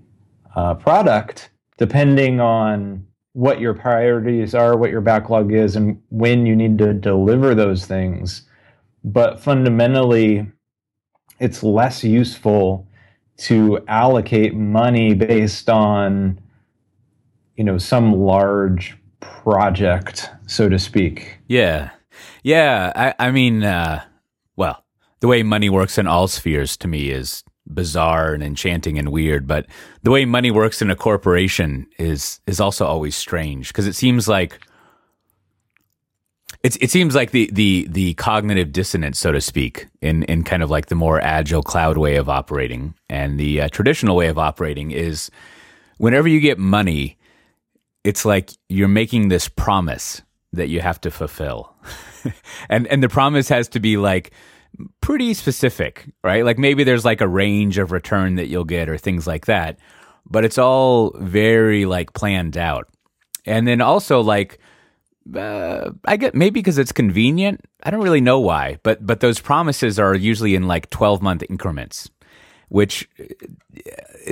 uh, 0.54 0.74
product 0.74 1.50
depending 1.78 2.40
on 2.40 3.06
what 3.32 3.60
your 3.60 3.72
priorities 3.72 4.54
are, 4.54 4.76
what 4.76 4.90
your 4.90 5.00
backlog 5.00 5.52
is, 5.52 5.76
and 5.76 6.02
when 6.10 6.44
you 6.44 6.56
need 6.56 6.76
to 6.78 6.92
deliver 6.92 7.54
those 7.54 7.86
things. 7.86 8.42
But 9.04 9.38
fundamentally, 9.40 10.50
it's 11.38 11.62
less 11.62 12.02
useful 12.02 12.88
to 13.38 13.78
allocate 13.86 14.54
money 14.54 15.14
based 15.14 15.70
on 15.70 16.40
you 17.56 17.64
know 17.64 17.78
some 17.78 18.12
large 18.12 18.96
project 19.20 20.30
so 20.46 20.68
to 20.68 20.78
speak 20.78 21.38
yeah 21.46 21.90
yeah 22.48 22.92
i, 23.18 23.26
I 23.26 23.30
mean 23.30 23.62
uh, 23.62 24.04
well 24.56 24.84
the 25.20 25.28
way 25.28 25.42
money 25.42 25.68
works 25.68 25.98
in 25.98 26.06
all 26.06 26.28
spheres 26.28 26.76
to 26.78 26.88
me 26.88 27.10
is 27.10 27.42
bizarre 27.68 28.32
and 28.34 28.42
enchanting 28.42 28.98
and 28.98 29.10
weird, 29.12 29.46
but 29.46 29.66
the 30.02 30.10
way 30.10 30.24
money 30.24 30.50
works 30.50 30.82
in 30.82 30.90
a 30.90 30.96
corporation 30.96 31.86
is 31.98 32.40
is 32.46 32.60
also 32.60 32.86
always 32.86 33.16
strange 33.16 33.68
because 33.68 33.86
it 33.86 33.94
seems 33.94 34.28
like 34.28 34.60
it's 36.62 36.76
it 36.76 36.90
seems 36.90 37.14
like 37.14 37.30
the 37.30 37.50
the 37.52 37.86
the 37.90 38.14
cognitive 38.14 38.72
dissonance, 38.72 39.18
so 39.18 39.32
to 39.32 39.40
speak, 39.40 39.86
in 40.00 40.22
in 40.24 40.42
kind 40.42 40.62
of 40.62 40.70
like 40.70 40.86
the 40.86 40.94
more 40.94 41.20
agile 41.20 41.62
cloud 41.62 41.98
way 41.98 42.16
of 42.16 42.28
operating, 42.28 42.94
and 43.08 43.38
the 43.38 43.62
uh, 43.62 43.68
traditional 43.68 44.16
way 44.16 44.28
of 44.28 44.38
operating 44.38 44.90
is 44.90 45.30
whenever 45.98 46.28
you 46.28 46.40
get 46.40 46.58
money, 46.58 47.18
it's 48.02 48.24
like 48.24 48.50
you're 48.68 48.88
making 48.88 49.28
this 49.28 49.48
promise 49.48 50.22
that 50.52 50.68
you 50.68 50.80
have 50.80 51.00
to 51.02 51.10
fulfill, 51.10 51.74
and 52.68 52.86
and 52.86 53.02
the 53.02 53.08
promise 53.08 53.48
has 53.48 53.68
to 53.70 53.80
be 53.80 53.96
like 53.96 54.32
pretty 55.00 55.34
specific, 55.34 56.06
right? 56.22 56.44
Like 56.44 56.58
maybe 56.58 56.84
there's 56.84 57.04
like 57.04 57.20
a 57.20 57.28
range 57.28 57.78
of 57.78 57.92
return 57.92 58.36
that 58.36 58.48
you'll 58.48 58.64
get 58.64 58.88
or 58.88 58.98
things 58.98 59.26
like 59.26 59.46
that, 59.46 59.78
but 60.26 60.44
it's 60.44 60.58
all 60.58 61.16
very 61.18 61.84
like 61.84 62.12
planned 62.12 62.56
out. 62.56 62.88
And 63.46 63.66
then 63.66 63.80
also 63.80 64.20
like 64.20 64.58
uh, 65.36 65.90
I 66.04 66.16
get 66.16 66.34
maybe 66.34 66.60
because 66.60 66.78
it's 66.78 66.92
convenient. 66.92 67.64
I 67.82 67.90
don't 67.90 68.02
really 68.02 68.20
know 68.20 68.40
why, 68.40 68.78
but 68.82 69.04
but 69.04 69.20
those 69.20 69.40
promises 69.40 69.98
are 69.98 70.14
usually 70.14 70.54
in 70.54 70.66
like 70.66 70.90
12 70.90 71.22
month 71.22 71.42
increments, 71.48 72.10
which 72.68 73.08
uh, 73.20 73.24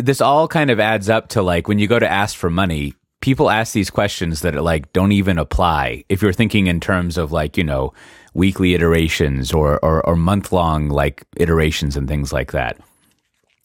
this 0.01 0.21
all 0.21 0.49
kind 0.49 0.71
of 0.71 0.81
adds 0.81 1.09
up 1.09 1.29
to 1.29 1.43
like 1.43 1.69
when 1.69 1.79
you 1.79 1.87
go 1.87 1.99
to 1.99 2.11
ask 2.11 2.37
for 2.37 2.51
money, 2.51 2.95
people 3.27 3.51
ask 3.51 3.73
these 3.73 3.91
questions 3.91 4.43
that 4.43 4.55
like 4.55 4.93
don't 4.93 5.11
even 5.11 5.37
apply 5.37 6.05
if 6.09 6.23
you're 6.23 6.33
thinking 6.33 6.69
in 6.69 6.79
terms 6.79 7.19
of 7.19 7.33
like, 7.33 7.57
you 7.57 7.65
know, 7.65 7.93
weekly 8.35 8.73
iterations 8.73 9.53
or, 9.53 9.85
or, 9.85 10.01
or 10.07 10.15
month 10.15 10.53
long 10.53 10.89
like 10.89 11.27
iterations 11.37 11.97
and 11.97 12.07
things 12.07 12.33
like 12.33 12.53
that. 12.53 12.79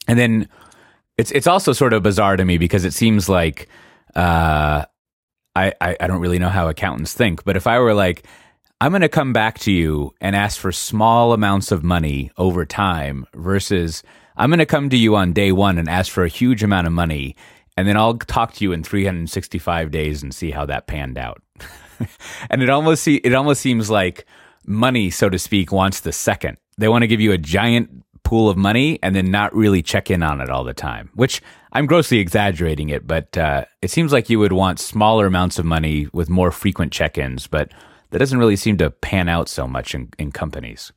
And 0.08 0.18
then 0.18 0.50
it's 1.20 1.30
it's 1.30 1.46
also 1.46 1.74
sort 1.74 1.94
of 1.94 2.02
bizarre 2.02 2.38
to 2.38 2.44
me 2.44 2.58
because 2.58 2.86
it 2.86 2.94
seems 2.94 3.30
like 3.30 3.70
uh, 4.16 4.84
I, 5.56 5.74
I, 5.80 5.96
I 6.00 6.08
don't 6.08 6.22
really 6.22 6.40
know 6.40 6.50
how 6.50 6.68
accountants 6.68 7.14
think, 7.14 7.44
but 7.44 7.56
if 7.56 7.68
I 7.68 7.78
were 7.78 7.94
like, 7.94 8.26
I'm 8.80 8.92
going 8.92 9.04
to 9.04 9.10
come 9.10 9.32
back 9.32 9.60
to 9.60 9.72
you 9.72 10.16
and 10.20 10.36
ask 10.36 10.60
for 10.60 10.72
small 10.72 11.34
amounts 11.34 11.72
of 11.72 11.84
money 11.84 12.32
over 12.36 12.66
time 12.66 13.28
versus 13.36 14.02
I'm 14.36 14.50
going 14.50 14.58
to 14.58 14.66
come 14.66 14.90
to 14.90 14.98
you 14.98 15.16
on 15.16 15.34
day 15.34 15.52
one 15.52 15.78
and 15.78 15.88
ask 15.88 16.12
for 16.12 16.24
a 16.24 16.30
huge 16.30 16.64
amount 16.64 16.88
of 16.88 16.94
money, 16.94 17.36
and 17.82 17.88
then 17.88 17.98
I'll 17.98 18.16
talk 18.16 18.54
to 18.54 18.64
you 18.64 18.74
in 18.74 18.84
365 18.84 19.90
days 19.90 20.22
and 20.22 20.36
see 20.36 20.52
how 20.52 20.68
that 20.68 20.86
panned 20.86 21.18
out. 21.18 21.42
and 22.52 22.62
it 22.62 22.70
almost 22.70 23.02
see, 23.02 23.16
it 23.16 23.34
almost 23.34 23.60
seems 23.60 23.90
like 23.90 24.28
money, 24.68 25.10
so 25.10 25.30
to 25.30 25.40
speak, 25.40 25.72
wants 25.72 26.02
the 26.02 26.12
second. 26.12 26.58
They 26.78 26.88
want 26.88 27.02
to 27.02 27.08
give 27.08 27.20
you 27.20 27.32
a 27.32 27.40
giant 27.40 28.04
pool 28.22 28.52
of 28.52 28.56
money 28.56 29.00
and 29.02 29.16
then 29.16 29.32
not 29.32 29.56
really 29.56 29.82
check 29.82 30.12
in 30.12 30.22
on 30.22 30.42
it 30.42 30.52
all 30.52 30.64
the 30.64 30.76
time, 30.76 31.10
which 31.16 31.42
I'm 31.72 31.88
grossly 31.88 32.20
exaggerating 32.20 32.90
it, 32.90 33.08
but 33.08 33.36
uh, 33.36 33.66
it 33.82 33.90
seems 33.90 34.14
like 34.14 34.30
you 34.30 34.38
would 34.38 34.54
want 34.54 34.80
smaller 34.80 35.26
amounts 35.26 35.58
of 35.58 35.66
money 35.66 36.08
with 36.14 36.30
more 36.30 36.52
frequent 36.52 36.94
check 36.94 37.18
ins, 37.18 37.48
but 37.48 37.72
that 38.12 38.20
doesn't 38.20 38.38
really 38.38 38.58
seem 38.58 38.78
to 38.78 38.92
pan 38.92 39.28
out 39.28 39.50
so 39.50 39.68
much 39.68 39.96
in, 39.96 40.10
in 40.20 40.32
companies. 40.32 40.92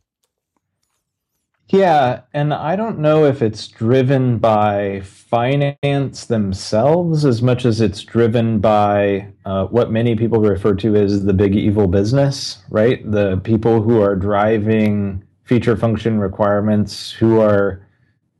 Yeah, 1.68 2.22
and 2.35 2.53
I 2.53 2.77
don't 2.77 2.98
know 2.98 3.24
if 3.24 3.40
it's 3.40 3.66
driven 3.68 4.38
by 4.38 5.00
finance 5.00 6.27
themselves 6.27 7.24
as 7.24 7.42
much 7.42 7.64
as 7.64 7.81
it's 7.81 8.03
driven 8.05 8.59
by 8.61 9.29
uh, 9.46 9.66
what 9.66 9.90
many 9.90 10.14
people 10.14 10.40
refer 10.40 10.74
to 10.74 10.94
as 10.94 11.24
the 11.24 11.33
big 11.33 11.57
evil 11.57 11.88
business, 11.88 12.62
right? 12.68 13.11
The 13.11 13.38
people 13.38 13.81
who 13.83 14.00
are 14.03 14.14
driving 14.14 15.24
feature 15.44 15.77
function 15.77 16.18
requirements, 16.18 17.11
who 17.12 17.40
are 17.40 17.87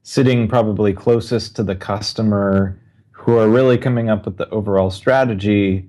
sitting 0.03 0.47
probably 0.47 0.93
closest 0.93 1.57
to 1.57 1.63
the 1.63 1.75
customer, 1.77 2.79
who 3.11 3.39
are 3.39 3.49
really 3.49 3.79
coming 3.79 4.11
up 4.11 4.27
with 4.27 4.37
the 4.37 4.49
overall 4.51 4.91
strategy. 4.91 5.89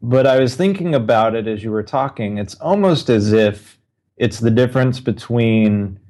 But 0.00 0.26
I 0.26 0.40
was 0.40 0.56
thinking 0.56 0.94
about 0.94 1.34
it 1.34 1.46
as 1.46 1.62
you 1.62 1.70
were 1.70 1.82
talking. 1.82 2.38
It's 2.38 2.54
almost 2.54 3.10
as 3.10 3.32
if 3.34 3.78
it's 4.16 4.40
the 4.40 4.50
difference 4.50 4.98
between 4.98 6.00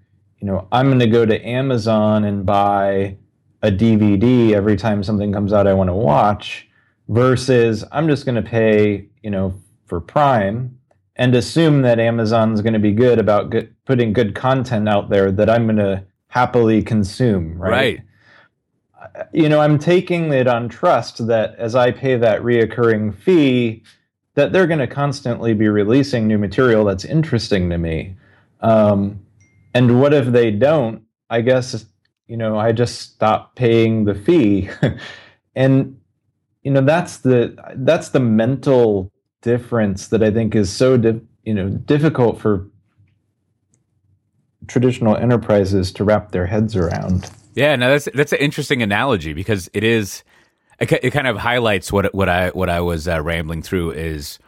you 0.41 0.47
know, 0.47 0.69
I'm 0.71 0.87
going 0.87 1.01
to 1.01 1.07
go 1.07 1.27
to 1.27 1.47
Amazon 1.47 2.25
and 2.25 2.47
buy 2.47 3.17
a 3.63 3.71
DVD 3.71 4.53
every 4.53 4.77
time 4.77 5.03
something 5.03 5.33
comes 5.33 5.53
out 5.53 5.67
I 5.67 5.75
want 5.75 5.89
to 5.89 5.95
watch 5.95 6.69
versus 7.09 7.85
I'm 7.91 8.09
just 8.09 8.25
going 8.25 8.37
to 8.37 8.43
pay, 8.43 9.09
you 9.23 9.31
know, 9.31 9.55
for 9.87 10.01
Prime 10.01 10.79
and 11.17 11.35
assume 11.35 11.83
that 11.83 11.99
Amazon's 11.99 12.61
going 12.61 12.75
to 12.75 12.79
be 12.79 12.93
good 12.93 13.19
about 13.19 13.51
good, 13.51 13.75
putting 13.85 14.13
good 14.13 14.35
content 14.35 14.89
out 14.89 15.09
there 15.09 15.33
that 15.33 15.51
I'm 15.51 15.65
going 15.65 15.77
to 15.77 16.05
happily 16.29 16.83
consume, 16.83 17.59
right? 17.59 17.71
Right. 17.71 18.01
You 19.33 19.49
know, 19.49 19.61
I'm 19.61 19.79
taking 19.79 20.33
it 20.33 20.47
on 20.47 20.69
trust 20.69 21.27
that 21.27 21.57
as 21.57 21.75
I 21.75 21.91
pay 21.91 22.17
that 22.17 22.43
reoccurring 22.43 23.17
fee, 23.17 23.83
that 24.35 24.53
they're 24.53 24.67
going 24.67 24.79
to 24.79 24.87
constantly 24.87 25.55
be 25.55 25.67
releasing 25.69 26.29
new 26.29 26.39
material 26.39 26.85
that's 26.85 27.05
interesting 27.05 27.71
to 27.71 27.79
me. 27.79 28.15
Um, 28.61 29.21
and 29.75 30.01
what 30.01 30.15
if 30.15 30.27
they 30.27 30.51
don't? 30.51 31.03
I 31.31 31.41
guess 31.43 31.87
you 32.27 32.37
know 32.37 32.59
I 32.59 32.73
just 32.73 33.01
stop 33.01 33.55
paying 33.57 34.05
the 34.05 34.15
fee, 34.15 34.71
and 35.55 35.99
you 36.63 36.71
know 36.71 36.81
that's 36.81 37.19
the 37.19 37.57
that's 37.77 38.11
the 38.11 38.21
mental 38.21 39.13
difference 39.43 40.09
that 40.09 40.23
I 40.23 40.31
think 40.31 40.55
is 40.55 40.71
so 40.71 40.97
di- 40.97 41.21
you 41.45 41.55
know 41.55 41.69
difficult 41.69 42.41
for 42.41 42.69
traditional 44.67 45.17
enterprises 45.17 45.93
to 45.93 46.05
wrap 46.05 46.33
their 46.33 46.47
heads 46.47 46.77
around. 46.77 47.31
Yeah, 47.55 47.75
no, 47.77 47.91
that's 47.91 48.09
that's 48.15 48.33
an 48.33 48.39
interesting 48.39 48.83
analogy 48.83 49.33
because 49.33 49.69
it 49.73 49.83
is 49.83 50.23
it, 50.79 51.11
kind 51.11 51.27
of 51.27 51.39
highlights 51.39 51.93
what 51.93 52.15
what 52.15 52.29
I 52.29 52.51
what 52.51 52.69
I 52.69 52.81
was 52.81 53.09
uh, 53.09 53.21
rambling 53.21 53.63
through 53.63 53.93
is 53.93 54.39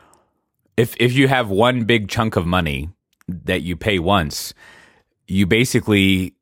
if 0.76 0.94
if 0.98 1.12
you 1.12 1.28
have 1.28 1.50
one 1.50 1.84
big 1.84 2.08
chunk 2.08 2.36
of 2.36 2.46
money 2.46 2.90
that 3.28 3.62
you 3.62 3.76
pay 3.76 3.98
once 3.98 4.54
you 5.30 5.46
basically 5.46 6.34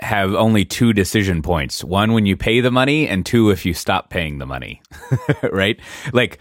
have 0.00 0.34
only 0.34 0.64
two 0.64 0.92
decision 0.92 1.42
points. 1.42 1.84
One 1.84 2.12
when 2.12 2.24
you 2.24 2.36
pay 2.36 2.60
the 2.60 2.70
money 2.70 3.06
and 3.06 3.24
two 3.24 3.50
if 3.50 3.66
you 3.66 3.74
stop 3.74 4.08
paying 4.08 4.38
the 4.38 4.46
money. 4.46 4.82
Right? 5.52 5.80
Like 6.12 6.38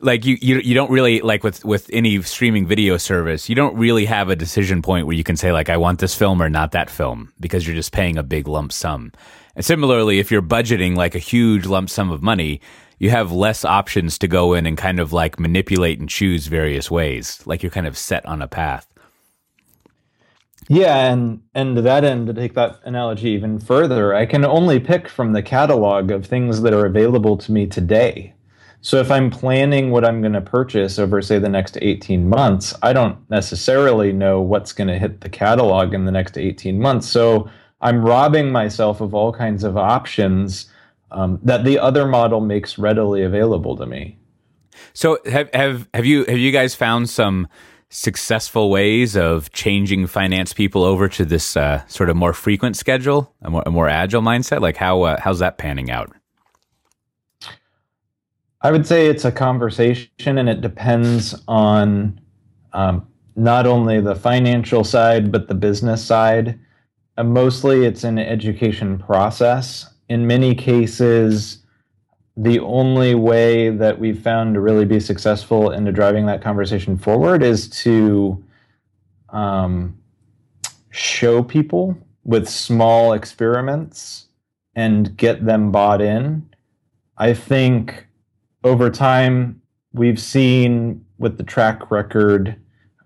like 0.00 0.24
you, 0.24 0.36
you 0.40 0.58
you 0.58 0.74
don't 0.74 0.90
really 0.90 1.20
like 1.20 1.44
with 1.44 1.64
with 1.64 1.88
any 1.92 2.20
streaming 2.22 2.66
video 2.66 2.96
service 2.96 3.48
you 3.48 3.54
don't 3.54 3.76
really 3.76 4.04
have 4.04 4.28
a 4.28 4.36
decision 4.36 4.82
point 4.82 5.06
where 5.06 5.16
you 5.16 5.24
can 5.24 5.36
say 5.36 5.52
like 5.52 5.70
i 5.70 5.76
want 5.76 6.00
this 6.00 6.14
film 6.14 6.42
or 6.42 6.50
not 6.50 6.72
that 6.72 6.90
film 6.90 7.32
because 7.40 7.66
you're 7.66 7.76
just 7.76 7.92
paying 7.92 8.18
a 8.18 8.22
big 8.22 8.46
lump 8.48 8.72
sum. 8.72 9.12
And 9.56 9.64
similarly 9.64 10.18
if 10.18 10.30
you're 10.30 10.42
budgeting 10.42 10.96
like 10.96 11.14
a 11.14 11.20
huge 11.20 11.66
lump 11.66 11.88
sum 11.90 12.10
of 12.10 12.22
money 12.22 12.60
you 12.98 13.10
have 13.10 13.32
less 13.32 13.64
options 13.64 14.18
to 14.18 14.28
go 14.28 14.52
in 14.54 14.66
and 14.66 14.76
kind 14.76 15.00
of 15.00 15.12
like 15.12 15.40
manipulate 15.40 15.98
and 15.98 16.08
choose 16.08 16.46
various 16.46 16.90
ways. 16.90 17.42
Like 17.44 17.62
you're 17.62 17.70
kind 17.70 17.86
of 17.86 17.98
set 17.98 18.24
on 18.26 18.40
a 18.40 18.48
path 18.48 18.86
Yeah, 20.68 21.12
and 21.12 21.42
and 21.54 21.76
to 21.76 21.82
that 21.82 22.04
end, 22.04 22.26
to 22.28 22.34
take 22.34 22.54
that 22.54 22.80
analogy 22.84 23.30
even 23.30 23.58
further, 23.58 24.14
I 24.14 24.26
can 24.26 24.44
only 24.44 24.80
pick 24.80 25.08
from 25.08 25.32
the 25.32 25.42
catalog 25.42 26.10
of 26.10 26.26
things 26.26 26.62
that 26.62 26.72
are 26.72 26.86
available 26.86 27.36
to 27.38 27.52
me 27.52 27.66
today. 27.66 28.34
So 28.80 28.98
if 28.98 29.10
I'm 29.10 29.30
planning 29.30 29.90
what 29.90 30.04
I'm 30.04 30.20
going 30.20 30.34
to 30.34 30.42
purchase 30.42 30.98
over, 30.98 31.22
say, 31.22 31.38
the 31.38 31.48
next 31.48 31.78
18 31.80 32.28
months, 32.28 32.74
I 32.82 32.92
don't 32.92 33.18
necessarily 33.30 34.12
know 34.12 34.42
what's 34.42 34.74
going 34.74 34.88
to 34.88 34.98
hit 34.98 35.22
the 35.22 35.30
catalog 35.30 35.94
in 35.94 36.04
the 36.04 36.12
next 36.12 36.36
18 36.36 36.78
months. 36.78 37.08
So 37.08 37.48
I'm 37.80 38.04
robbing 38.04 38.52
myself 38.52 39.00
of 39.00 39.14
all 39.14 39.32
kinds 39.32 39.64
of 39.64 39.78
options 39.78 40.70
um, 41.10 41.38
that 41.42 41.64
the 41.64 41.78
other 41.78 42.06
model 42.06 42.42
makes 42.42 42.76
readily 42.76 43.22
available 43.22 43.74
to 43.76 43.86
me. 43.86 44.18
So 44.92 45.18
have 45.24 45.48
have 45.54 45.88
have 45.94 46.04
you 46.04 46.24
have 46.24 46.38
you 46.38 46.52
guys 46.52 46.74
found 46.74 47.08
some 47.08 47.48
successful 47.94 48.70
ways 48.70 49.16
of 49.16 49.52
changing 49.52 50.04
finance 50.08 50.52
people 50.52 50.82
over 50.82 51.08
to 51.08 51.24
this 51.24 51.56
uh, 51.56 51.86
sort 51.86 52.10
of 52.10 52.16
more 52.16 52.32
frequent 52.32 52.76
schedule, 52.76 53.32
a 53.42 53.50
more, 53.50 53.62
a 53.66 53.70
more 53.70 53.88
agile 53.88 54.20
mindset? 54.20 54.60
Like 54.60 54.76
how 54.76 55.02
uh, 55.02 55.20
how's 55.20 55.38
that 55.38 55.58
panning 55.58 55.90
out? 55.90 56.12
I 58.62 58.72
would 58.72 58.86
say 58.86 59.06
it's 59.06 59.24
a 59.24 59.32
conversation, 59.32 60.38
and 60.38 60.48
it 60.48 60.60
depends 60.60 61.34
on 61.46 62.20
um, 62.72 63.06
not 63.36 63.66
only 63.66 64.00
the 64.00 64.14
financial 64.14 64.84
side 64.84 65.30
but 65.30 65.48
the 65.48 65.54
business 65.54 66.04
side. 66.04 66.58
And 67.16 67.32
mostly, 67.32 67.84
it's 67.84 68.02
an 68.02 68.18
education 68.18 68.98
process. 68.98 69.88
In 70.08 70.26
many 70.26 70.52
cases, 70.56 71.63
the 72.36 72.58
only 72.60 73.14
way 73.14 73.70
that 73.70 73.98
we've 73.98 74.20
found 74.20 74.54
to 74.54 74.60
really 74.60 74.84
be 74.84 74.98
successful 74.98 75.70
into 75.70 75.92
driving 75.92 76.26
that 76.26 76.42
conversation 76.42 76.98
forward 76.98 77.42
is 77.42 77.68
to 77.68 78.42
um, 79.28 79.96
show 80.90 81.42
people 81.42 81.96
with 82.24 82.48
small 82.48 83.12
experiments 83.12 84.26
and 84.74 85.16
get 85.16 85.44
them 85.44 85.70
bought 85.70 86.00
in. 86.00 86.48
I 87.16 87.34
think 87.34 88.06
over 88.64 88.90
time, 88.90 89.60
we've 89.92 90.20
seen 90.20 91.04
with 91.18 91.38
the 91.38 91.44
track 91.44 91.90
record 91.90 92.56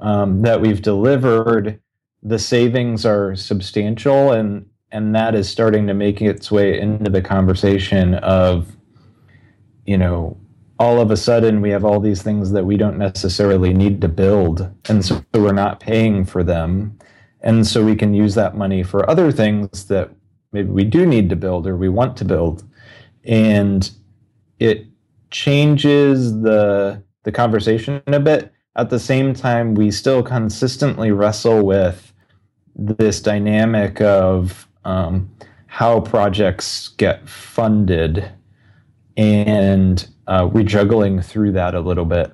um, 0.00 0.42
that 0.42 0.60
we've 0.60 0.80
delivered, 0.80 1.80
the 2.22 2.38
savings 2.38 3.04
are 3.04 3.36
substantial, 3.36 4.32
and 4.32 4.68
and 4.90 5.14
that 5.14 5.34
is 5.34 5.46
starting 5.48 5.86
to 5.86 5.92
make 5.92 6.22
its 6.22 6.50
way 6.50 6.80
into 6.80 7.10
the 7.10 7.20
conversation 7.20 8.14
of 8.14 8.74
you 9.88 9.96
know, 9.96 10.37
all 10.79 11.01
of 11.01 11.11
a 11.11 11.16
sudden 11.16 11.62
we 11.62 11.70
have 11.70 11.83
all 11.83 11.98
these 11.98 12.22
things 12.22 12.51
that 12.53 12.66
we 12.66 12.77
don't 12.77 12.98
necessarily 12.98 13.72
need 13.72 14.03
to 14.03 14.09
build. 14.09 14.70
And 14.90 15.03
so 15.03 15.24
we're 15.33 15.53
not 15.53 15.81
paying 15.81 16.27
for 16.27 16.44
them. 16.44 16.98
And 17.40 17.66
so 17.66 17.83
we 17.83 17.96
can 17.96 18.12
use 18.12 18.35
that 18.35 18.55
money 18.55 18.83
for 18.83 19.09
other 19.09 19.33
things 19.33 19.87
that 19.87 20.11
maybe 20.53 20.68
we 20.68 20.85
do 20.85 21.07
need 21.07 21.31
to 21.31 21.37
build 21.37 21.66
or 21.66 21.74
we 21.74 21.88
want 21.88 22.18
to 22.18 22.27
build. 22.27 22.64
And 23.24 23.90
it 24.59 24.87
changes 25.31 26.38
the 26.42 27.03
the 27.24 27.33
conversation 27.33 28.03
a 28.07 28.20
bit. 28.20 28.53
At 28.77 28.90
the 28.90 29.01
same 29.01 29.33
time, 29.35 29.74
we 29.74 29.90
still 29.90 30.22
consistently 30.22 31.12
wrestle 31.12 31.64
with 31.64 32.12
this 32.77 33.20
dynamic 33.20 34.01
of 34.03 34.68
um, 34.85 35.31
how 35.66 36.01
projects 36.01 36.88
get 36.88 37.29
funded 37.29 38.31
and 39.18 40.09
uh, 40.28 40.48
we're 40.50 40.62
juggling 40.64 41.20
through 41.20 41.52
that 41.52 41.74
a 41.74 41.81
little 41.81 42.04
bit. 42.04 42.33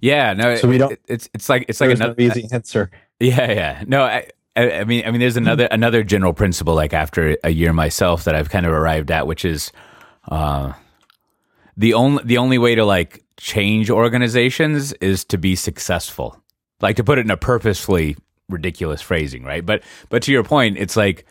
Yeah, 0.00 0.32
no, 0.32 0.56
so 0.56 0.66
we 0.66 0.78
don't. 0.78 0.98
It's 1.06 1.30
it's 1.32 1.48
like 1.48 1.64
it's 1.68 1.80
like 1.80 1.92
another 1.92 2.14
no 2.18 2.24
easy 2.24 2.46
answer. 2.52 2.90
Yeah, 3.20 3.52
yeah. 3.52 3.84
No, 3.86 4.02
I, 4.02 4.26
I 4.56 4.82
mean, 4.82 5.06
I 5.06 5.12
mean, 5.12 5.20
there's 5.20 5.36
another 5.36 5.68
another 5.70 6.02
general 6.02 6.32
principle. 6.32 6.74
Like 6.74 6.92
after 6.92 7.36
a 7.44 7.50
year 7.50 7.72
myself, 7.72 8.24
that 8.24 8.34
I've 8.34 8.50
kind 8.50 8.66
of 8.66 8.72
arrived 8.72 9.12
at, 9.12 9.28
which 9.28 9.44
is, 9.44 9.70
uh, 10.28 10.72
the 11.76 11.94
only 11.94 12.24
the 12.24 12.38
only 12.38 12.58
way 12.58 12.74
to 12.74 12.84
like 12.84 13.22
change 13.36 13.90
organizations 13.90 14.92
is 14.94 15.24
to 15.26 15.38
be 15.38 15.54
successful. 15.54 16.36
Like 16.80 16.96
to 16.96 17.04
put 17.04 17.18
it 17.18 17.24
in 17.24 17.30
a 17.30 17.36
purposefully 17.36 18.16
ridiculous 18.48 19.00
phrasing, 19.00 19.44
right? 19.44 19.64
But 19.64 19.84
but 20.08 20.24
to 20.24 20.32
your 20.32 20.42
point, 20.42 20.78
it's 20.78 20.96
like 20.96 21.24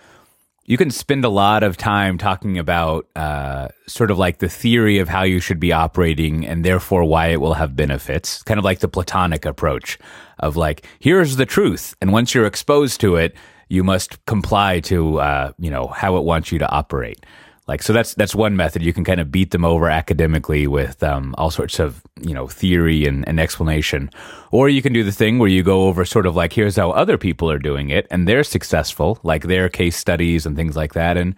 you 0.66 0.78
can 0.78 0.92
spend 0.92 1.26
a 1.26 1.30
lot 1.30 1.64
of 1.64 1.76
time 1.76 2.18
talking 2.18 2.58
about 2.58 3.08
uh, 3.16 3.70
sort 3.88 4.12
of 4.12 4.18
like 4.18 4.38
the 4.38 4.50
theory 4.50 5.00
of 5.00 5.10
how 5.10 5.24
you 5.24 5.40
should 5.40 5.60
be 5.60 5.72
operating 5.72 6.46
and 6.46 6.64
therefore 6.64 7.04
why 7.04 7.28
it 7.28 7.42
will 7.42 7.56
have 7.56 7.76
benefits, 7.76 8.44
kind 8.44 8.58
of 8.58 8.64
like 8.64 8.80
the 8.80 8.88
Platonic 8.88 9.46
approach 9.46 9.98
of 10.40 10.56
like, 10.56 10.86
here's 11.00 11.36
the 11.36 11.46
truth. 11.46 11.96
And 12.00 12.14
once 12.14 12.36
you're 12.36 12.46
exposed 12.46 13.02
to 13.02 13.16
it, 13.16 13.36
you 13.70 13.84
must 13.84 14.24
comply 14.26 14.82
to, 14.82 15.20
uh, 15.20 15.52
you 15.58 15.72
know, 15.72 15.88
how 15.88 16.18
it 16.18 16.24
wants 16.24 16.52
you 16.52 16.60
to 16.60 16.70
operate. 16.70 17.26
Like 17.72 17.82
so, 17.82 17.94
that's 17.94 18.16
that's 18.16 18.36
one 18.36 18.58
method. 18.58 18.84
You 18.84 18.92
can 18.92 19.06
kind 19.06 19.22
of 19.22 19.32
beat 19.32 19.52
them 19.52 19.64
over 19.64 19.90
academically 19.90 20.68
with 20.68 21.02
um, 21.02 21.34
all 21.38 21.50
sorts 21.50 21.80
of 21.80 22.04
you 22.22 22.34
know 22.34 22.46
theory 22.46 23.06
and, 23.06 23.26
and 23.30 23.40
explanation, 23.40 24.10
or 24.52 24.68
you 24.68 24.82
can 24.82 24.92
do 24.92 25.06
the 25.06 25.12
thing 25.14 25.40
where 25.40 25.48
you 25.48 25.64
go 25.64 25.84
over 25.84 26.04
sort 26.04 26.26
of 26.26 26.36
like 26.36 26.52
here's 26.52 26.76
how 26.76 26.92
other 26.92 27.18
people 27.18 27.50
are 27.50 27.58
doing 27.58 27.90
it 27.90 28.08
and 28.12 28.28
they're 28.28 28.44
successful, 28.44 29.20
like 29.24 29.44
their 29.44 29.70
case 29.70 29.96
studies 29.96 30.46
and 30.46 30.58
things 30.58 30.76
like 30.76 30.96
that, 30.96 31.16
and 31.16 31.34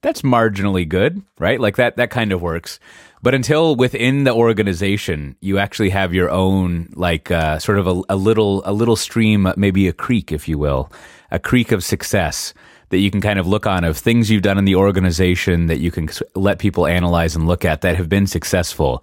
that's 0.00 0.22
marginally 0.22 0.88
good, 0.88 1.22
right? 1.38 1.60
Like 1.60 1.76
that 1.76 1.94
that 1.94 2.10
kind 2.10 2.32
of 2.32 2.42
works. 2.42 2.80
But 3.22 3.32
until 3.32 3.76
within 3.76 4.24
the 4.24 4.34
organization, 4.34 5.36
you 5.40 5.58
actually 5.58 5.90
have 5.90 6.12
your 6.12 6.28
own 6.28 6.88
like 6.96 7.30
uh, 7.30 7.60
sort 7.60 7.78
of 7.78 7.86
a, 7.86 8.02
a 8.08 8.16
little 8.16 8.62
a 8.64 8.72
little 8.72 8.96
stream, 8.96 9.46
maybe 9.56 9.86
a 9.86 9.92
creek, 9.92 10.32
if 10.32 10.48
you 10.48 10.58
will, 10.58 10.90
a 11.30 11.38
creek 11.38 11.70
of 11.70 11.84
success 11.84 12.52
that 12.92 12.98
you 12.98 13.10
can 13.10 13.22
kind 13.22 13.38
of 13.38 13.46
look 13.46 13.66
on 13.66 13.84
of 13.84 13.96
things 13.96 14.30
you've 14.30 14.42
done 14.42 14.58
in 14.58 14.66
the 14.66 14.74
organization 14.74 15.66
that 15.66 15.78
you 15.78 15.90
can 15.90 16.10
let 16.34 16.58
people 16.58 16.86
analyze 16.86 17.34
and 17.34 17.46
look 17.46 17.64
at 17.64 17.80
that 17.80 17.96
have 17.96 18.10
been 18.10 18.26
successful. 18.26 19.02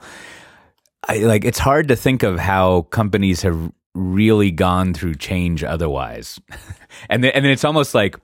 I 1.07 1.17
like 1.17 1.43
it's 1.43 1.57
hard 1.57 1.87
to 1.87 1.95
think 1.95 2.21
of 2.21 2.37
how 2.37 2.83
companies 2.83 3.41
have 3.41 3.71
really 3.95 4.51
gone 4.51 4.93
through 4.93 5.15
change 5.15 5.63
otherwise. 5.63 6.39
and 7.09 7.23
then, 7.23 7.31
and 7.33 7.43
then 7.43 7.51
it's 7.51 7.65
almost 7.65 7.95
like 7.95 8.15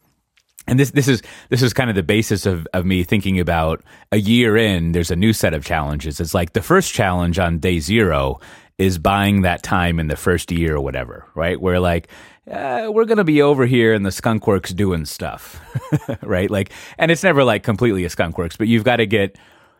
and 0.67 0.79
this 0.79 0.91
this 0.91 1.07
is 1.07 1.23
this 1.49 1.63
is 1.63 1.73
kind 1.73 1.89
of 1.89 1.95
the 1.95 2.03
basis 2.03 2.45
of, 2.45 2.67
of 2.71 2.85
me 2.85 3.03
thinking 3.03 3.39
about 3.39 3.83
a 4.11 4.17
year 4.17 4.55
in 4.55 4.91
there's 4.91 5.11
a 5.11 5.15
new 5.15 5.33
set 5.33 5.53
of 5.53 5.63
challenges 5.63 6.19
it's 6.19 6.33
like 6.33 6.53
the 6.53 6.61
first 6.61 6.91
challenge 6.91 7.37
on 7.37 7.59
day 7.59 7.79
zero 7.79 8.39
is 8.79 8.97
buying 8.97 9.41
that 9.41 9.61
time 9.61 9.99
in 9.99 10.07
the 10.07 10.15
first 10.15 10.51
year 10.51 10.75
or 10.75 10.81
whatever 10.81 11.27
right 11.35 11.61
where 11.61 11.79
like 11.79 12.07
uh, 12.49 12.89
we're 12.91 13.05
going 13.05 13.17
to 13.17 13.23
be 13.23 13.41
over 13.41 13.65
here 13.65 13.93
in 13.93 14.03
the 14.03 14.11
skunk 14.11 14.45
works 14.45 14.71
doing 14.71 15.05
stuff, 15.05 15.59
right? 16.21 16.51
Like, 16.51 16.71
and 16.97 17.11
it's 17.11 17.23
never 17.23 17.43
like 17.43 17.63
completely 17.63 18.05
a 18.05 18.09
skunk 18.09 18.37
works, 18.37 18.55
but 18.55 18.67
you've 18.67 18.83
got 18.83 18.97
to 18.97 19.07
get, 19.07 19.37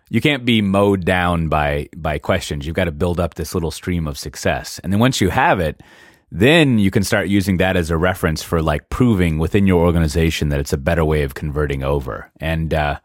you 0.10 0.22
can't 0.22 0.46
be 0.46 0.62
mowed 0.62 1.06
down 1.06 1.48
by, 1.48 1.90
by 1.96 2.18
questions. 2.18 2.66
You've 2.66 2.76
got 2.76 2.86
to 2.86 2.92
build 2.92 3.20
up 3.20 3.36
this 3.36 3.54
little 3.54 3.72
stream 3.72 4.08
of 4.08 4.18
success. 4.18 4.80
And 4.80 4.92
then 4.92 5.00
once 5.00 5.22
you 5.22 5.30
have 5.30 5.60
it, 5.60 5.82
then 6.32 6.80
you 6.80 6.90
can 6.90 7.04
start 7.04 7.28
using 7.28 7.58
that 7.58 7.78
as 7.78 7.92
a 7.92 7.98
reference 7.98 8.42
for 8.42 8.62
like 8.62 8.90
proving 8.90 9.38
within 9.38 9.68
your 9.68 9.86
organization 9.86 10.50
that 10.50 10.60
it's 10.60 10.74
a 10.74 10.78
better 10.78 11.06
way 11.06 11.22
of 11.22 11.36
converting 11.36 11.84
over. 11.84 12.32
And, 12.40 12.74
uh, 12.74 13.00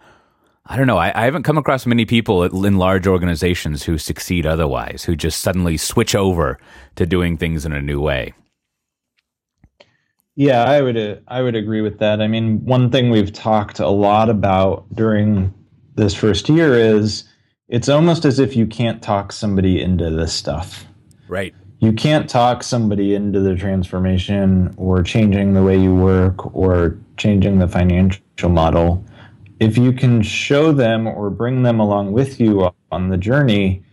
I 0.66 0.76
don't 0.76 0.86
know. 0.86 0.98
I, 0.98 1.10
I, 1.20 1.24
haven't 1.24 1.42
come 1.42 1.58
across 1.58 1.84
many 1.84 2.04
people 2.04 2.44
in 2.64 2.78
large 2.78 3.08
organizations 3.08 3.82
who 3.82 3.98
succeed 3.98 4.46
otherwise, 4.46 5.02
who 5.02 5.16
just 5.16 5.40
suddenly 5.40 5.76
switch 5.76 6.14
over 6.14 6.60
to 6.94 7.06
doing 7.06 7.36
things 7.36 7.66
in 7.66 7.72
a 7.72 7.82
new 7.82 8.00
way. 8.00 8.34
Yeah, 10.40 10.64
I 10.64 10.80
would 10.80 10.96
uh, 10.96 11.16
I 11.28 11.42
would 11.42 11.54
agree 11.54 11.82
with 11.82 11.98
that. 11.98 12.22
I 12.22 12.26
mean, 12.26 12.64
one 12.64 12.88
thing 12.88 13.10
we've 13.10 13.30
talked 13.30 13.78
a 13.78 13.90
lot 13.90 14.30
about 14.30 14.86
during 14.94 15.52
this 15.96 16.14
first 16.14 16.48
year 16.48 16.72
is 16.72 17.24
it's 17.68 17.90
almost 17.90 18.24
as 18.24 18.38
if 18.38 18.56
you 18.56 18.66
can't 18.66 19.02
talk 19.02 19.32
somebody 19.32 19.82
into 19.82 20.08
this 20.08 20.32
stuff. 20.32 20.86
Right. 21.28 21.54
You 21.80 21.92
can't 21.92 22.26
talk 22.26 22.62
somebody 22.62 23.14
into 23.14 23.40
the 23.40 23.54
transformation 23.54 24.72
or 24.78 25.02
changing 25.02 25.52
the 25.52 25.62
way 25.62 25.78
you 25.78 25.94
work 25.94 26.56
or 26.56 26.96
changing 27.18 27.58
the 27.58 27.68
financial 27.68 28.48
model. 28.48 29.04
If 29.58 29.76
you 29.76 29.92
can 29.92 30.22
show 30.22 30.72
them 30.72 31.06
or 31.06 31.28
bring 31.28 31.64
them 31.64 31.80
along 31.80 32.12
with 32.12 32.40
you 32.40 32.70
on 32.90 33.10
the 33.10 33.18
journey, 33.18 33.84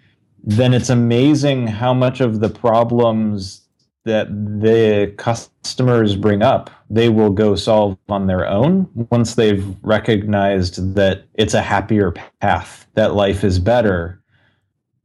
then 0.45 0.73
it's 0.73 0.89
amazing 0.89 1.67
how 1.67 1.93
much 1.93 2.21
of 2.21 2.39
the 2.39 2.47
problems 2.47 3.66
that 4.07 4.27
the 4.29 5.13
customers 5.17 6.15
bring 6.15 6.41
up, 6.41 6.69
they 6.89 7.09
will 7.09 7.29
go 7.29 7.55
solve 7.55 7.97
on 8.09 8.27
their 8.27 8.47
own 8.47 8.89
once 9.11 9.35
they've 9.35 9.65
recognized 9.83 10.95
that 10.95 11.25
it's 11.35 11.53
a 11.53 11.61
happier 11.61 12.13
path, 12.41 12.87
that 12.95 13.13
life 13.13 13.43
is 13.43 13.59
better. 13.59 14.21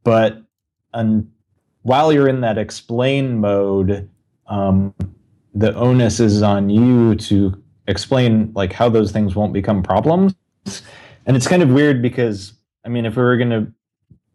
But 0.05 0.43
while 1.83 2.13
you're 2.13 2.29
in 2.29 2.41
that 2.41 2.59
explain 2.59 3.39
mode, 3.39 4.09
um, 4.47 4.95
the 5.55 5.75
onus 5.75 6.21
is 6.21 6.43
on 6.43 6.71
you 6.71 7.15
to 7.17 7.63
explain 7.89 8.53
like 8.55 8.73
how 8.73 8.89
those 8.89 9.13
things 9.13 9.35
won't 9.35 9.53
become 9.53 9.83
problems. 9.83 10.35
And 11.27 11.37
it's 11.37 11.47
kind 11.47 11.63
of 11.63 11.71
weird 11.71 12.01
because 12.03 12.55
I 12.85 12.89
mean, 12.89 13.05
if 13.05 13.17
we 13.17 13.23
were 13.23 13.37
going 13.37 13.51
to 13.51 13.73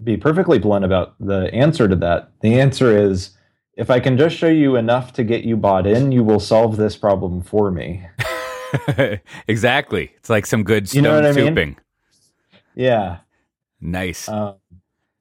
be 0.03 0.17
perfectly 0.17 0.59
blunt 0.59 0.85
about 0.85 1.15
the 1.19 1.53
answer 1.53 1.87
to 1.87 1.95
that, 1.97 2.31
the 2.41 2.59
answer 2.59 2.95
is 2.97 3.36
if 3.77 3.91
I 3.91 3.99
can 3.99 4.17
just 4.17 4.35
show 4.35 4.47
you 4.47 4.75
enough 4.75 5.13
to 5.13 5.23
get 5.23 5.43
you 5.43 5.55
bought 5.55 5.85
in, 5.85 6.11
you 6.11 6.23
will 6.23 6.39
solve 6.39 6.77
this 6.77 6.97
problem 6.97 7.41
for 7.41 7.71
me. 7.71 8.05
exactly. 9.47 10.11
It's 10.17 10.29
like 10.29 10.47
some 10.47 10.63
good 10.63 10.89
stone 10.89 11.03
you 11.03 11.09
know 11.09 11.21
souping. 11.21 11.55
Mean? 11.55 11.77
Yeah. 12.75 13.19
Nice. 13.79 14.27
Uh, 14.27 14.55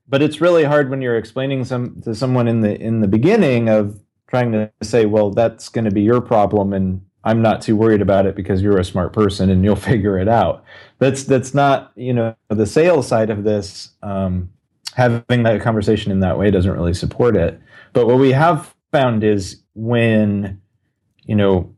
but 0.08 0.22
it's 0.22 0.40
really 0.40 0.64
hard 0.64 0.88
when 0.88 1.02
you're 1.02 1.18
explaining 1.18 1.64
some 1.64 2.00
to 2.02 2.14
someone 2.14 2.48
in 2.48 2.62
the 2.62 2.80
in 2.80 3.00
the 3.00 3.08
beginning 3.08 3.68
of 3.68 4.00
trying 4.28 4.52
to 4.52 4.70
say, 4.82 5.04
well, 5.04 5.30
that's 5.30 5.68
going 5.68 5.84
to 5.84 5.90
be 5.90 6.02
your 6.02 6.20
problem, 6.20 6.72
and 6.72 7.04
I'm 7.24 7.42
not 7.42 7.60
too 7.60 7.76
worried 7.76 8.00
about 8.00 8.24
it 8.24 8.34
because 8.34 8.62
you're 8.62 8.78
a 8.78 8.84
smart 8.84 9.12
person 9.12 9.50
and 9.50 9.64
you'll 9.64 9.76
figure 9.92 10.18
it 10.18 10.28
out. 10.28 10.64
That's 10.98 11.24
that's 11.24 11.52
not 11.52 11.92
you 11.94 12.14
know 12.14 12.34
the 12.48 12.66
sales 12.66 13.06
side 13.06 13.28
of 13.28 13.44
this. 13.44 13.90
Um, 14.02 14.50
having 14.94 15.42
that 15.42 15.60
conversation 15.60 16.10
in 16.10 16.20
that 16.20 16.38
way 16.38 16.50
doesn't 16.50 16.72
really 16.72 16.94
support 16.94 17.36
it. 17.36 17.60
But 17.96 18.08
what 18.08 18.18
we 18.18 18.32
have 18.32 18.74
found 18.92 19.24
is 19.24 19.62
when, 19.72 20.60
you 21.24 21.34
know, 21.34 21.74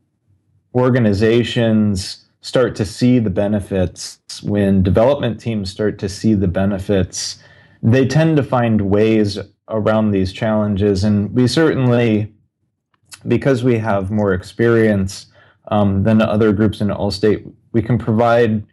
organizations 0.75 2.25
start 2.41 2.75
to 2.75 2.85
see 2.85 3.21
the 3.21 3.31
benefits, 3.31 4.19
when 4.43 4.83
development 4.83 5.39
teams 5.39 5.71
start 5.71 5.97
to 6.01 6.09
see 6.09 6.35
the 6.35 6.49
benefits, 6.49 7.39
they 7.85 8.05
tend 8.05 8.37
to 8.37 8.43
find 8.43 8.91
ways 8.91 9.39
around 9.69 10.11
these 10.11 10.33
challenges. 10.33 11.05
And 11.05 11.33
we 11.33 11.47
certainly, 11.47 12.33
because 13.29 13.63
we 13.63 13.79
have 13.79 14.11
more 14.11 14.35
experience 14.35 15.27
um, 15.69 16.03
than 16.03 16.21
other 16.21 16.53
groups 16.53 16.81
in 16.81 16.89
Allstate, 16.89 17.49
we 17.71 17.81
can 17.81 17.97
provide 17.97 18.67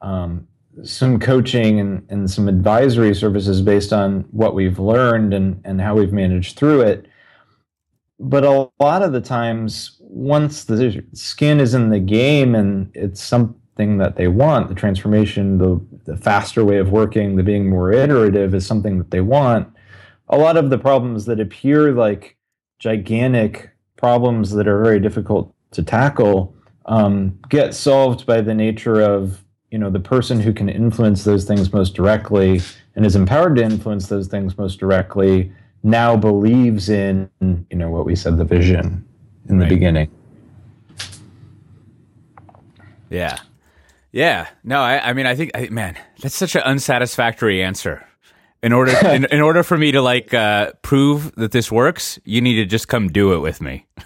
um, 0.00 0.48
some 0.84 1.18
coaching 1.18 1.80
and, 1.80 2.06
and 2.08 2.30
some 2.30 2.48
advisory 2.48 3.14
services 3.14 3.60
based 3.62 3.92
on 3.92 4.20
what 4.30 4.54
we've 4.54 4.78
learned 4.78 5.34
and, 5.34 5.60
and 5.64 5.80
how 5.80 5.94
we've 5.94 6.12
managed 6.12 6.56
through 6.56 6.82
it. 6.82 7.06
But 8.20 8.44
a 8.44 8.68
lot 8.80 9.02
of 9.02 9.12
the 9.12 9.20
times, 9.20 9.96
once 10.00 10.64
the 10.64 11.04
skin 11.12 11.60
is 11.60 11.74
in 11.74 11.90
the 11.90 12.00
game 12.00 12.54
and 12.54 12.90
it's 12.94 13.22
something 13.22 13.98
that 13.98 14.16
they 14.16 14.26
want, 14.28 14.68
the 14.68 14.74
transformation, 14.74 15.58
the, 15.58 15.80
the 16.04 16.16
faster 16.16 16.64
way 16.64 16.78
of 16.78 16.90
working, 16.90 17.36
the 17.36 17.42
being 17.42 17.68
more 17.68 17.92
iterative 17.92 18.54
is 18.54 18.66
something 18.66 18.98
that 18.98 19.10
they 19.10 19.20
want. 19.20 19.72
A 20.28 20.38
lot 20.38 20.56
of 20.56 20.70
the 20.70 20.78
problems 20.78 21.26
that 21.26 21.38
appear 21.38 21.92
like 21.92 22.36
gigantic 22.78 23.70
problems 23.96 24.52
that 24.52 24.68
are 24.68 24.82
very 24.82 25.00
difficult 25.00 25.54
to 25.70 25.82
tackle 25.82 26.54
um, 26.86 27.38
get 27.48 27.74
solved 27.74 28.26
by 28.26 28.40
the 28.40 28.54
nature 28.54 29.00
of 29.00 29.44
you 29.70 29.78
know 29.78 29.90
the 29.90 30.00
person 30.00 30.40
who 30.40 30.52
can 30.52 30.68
influence 30.68 31.24
those 31.24 31.44
things 31.44 31.72
most 31.72 31.94
directly 31.94 32.60
and 32.94 33.04
is 33.04 33.16
empowered 33.16 33.56
to 33.56 33.62
influence 33.62 34.08
those 34.08 34.26
things 34.26 34.56
most 34.56 34.80
directly 34.80 35.52
now 35.82 36.16
believes 36.16 36.88
in 36.88 37.30
you 37.40 37.76
know 37.76 37.90
what 37.90 38.04
we 38.04 38.16
said 38.16 38.38
the 38.38 38.44
vision 38.44 39.06
in 39.48 39.58
right. 39.58 39.68
the 39.68 39.74
beginning. 39.74 40.10
Yeah. 43.10 43.38
Yeah. 44.12 44.48
No 44.64 44.80
i, 44.80 45.10
I 45.10 45.12
mean 45.12 45.26
i 45.26 45.34
think 45.34 45.50
I, 45.54 45.68
man 45.68 45.96
that's 46.20 46.34
such 46.34 46.54
an 46.54 46.62
unsatisfactory 46.62 47.62
answer. 47.62 48.04
In 48.62 48.72
order 48.72 48.92
in, 49.06 49.26
in 49.26 49.40
order 49.40 49.62
for 49.62 49.78
me 49.78 49.92
to 49.92 50.02
like 50.02 50.34
uh, 50.34 50.72
prove 50.82 51.34
that 51.36 51.52
this 51.52 51.70
works 51.70 52.18
you 52.24 52.40
need 52.40 52.56
to 52.56 52.64
just 52.64 52.88
come 52.88 53.08
do 53.08 53.34
it 53.34 53.38
with 53.38 53.60
me. 53.60 53.86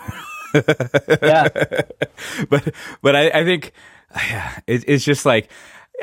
Yeah. 0.54 1.48
But 2.50 2.74
but 3.00 3.16
I, 3.16 3.30
I 3.30 3.44
think 3.44 3.72
yeah, 4.14 4.58
it, 4.66 4.84
it's 4.86 5.04
just 5.04 5.26
like 5.26 5.50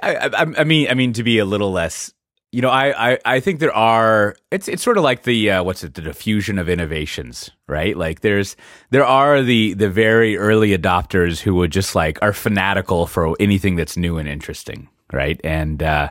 I, 0.01 0.15
I, 0.15 0.41
I, 0.59 0.63
mean, 0.63 0.87
I 0.89 0.93
mean 0.93 1.13
to 1.13 1.23
be 1.23 1.39
a 1.39 1.45
little 1.45 1.71
less. 1.71 2.13
You 2.51 2.63
know, 2.63 2.69
I, 2.69 3.11
I, 3.11 3.19
I 3.25 3.39
think 3.39 3.59
there 3.59 3.73
are. 3.73 4.35
It's 4.49 4.67
it's 4.67 4.81
sort 4.81 4.97
of 4.97 5.03
like 5.03 5.21
the 5.21 5.51
uh, 5.51 5.63
what's 5.63 5.83
it? 5.83 5.93
The 5.93 6.01
diffusion 6.01 6.57
of 6.57 6.67
innovations, 6.67 7.51
right? 7.67 7.95
Like 7.95 8.21
there's 8.21 8.55
there 8.89 9.05
are 9.05 9.43
the 9.43 9.75
the 9.75 9.89
very 9.89 10.35
early 10.35 10.75
adopters 10.75 11.41
who 11.41 11.53
would 11.55 11.71
just 11.71 11.93
like 11.93 12.17
are 12.23 12.33
fanatical 12.33 13.05
for 13.05 13.35
anything 13.39 13.75
that's 13.75 13.97
new 13.97 14.17
and 14.17 14.27
interesting, 14.27 14.89
right? 15.13 15.39
And 15.43 15.83
uh, 15.83 16.09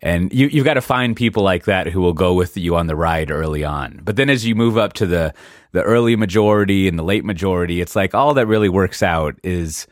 and 0.00 0.32
you 0.32 0.46
you've 0.46 0.64
got 0.64 0.74
to 0.74 0.80
find 0.80 1.16
people 1.16 1.42
like 1.42 1.64
that 1.64 1.88
who 1.88 2.00
will 2.00 2.12
go 2.12 2.34
with 2.34 2.56
you 2.56 2.76
on 2.76 2.86
the 2.86 2.94
ride 2.94 3.32
early 3.32 3.64
on. 3.64 4.00
But 4.04 4.14
then 4.14 4.30
as 4.30 4.46
you 4.46 4.54
move 4.54 4.78
up 4.78 4.92
to 4.94 5.06
the 5.06 5.34
the 5.72 5.82
early 5.82 6.14
majority 6.14 6.86
and 6.86 6.96
the 6.96 7.02
late 7.02 7.24
majority, 7.24 7.80
it's 7.80 7.96
like 7.96 8.14
all 8.14 8.34
that 8.34 8.46
really 8.46 8.68
works 8.68 9.02
out 9.02 9.34
is 9.42 9.88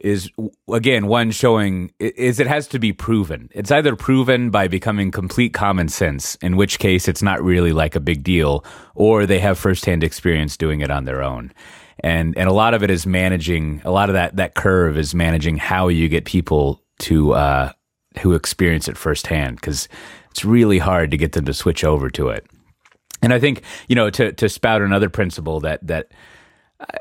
is 0.00 0.30
again 0.72 1.06
one 1.06 1.30
showing 1.30 1.92
is 1.98 2.40
it 2.40 2.46
has 2.46 2.66
to 2.68 2.78
be 2.78 2.92
proven. 2.92 3.48
It's 3.52 3.70
either 3.70 3.94
proven 3.96 4.50
by 4.50 4.68
becoming 4.68 5.10
complete 5.10 5.52
common 5.52 5.88
sense, 5.88 6.36
in 6.36 6.56
which 6.56 6.78
case 6.78 7.08
it's 7.08 7.22
not 7.22 7.42
really 7.42 7.72
like 7.72 7.94
a 7.94 8.00
big 8.00 8.22
deal, 8.22 8.64
or 8.94 9.26
they 9.26 9.38
have 9.38 9.58
firsthand 9.58 10.02
experience 10.02 10.56
doing 10.56 10.80
it 10.80 10.90
on 10.90 11.04
their 11.04 11.22
own. 11.22 11.52
And 12.00 12.36
and 12.36 12.48
a 12.48 12.52
lot 12.52 12.74
of 12.74 12.82
it 12.82 12.90
is 12.90 13.06
managing. 13.06 13.82
A 13.84 13.90
lot 13.90 14.08
of 14.08 14.14
that 14.14 14.36
that 14.36 14.54
curve 14.54 14.96
is 14.96 15.14
managing 15.14 15.58
how 15.58 15.88
you 15.88 16.08
get 16.08 16.24
people 16.24 16.82
to 17.00 17.32
uh, 17.34 17.72
who 18.20 18.34
experience 18.34 18.88
it 18.88 18.96
firsthand 18.96 19.56
because 19.56 19.88
it's 20.30 20.44
really 20.44 20.78
hard 20.78 21.10
to 21.10 21.16
get 21.16 21.32
them 21.32 21.44
to 21.44 21.54
switch 21.54 21.84
over 21.84 22.08
to 22.10 22.28
it. 22.28 22.46
And 23.22 23.34
I 23.34 23.38
think 23.38 23.62
you 23.88 23.94
know 23.94 24.08
to 24.10 24.32
to 24.32 24.48
spout 24.48 24.80
another 24.80 25.10
principle 25.10 25.60
that 25.60 25.86
that 25.86 26.10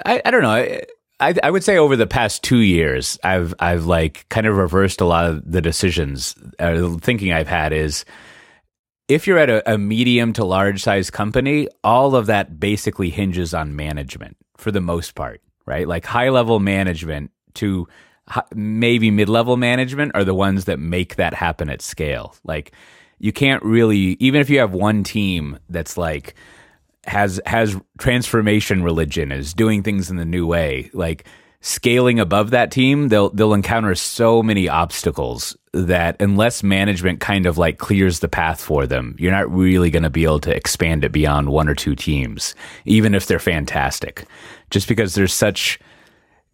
I, 0.06 0.22
I 0.26 0.32
don't 0.32 0.42
know. 0.42 0.50
I, 0.50 0.82
I, 1.20 1.50
would 1.50 1.64
say 1.64 1.78
over 1.78 1.96
the 1.96 2.08
past 2.08 2.44
two 2.44 2.60
years, 2.60 3.20
I've 3.24 3.54
I've 3.60 3.86
like 3.86 4.28
kind 4.30 4.48
of 4.48 4.56
reversed 4.56 5.02
a 5.02 5.06
lot 5.06 5.26
of 5.26 5.52
the 5.52 5.62
decisions. 5.62 6.36
Uh, 6.58 6.76
the 6.76 7.00
thinking 7.02 7.34
I've 7.34 7.48
had 7.48 7.74
is, 7.74 8.06
if 9.08 9.28
you're 9.28 9.38
at 9.38 9.50
a, 9.50 9.74
a 9.74 9.78
medium 9.78 10.32
to 10.34 10.46
large 10.46 10.82
size 10.82 11.10
company, 11.10 11.68
all 11.84 12.16
of 12.16 12.28
that 12.28 12.60
basically 12.60 13.10
hinges 13.10 13.54
on 13.54 13.76
management 13.76 14.38
for 14.56 14.72
the 14.72 14.82
most 14.82 15.16
part, 15.16 15.42
right? 15.66 15.88
Like 15.88 16.06
high 16.06 16.30
level 16.30 16.60
management 16.60 17.32
to 17.56 17.88
maybe 18.54 19.12
mid 19.12 19.28
level 19.28 19.58
management 19.58 20.14
are 20.16 20.24
the 20.24 20.36
ones 20.36 20.66
that 20.66 20.80
make 20.80 21.16
that 21.16 21.34
happen 21.34 21.70
at 21.70 21.82
scale. 21.82 22.36
Like 22.44 22.72
you 23.18 23.34
can't 23.34 23.64
really, 23.64 24.16
even 24.20 24.40
if 24.40 24.50
you 24.50 24.60
have 24.60 24.74
one 24.74 25.04
team 25.04 25.60
that's 25.70 25.98
like 25.98 26.36
has 27.10 27.42
has 27.46 27.76
transformation 27.98 28.84
religion 28.84 29.32
is 29.32 29.54
doing 29.54 29.84
things 29.84 30.10
in 30.10 30.18
the 30.18 30.26
new 30.26 30.46
way. 30.46 30.90
Like 30.94 31.26
scaling 31.62 32.22
above 32.22 32.52
that 32.52 32.72
team 32.72 33.10
they'll 33.10 33.30
they'll 33.32 33.54
encounter 33.54 33.94
so 33.94 34.42
many 34.42 34.70
obstacles 34.70 35.58
that 35.74 36.16
unless 36.22 36.64
management 36.64 37.20
kind 37.20 37.46
of 37.46 37.58
like 37.58 37.78
clears 37.78 38.20
the 38.20 38.30
path 38.30 38.62
for 38.62 38.88
them 38.88 39.14
you're 39.20 39.32
not 39.32 39.52
really 39.54 39.90
going 39.90 40.04
to 40.04 40.10
be 40.10 40.24
able 40.24 40.40
to 40.40 40.56
expand 40.56 41.04
it 41.04 41.12
beyond 41.12 41.50
one 41.50 41.68
or 41.68 41.76
two 41.76 41.96
teams 41.96 42.56
even 42.86 43.14
if 43.14 43.28
they're 43.28 43.40
fantastic. 43.40 44.26
Just 44.72 44.88
because 44.88 45.16
there's 45.16 45.34
such 45.34 45.80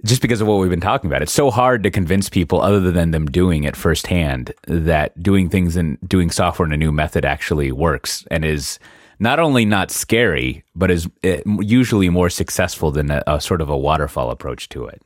just 0.04 0.22
because 0.22 0.42
of 0.42 0.48
what 0.48 0.56
we've 0.56 0.72
been 0.72 0.82
talking 0.82 1.08
about 1.08 1.22
it's 1.22 1.32
so 1.32 1.52
hard 1.52 1.84
to 1.84 1.92
convince 1.92 2.28
people 2.28 2.60
other 2.60 2.92
than 2.92 3.12
them 3.12 3.28
doing 3.28 3.64
it 3.64 3.76
firsthand 3.76 4.54
that 4.66 5.22
doing 5.22 5.50
things 5.50 5.76
and 5.76 6.00
doing 6.08 6.32
software 6.32 6.66
in 6.66 6.74
a 6.74 6.78
new 6.78 6.92
method 6.92 7.26
actually 7.26 7.72
works 7.72 8.26
and 8.32 8.44
is 8.44 8.80
not 9.20 9.40
only 9.40 9.66
not 9.66 9.92
scary, 9.92 10.64
but 10.76 10.92
is 10.92 11.08
eh, 11.24 11.42
usually 11.60 12.10
more 12.10 12.30
successful 12.30 12.92
than 12.92 13.12
a, 13.12 13.24
a 13.28 13.42
sort 13.42 13.62
of 13.62 13.70
a 13.70 13.78
waterfall 13.78 14.30
approach 14.32 14.70
to 14.70 14.86
it. 14.86 15.02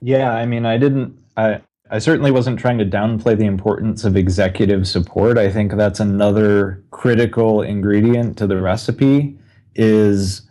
Yeah, 0.00 0.32
I 0.32 0.46
mean, 0.46 0.66
I 0.66 0.78
didn't. 0.78 1.16
I 1.36 1.60
I 1.90 1.98
certainly 1.98 2.30
wasn't 2.30 2.58
trying 2.58 2.78
to 2.78 2.86
downplay 2.86 3.36
the 3.36 3.44
importance 3.44 4.04
of 4.04 4.16
executive 4.16 4.88
support. 4.88 5.36
I 5.38 5.50
think 5.50 5.72
that's 5.72 6.00
another 6.00 6.82
critical 6.90 7.62
ingredient 7.62 8.38
to 8.38 8.46
the 8.46 8.60
recipe. 8.60 9.38
Is 9.74 10.42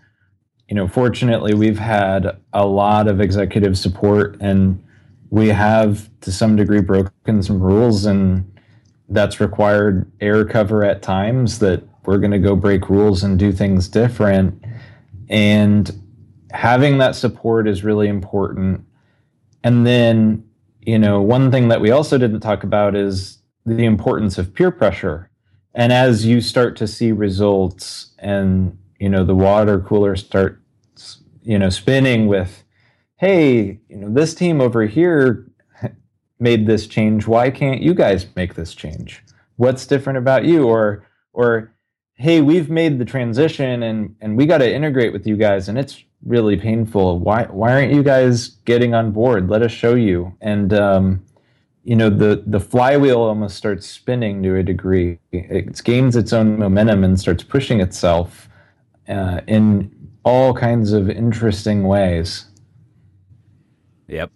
you 0.70 0.76
know, 0.76 0.88
fortunately, 0.88 1.54
we've 1.54 1.80
had 1.80 2.38
a 2.54 2.66
lot 2.66 3.08
of 3.08 3.20
executive 3.20 3.78
support, 3.78 4.38
and 4.40 4.82
we 5.30 5.50
have 5.50 6.10
to 6.22 6.32
some 6.32 6.56
degree 6.56 6.82
broken 6.82 7.44
some 7.44 7.60
rules 7.60 8.06
and 8.06 8.51
that's 9.12 9.40
required 9.40 10.10
air 10.22 10.46
cover 10.46 10.84
at 10.84 11.02
times 11.02 11.60
that 11.60 11.84
we're 12.06 12.18
going 12.18 12.32
to 12.32 12.40
go 12.40 12.56
break 12.56 12.90
rules 12.90 13.24
and 13.24 13.38
do 13.38 13.52
things 13.52 13.88
different. 13.88 14.64
And 15.30 15.92
having 16.52 16.98
that 16.98 17.16
support 17.16 17.68
is 17.68 17.84
really 17.84 18.08
important. 18.08 18.86
And 19.64 19.86
then, 19.86 20.46
you 20.82 20.98
know, 20.98 21.22
one 21.22 21.52
thing 21.52 21.68
that 21.68 21.82
we 21.82 21.92
also 21.92 22.18
didn't 22.18 22.40
talk 22.40 22.64
about 22.64 22.96
is 22.96 23.40
the 23.66 23.86
importance 23.86 24.38
of 24.38 24.54
peer 24.54 24.72
pressure. 24.72 25.30
And 25.76 25.94
as 25.94 26.26
you 26.26 26.42
start 26.42 26.76
to 26.78 26.88
see 26.88 27.12
results 27.12 28.14
and, 28.18 28.78
you 29.00 29.10
know, 29.10 29.24
the 29.24 29.36
water 29.36 29.80
cooler 29.80 30.16
starts, 30.16 31.20
you 31.44 31.60
know, 31.60 31.70
spinning 31.70 32.28
with, 32.28 32.64
hey, 33.18 33.80
you 33.90 33.98
know, 33.98 34.10
this 34.10 34.34
team 34.34 34.62
over 34.62 34.86
here 34.86 35.51
made 36.42 36.66
this 36.66 36.88
change 36.88 37.28
why 37.28 37.50
can't 37.50 37.82
you 37.82 37.94
guys 37.94 38.26
make 38.36 38.56
this 38.56 38.74
change 38.74 39.24
what's 39.58 39.86
different 39.86 40.18
about 40.18 40.44
you 40.44 40.68
or 40.68 41.06
or 41.34 41.72
hey 42.16 42.42
we've 42.42 42.70
made 42.70 43.00
the 43.00 43.06
transition 43.06 43.84
and 43.84 44.16
and 44.22 44.36
we 44.36 44.46
got 44.46 44.58
to 44.58 44.74
integrate 44.74 45.14
with 45.14 45.26
you 45.28 45.38
guys 45.38 45.70
and 45.70 45.78
it's 45.78 46.04
really 46.26 46.58
painful 46.58 47.20
why 47.20 47.44
why 47.46 47.72
aren't 47.74 47.94
you 47.94 48.04
guys 48.04 48.50
getting 48.66 48.94
on 48.94 49.12
board 49.12 49.50
let 49.50 49.62
us 49.62 49.72
show 49.72 49.96
you 49.96 50.36
and 50.42 50.74
um, 50.74 51.24
you 51.84 51.96
know 51.96 52.10
the 52.10 52.44
the 52.46 52.60
flywheel 52.60 53.20
almost 53.20 53.58
starts 53.58 53.88
spinning 53.88 54.44
to 54.44 54.56
a 54.56 54.64
degree. 54.64 55.20
It 55.32 55.84
gains 55.84 56.16
its 56.16 56.34
own 56.34 56.60
momentum 56.60 57.04
and 57.04 57.20
starts 57.20 57.44
pushing 57.44 57.82
itself 57.82 58.50
uh, 59.10 59.42
in 59.48 59.92
all 60.24 60.54
kinds 60.54 60.94
of 60.94 61.10
interesting 61.10 61.84
ways. 61.84 62.46
Yep. 64.08 64.32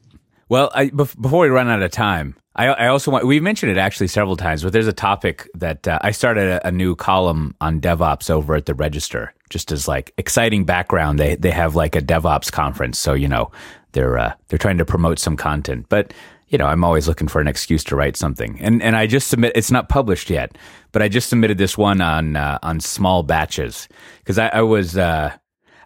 Well, 0.48 0.72
I, 0.76 0.90
before 0.90 1.42
we 1.42 1.48
run 1.50 1.70
out 1.70 1.82
of 1.82 1.90
time, 1.92 2.36
I, 2.56 2.68
I, 2.68 2.88
also 2.88 3.10
want, 3.10 3.26
we 3.26 3.40
mentioned 3.40 3.72
it 3.72 3.80
actually 3.80 4.08
several 4.08 4.38
times, 4.38 4.64
but 4.64 4.74
there's 4.74 4.88
a 4.88 4.94
topic 4.94 5.50
that 5.56 5.88
uh, 5.88 5.98
I 6.02 6.12
started 6.12 6.48
a, 6.48 6.68
a, 6.68 6.72
new 6.72 6.96
column 6.96 7.56
on 7.62 7.82
DevOps 7.82 8.30
over 8.30 8.56
at 8.56 8.68
the 8.68 8.76
Register, 8.76 9.34
just 9.50 9.72
as 9.72 9.88
like 9.88 10.14
exciting 10.18 10.64
background. 10.64 11.20
They, 11.20 11.36
they 11.36 11.50
have 11.50 11.76
like 11.76 11.96
a 11.96 12.02
DevOps 12.02 12.52
conference. 12.52 13.00
So, 13.00 13.14
you 13.14 13.28
know, 13.28 13.52
they're, 13.94 14.20
uh, 14.20 14.34
they're 14.48 14.60
trying 14.60 14.78
to 14.78 14.86
promote 14.86 15.18
some 15.18 15.36
content, 15.36 15.88
but 15.90 16.14
you 16.50 16.60
know, 16.60 16.68
I'm 16.68 16.84
always 16.84 17.08
looking 17.08 17.28
for 17.28 17.42
an 17.42 17.48
excuse 17.48 17.84
to 17.86 17.96
write 17.96 18.16
something. 18.16 18.60
And, 18.62 18.84
and 18.84 18.96
I 18.96 19.08
just 19.08 19.30
submit, 19.30 19.54
it's 19.56 19.72
not 19.72 19.90
published 19.90 20.30
yet, 20.30 20.56
but 20.92 21.02
I 21.02 21.10
just 21.10 21.28
submitted 21.28 21.58
this 21.58 21.76
one 21.76 22.02
on, 22.02 22.36
uh, 22.36 22.60
on 22.62 22.80
small 22.80 23.24
batches 23.24 23.90
because 24.20 24.38
I, 24.38 24.50
I, 24.50 24.62
was, 24.62 24.96
uh, 24.96 25.36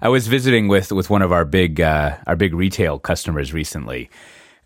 I 0.01 0.09
was 0.09 0.27
visiting 0.27 0.67
with, 0.67 0.91
with 0.91 1.09
one 1.09 1.21
of 1.21 1.31
our 1.31 1.45
big, 1.45 1.79
uh, 1.79 2.17
our 2.27 2.35
big 2.35 2.53
retail 2.53 2.99
customers 2.99 3.53
recently 3.53 4.09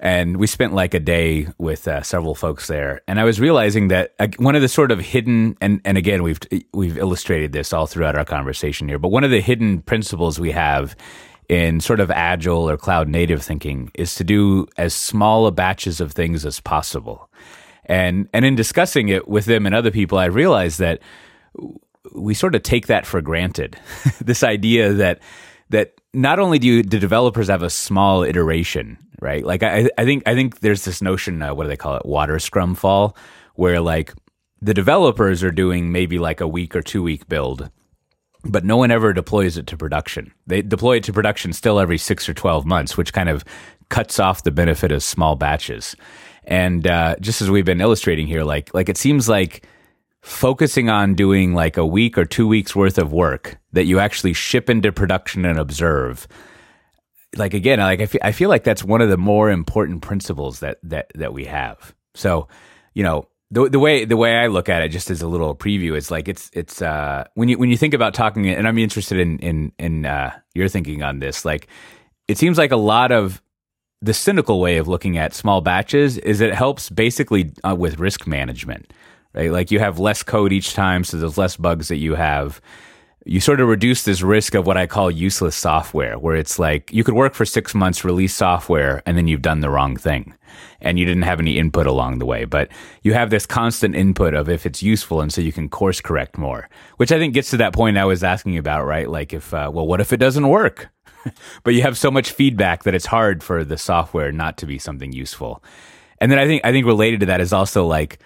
and 0.03 0.35
we 0.35 0.47
spent 0.47 0.73
like 0.73 0.93
a 0.93 0.99
day 0.99 1.47
with 1.57 1.87
uh, 1.87 2.01
several 2.03 2.35
folks 2.35 2.67
there. 2.67 3.01
And 3.07 3.19
i 3.19 3.23
was 3.23 3.39
realizing 3.39 3.87
that 3.87 4.13
uh, 4.19 4.27
one 4.37 4.55
of 4.55 4.61
the 4.61 4.67
sort 4.67 4.91
of 4.91 4.99
hidden 4.99 5.57
and, 5.61 5.81
and 5.85 5.97
again 5.97 6.21
we've 6.21 6.39
we've 6.73 6.97
illustrated 6.97 7.53
this 7.53 7.73
all 7.73 7.87
throughout 7.87 8.15
our 8.15 8.25
conversation 8.25 8.87
here 8.87 8.99
but 8.99 9.07
one 9.07 9.23
of 9.23 9.31
the 9.31 9.41
hidden 9.41 9.81
principles 9.81 10.39
we 10.39 10.51
have 10.51 10.95
in 11.49 11.79
sort 11.79 11.99
of 11.99 12.11
agile 12.11 12.69
or 12.69 12.77
cloud 12.77 13.07
native 13.07 13.41
thinking 13.41 13.91
is 13.95 14.15
to 14.15 14.23
do 14.23 14.67
as 14.77 14.93
small 14.93 15.47
a 15.47 15.51
batches 15.51 15.99
of 15.99 16.11
things 16.11 16.45
as 16.45 16.59
possible. 16.59 17.29
And 17.85 18.29
and 18.33 18.45
in 18.45 18.55
discussing 18.55 19.09
it 19.09 19.27
with 19.27 19.45
them 19.45 19.65
and 19.65 19.73
other 19.73 19.91
people 19.91 20.17
i 20.17 20.25
realized 20.25 20.79
that 20.79 21.01
we 22.13 22.33
sort 22.33 22.55
of 22.55 22.63
take 22.63 22.87
that 22.87 23.05
for 23.05 23.21
granted. 23.21 23.77
This 24.19 24.43
idea 24.43 24.93
that 24.93 25.19
that 25.73 25.99
not 26.13 26.39
only 26.39 26.59
do 26.59 26.67
you, 26.67 26.83
the 26.83 26.99
developers 26.99 27.47
have 27.49 27.63
a 27.63 27.69
small 27.69 28.23
iteration, 28.23 28.97
right? 29.19 29.43
Like 29.43 29.63
I, 29.63 29.89
I 29.97 30.05
think 30.05 30.23
I 30.27 30.35
think 30.35 30.59
there's 30.59 30.85
this 30.85 31.01
notion, 31.01 31.41
uh, 31.41 31.53
what 31.53 31.63
do 31.63 31.69
they 31.69 31.77
call 31.77 31.97
it, 31.97 32.05
water 32.05 32.39
scrum 32.39 32.75
fall, 32.75 33.17
where 33.55 33.81
like 33.81 34.13
the 34.61 34.73
developers 34.73 35.43
are 35.43 35.51
doing 35.51 35.91
maybe 35.91 36.19
like 36.19 36.41
a 36.41 36.47
week 36.47 36.75
or 36.75 36.81
two 36.81 37.01
week 37.01 37.27
build, 37.27 37.69
but 38.45 38.63
no 38.63 38.77
one 38.77 38.91
ever 38.91 39.13
deploys 39.13 39.57
it 39.57 39.67
to 39.67 39.77
production. 39.77 40.31
They 40.45 40.61
deploy 40.61 40.97
it 40.97 41.03
to 41.05 41.13
production 41.13 41.53
still 41.53 41.79
every 41.79 41.97
six 41.97 42.29
or 42.29 42.35
twelve 42.35 42.65
months, 42.65 42.95
which 42.95 43.11
kind 43.11 43.29
of 43.29 43.43
cuts 43.89 44.19
off 44.19 44.43
the 44.43 44.51
benefit 44.51 44.91
of 44.91 45.01
small 45.01 45.35
batches. 45.35 45.95
And 46.45 46.85
uh, 46.85 47.15
just 47.19 47.41
as 47.41 47.49
we've 47.49 47.65
been 47.65 47.81
illustrating 47.81 48.27
here, 48.27 48.43
like 48.43 48.73
like 48.75 48.89
it 48.89 48.97
seems 48.97 49.27
like 49.27 49.65
focusing 50.23 50.89
on 50.89 51.13
doing 51.13 51.53
like 51.53 51.75
a 51.75 51.85
week 51.85 52.17
or 52.17 52.23
two 52.23 52.47
weeks 52.47 52.73
worth 52.73 52.97
of 52.97 53.11
work 53.11 53.57
that 53.73 53.83
you 53.83 53.99
actually 53.99 54.31
ship 54.31 54.69
into 54.69 54.91
production 54.91 55.43
and 55.45 55.59
observe. 55.59 56.27
Like 57.35 57.53
again 57.53 57.79
like 57.79 57.99
I 57.99 58.05
feel, 58.05 58.21
I 58.23 58.31
feel 58.31 58.49
like 58.49 58.63
that's 58.63 58.83
one 58.83 59.01
of 59.01 59.09
the 59.09 59.17
more 59.17 59.51
important 59.51 60.01
principles 60.01 60.61
that 60.61 60.77
that 60.83 61.11
that 61.15 61.33
we 61.33 61.45
have. 61.45 61.93
So 62.15 62.47
you 62.93 63.03
know 63.03 63.27
the, 63.51 63.69
the 63.69 63.79
way 63.79 64.05
the 64.05 64.15
way 64.15 64.37
I 64.37 64.47
look 64.47 64.69
at 64.69 64.81
it 64.81 64.89
just 64.89 65.11
as 65.11 65.21
a 65.21 65.27
little 65.27 65.53
preview 65.55 65.95
is 65.97 66.09
like 66.09 66.29
it's 66.29 66.49
it's 66.53 66.81
uh 66.81 67.25
when 67.33 67.49
you 67.49 67.57
when 67.57 67.69
you 67.69 67.77
think 67.77 67.93
about 67.93 68.13
talking 68.13 68.47
and 68.47 68.65
I'm 68.65 68.77
interested 68.77 69.19
in 69.19 69.39
in 69.39 69.73
in 69.77 70.05
uh 70.05 70.31
your 70.55 70.69
thinking 70.69 71.03
on 71.03 71.19
this 71.19 71.43
like 71.43 71.67
it 72.29 72.37
seems 72.37 72.57
like 72.57 72.71
a 72.71 72.77
lot 72.77 73.11
of 73.11 73.41
the 74.01 74.13
cynical 74.13 74.61
way 74.61 74.77
of 74.77 74.87
looking 74.87 75.17
at 75.17 75.33
small 75.33 75.59
batches 75.59 76.17
is 76.17 76.39
it 76.39 76.53
helps 76.53 76.89
basically 76.89 77.51
uh, 77.67 77.75
with 77.75 77.99
risk 77.99 78.25
management 78.25 78.93
right? 79.33 79.51
Like 79.51 79.71
you 79.71 79.79
have 79.79 79.99
less 79.99 80.23
code 80.23 80.53
each 80.53 80.73
time, 80.73 81.03
so 81.03 81.17
there's 81.17 81.37
less 81.37 81.57
bugs 81.57 81.87
that 81.87 81.97
you 81.97 82.15
have. 82.15 82.61
You 83.25 83.39
sort 83.39 83.61
of 83.61 83.69
reduce 83.69 84.03
this 84.03 84.21
risk 84.21 84.53
of 84.53 84.67
what 84.67 84.75
I 84.75 84.85
call 84.85 85.09
useless 85.09 85.55
software, 85.55 86.19
where 86.19 86.35
it's 86.35 86.59
like 86.59 86.91
you 86.91 87.05
could 87.05 87.13
work 87.13 87.33
for 87.33 87.45
six 87.45 87.73
months, 87.73 88.03
release 88.03 88.35
software, 88.35 89.01
and 89.05 89.17
then 89.17 89.27
you've 89.27 89.41
done 89.41 89.61
the 89.61 89.69
wrong 89.69 89.95
thing. 89.95 90.33
And 90.81 90.99
you 90.99 91.05
didn't 91.05 91.23
have 91.23 91.39
any 91.39 91.57
input 91.57 91.87
along 91.87 92.19
the 92.19 92.25
way. 92.25 92.43
But 92.43 92.69
you 93.01 93.13
have 93.13 93.29
this 93.29 93.45
constant 93.45 93.95
input 93.95 94.33
of 94.33 94.49
if 94.49 94.65
it's 94.65 94.83
useful, 94.83 95.21
and 95.21 95.31
so 95.31 95.39
you 95.39 95.53
can 95.53 95.69
course 95.69 96.01
correct 96.01 96.37
more, 96.37 96.69
which 96.97 97.13
I 97.13 97.17
think 97.17 97.33
gets 97.33 97.49
to 97.51 97.57
that 97.57 97.73
point 97.73 97.97
I 97.97 98.05
was 98.05 98.23
asking 98.23 98.57
about, 98.57 98.85
right? 98.85 99.09
Like 99.09 99.33
if, 99.33 99.53
uh, 99.53 99.71
well, 99.73 99.87
what 99.87 100.01
if 100.01 100.11
it 100.11 100.17
doesn't 100.17 100.47
work? 100.47 100.89
but 101.63 101.73
you 101.73 101.81
have 101.81 101.97
so 101.97 102.11
much 102.11 102.31
feedback 102.31 102.83
that 102.83 102.93
it's 102.93 103.05
hard 103.05 103.41
for 103.41 103.63
the 103.63 103.77
software 103.77 104.31
not 104.31 104.57
to 104.57 104.65
be 104.65 104.77
something 104.77 105.13
useful. 105.13 105.63
And 106.19 106.31
then 106.31 106.39
I 106.39 106.45
think 106.45 106.63
I 106.63 106.71
think 106.71 106.85
related 106.85 107.21
to 107.21 107.25
that 107.27 107.41
is 107.41 107.53
also 107.53 107.85
like 107.85 108.19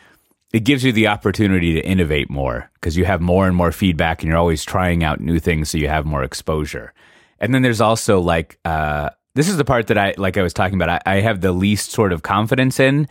it 0.54 0.62
gives 0.62 0.84
you 0.84 0.92
the 0.92 1.08
opportunity 1.08 1.74
to 1.74 1.86
innovate 1.86 2.30
more 2.30 2.70
because 2.76 2.96
you 2.96 3.06
have 3.06 3.22
more 3.22 3.48
and 3.48 3.56
more 3.56 3.72
feedback 3.72 4.22
and 4.22 4.30
you're 4.30 4.38
always 4.38 4.64
trying 4.64 5.04
out 5.04 5.20
new 5.20 5.40
things 5.40 5.70
so 5.70 5.78
you 5.78 5.90
have 5.90 6.06
more 6.06 6.24
exposure. 6.24 6.94
And 7.40 7.54
then 7.54 7.62
there's 7.62 7.82
also 7.82 8.20
like 8.20 8.58
uh, 8.64 9.10
this 9.36 9.50
is 9.50 9.58
the 9.58 9.66
part 9.66 9.88
that 9.88 9.98
I 9.98 10.14
like 10.18 10.38
I 10.38 10.42
was 10.42 10.54
talking 10.54 10.82
about 10.82 11.02
I, 11.06 11.18
I 11.18 11.22
have 11.22 11.42
the 11.42 11.52
least 11.52 11.92
sort 11.92 12.14
of 12.14 12.24
confidence 12.24 12.80
in, 12.80 13.08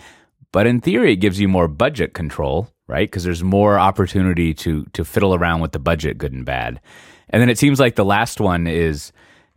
but 0.51 0.67
in 0.67 0.81
theory 0.81 1.13
it 1.13 1.17
gives 1.17 1.39
you 1.39 1.47
more 1.47 1.69
budget 1.69 2.15
control, 2.15 2.69
right? 2.89 3.09
Because 3.09 3.25
there's 3.25 3.45
more 3.45 3.79
opportunity 3.79 4.55
to 4.55 4.85
to 4.95 5.05
fiddle 5.05 5.35
around 5.35 5.61
with 5.61 5.73
the 5.73 5.79
budget, 5.79 6.19
good 6.19 6.33
and 6.33 6.45
bad. 6.45 6.81
And 7.29 7.43
then 7.43 7.51
it 7.51 7.59
seems 7.59 7.79
like 7.79 7.97
the 7.97 8.05
last 8.05 8.41
one 8.41 8.67
is 8.67 9.13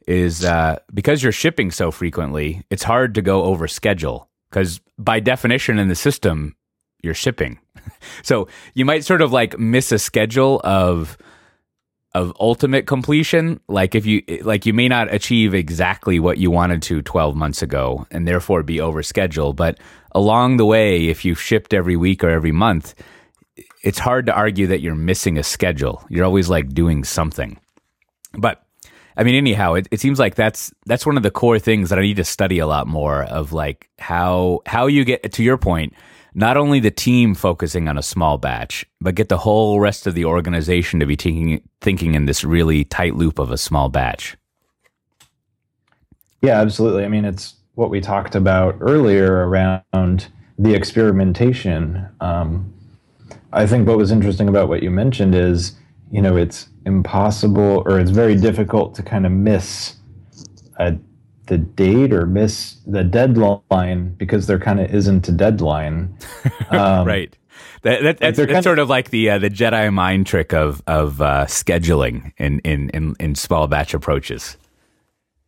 is 0.06 0.44
uh, 0.44 0.80
because 0.94 1.24
you're 1.24 1.32
shipping 1.32 1.72
so 1.72 1.92
frequently, 1.92 2.64
it's 2.70 2.84
hard 2.84 3.16
to 3.16 3.22
go 3.22 3.44
over 3.44 3.68
schedule 3.68 4.28
because 4.50 4.82
by 4.98 5.20
definition 5.20 5.80
in 5.80 5.88
the 5.88 5.96
system 5.96 6.56
you're 7.02 7.14
shipping. 7.14 7.60
so 8.24 8.48
you 8.74 8.86
might 8.86 9.04
sort 9.04 9.22
of 9.22 9.32
like 9.32 9.58
miss 9.58 9.92
a 9.92 10.00
schedule 10.00 10.62
of 10.64 11.18
of 12.16 12.34
ultimate 12.40 12.88
completion. 12.88 13.60
Like 13.68 13.94
if 13.94 14.06
you 14.06 14.24
like 14.42 14.66
you 14.66 14.74
may 14.74 14.88
not 14.88 15.14
achieve 15.14 15.54
exactly 15.54 16.20
what 16.20 16.38
you 16.38 16.50
wanted 16.50 16.82
to 16.84 17.02
12 17.02 17.36
months 17.36 17.62
ago 17.62 18.08
and 18.12 18.28
therefore 18.28 18.64
be 18.64 18.82
over 18.82 19.04
schedule 19.04 19.54
but 19.54 19.80
along 20.14 20.58
the 20.58 20.66
way 20.66 21.08
if 21.08 21.24
you've 21.24 21.40
shipped 21.40 21.72
every 21.72 21.96
week 21.96 22.24
or 22.24 22.30
every 22.30 22.52
month 22.52 22.96
it's 23.84 24.00
hard 24.00 24.26
to 24.26 24.34
argue 24.34 24.68
that 24.68 24.82
you're 24.82 24.96
missing 24.96 25.38
a 25.38 25.44
schedule. 25.44 26.04
You're 26.10 26.26
always 26.26 26.50
like 26.50 26.70
doing 26.70 27.04
something. 27.04 27.60
But 28.34 28.64
I 29.18 29.24
mean, 29.24 29.36
anyhow, 29.36 29.74
it, 29.74 29.88
it 29.92 30.00
seems 30.00 30.20
like 30.20 30.36
that's 30.36 30.72
that's 30.86 31.06
one 31.06 31.18
of 31.18 31.24
the 31.24 31.32
core 31.32 31.60
things 31.60 31.90
that 31.90 32.00
I 32.00 32.04
need 32.04 32.18
to 32.18 32.24
study 32.24 32.60
a 32.60 32.68
lot 32.68 32.88
more 32.88 33.24
of 33.24 33.54
like 33.54 33.90
how 34.00 34.62
how 34.66 34.88
you 34.88 35.04
get 35.06 35.32
to 35.34 35.44
your 35.44 35.58
point, 35.58 35.94
not 36.34 36.58
only 36.58 36.80
the 36.80 36.92
team 36.92 37.36
focusing 37.36 37.88
on 37.88 37.98
a 37.98 38.04
small 38.04 38.38
batch, 38.38 38.86
but 39.02 39.16
get 39.16 39.30
the 39.30 39.38
whole 39.38 39.80
rest 39.80 40.08
of 40.08 40.14
the 40.14 40.26
organization 40.26 41.00
to 41.00 41.06
be 41.06 41.16
thinking, 41.16 41.62
thinking 41.82 42.16
in 42.16 42.26
this 42.26 42.44
really 42.44 42.84
tight 42.84 43.16
loop 43.16 43.40
of 43.40 43.52
a 43.52 43.58
small 43.58 43.90
batch. 43.90 44.38
Yeah, 46.42 46.62
absolutely. 46.62 47.04
I 47.04 47.08
mean, 47.08 47.26
it's 47.26 47.56
what 47.76 47.90
we 47.90 48.00
talked 48.02 48.36
about 48.36 48.78
earlier 48.80 49.48
around 49.48 50.28
the 50.58 50.74
experimentation. 50.74 52.08
Um, 52.22 52.74
I 53.52 53.66
think 53.66 53.88
what 53.88 53.98
was 53.98 54.12
interesting 54.12 54.48
about 54.48 54.70
what 54.70 54.84
you 54.84 54.92
mentioned 54.92 55.36
is, 55.36 55.74
you 56.12 56.22
know, 56.22 56.38
it's 56.38 56.70
impossible 56.86 57.84
or 57.86 58.00
it's 58.00 58.12
very 58.12 58.36
difficult 58.36 58.96
to 58.96 59.04
kind 59.04 59.26
of 59.26 59.32
miss 59.32 59.96
a 60.78 60.98
the 61.50 61.58
date 61.58 62.14
or 62.14 62.26
miss 62.26 62.78
the 62.88 63.04
deadline 63.04 64.14
because 64.14 64.48
there 64.48 64.60
kind 64.60 64.80
of 64.80 64.94
isn't 64.94 65.28
a 65.28 65.32
deadline. 65.32 66.16
Um, 66.72 67.08
right. 67.08 67.36
That, 67.82 68.04
that, 68.04 68.18
that's, 68.20 68.38
that's 68.38 68.64
sort 68.64 68.78
of, 68.78 68.84
of 68.84 68.90
like 68.90 69.10
the 69.10 69.32
uh, 69.32 69.40
the 69.40 69.50
Jedi 69.50 69.92
mind 69.92 70.28
trick 70.28 70.54
of 70.54 70.84
of 70.86 71.20
uh, 71.20 71.46
scheduling 71.46 72.32
in, 72.38 72.60
in 72.60 72.92
in 72.92 73.16
in 73.20 73.34
small 73.34 73.66
batch 73.66 73.96
approaches. 73.96 74.56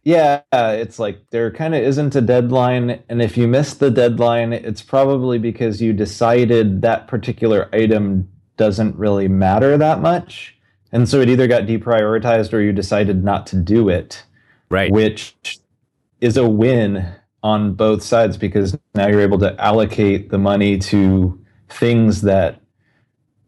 Yeah, 0.04 0.42
it's 0.52 0.98
like 0.98 1.30
there 1.30 1.52
kind 1.52 1.76
of 1.76 1.84
isn't 1.84 2.16
a 2.16 2.22
deadline, 2.22 3.04
and 3.08 3.22
if 3.22 3.38
you 3.38 3.48
miss 3.48 3.76
the 3.76 3.92
deadline, 3.92 4.52
it's 4.52 4.82
probably 4.82 5.38
because 5.38 5.80
you 5.80 5.94
decided 5.94 6.82
that 6.82 7.08
particular 7.08 7.70
item 7.72 8.28
doesn't 8.58 8.96
really 8.96 9.28
matter 9.28 9.78
that 9.78 10.02
much, 10.02 10.56
and 10.92 11.08
so 11.08 11.22
it 11.22 11.30
either 11.30 11.48
got 11.48 11.64
deprioritized 11.64 12.52
or 12.52 12.62
you 12.62 12.72
decided 12.72 13.24
not 13.24 13.46
to 13.48 13.56
do 13.56 13.90
it. 13.90 14.24
Right. 14.70 14.92
Which 14.92 15.36
is 16.22 16.38
a 16.38 16.48
win 16.48 17.14
on 17.44 17.74
both 17.74 18.04
sides 18.04 18.38
because 18.38 18.78
now 18.94 19.08
you're 19.08 19.22
able 19.22 19.40
to 19.40 19.60
allocate 19.60 20.30
the 20.30 20.38
money 20.38 20.78
to 20.78 21.40
things 21.70 22.22
that 22.22 22.62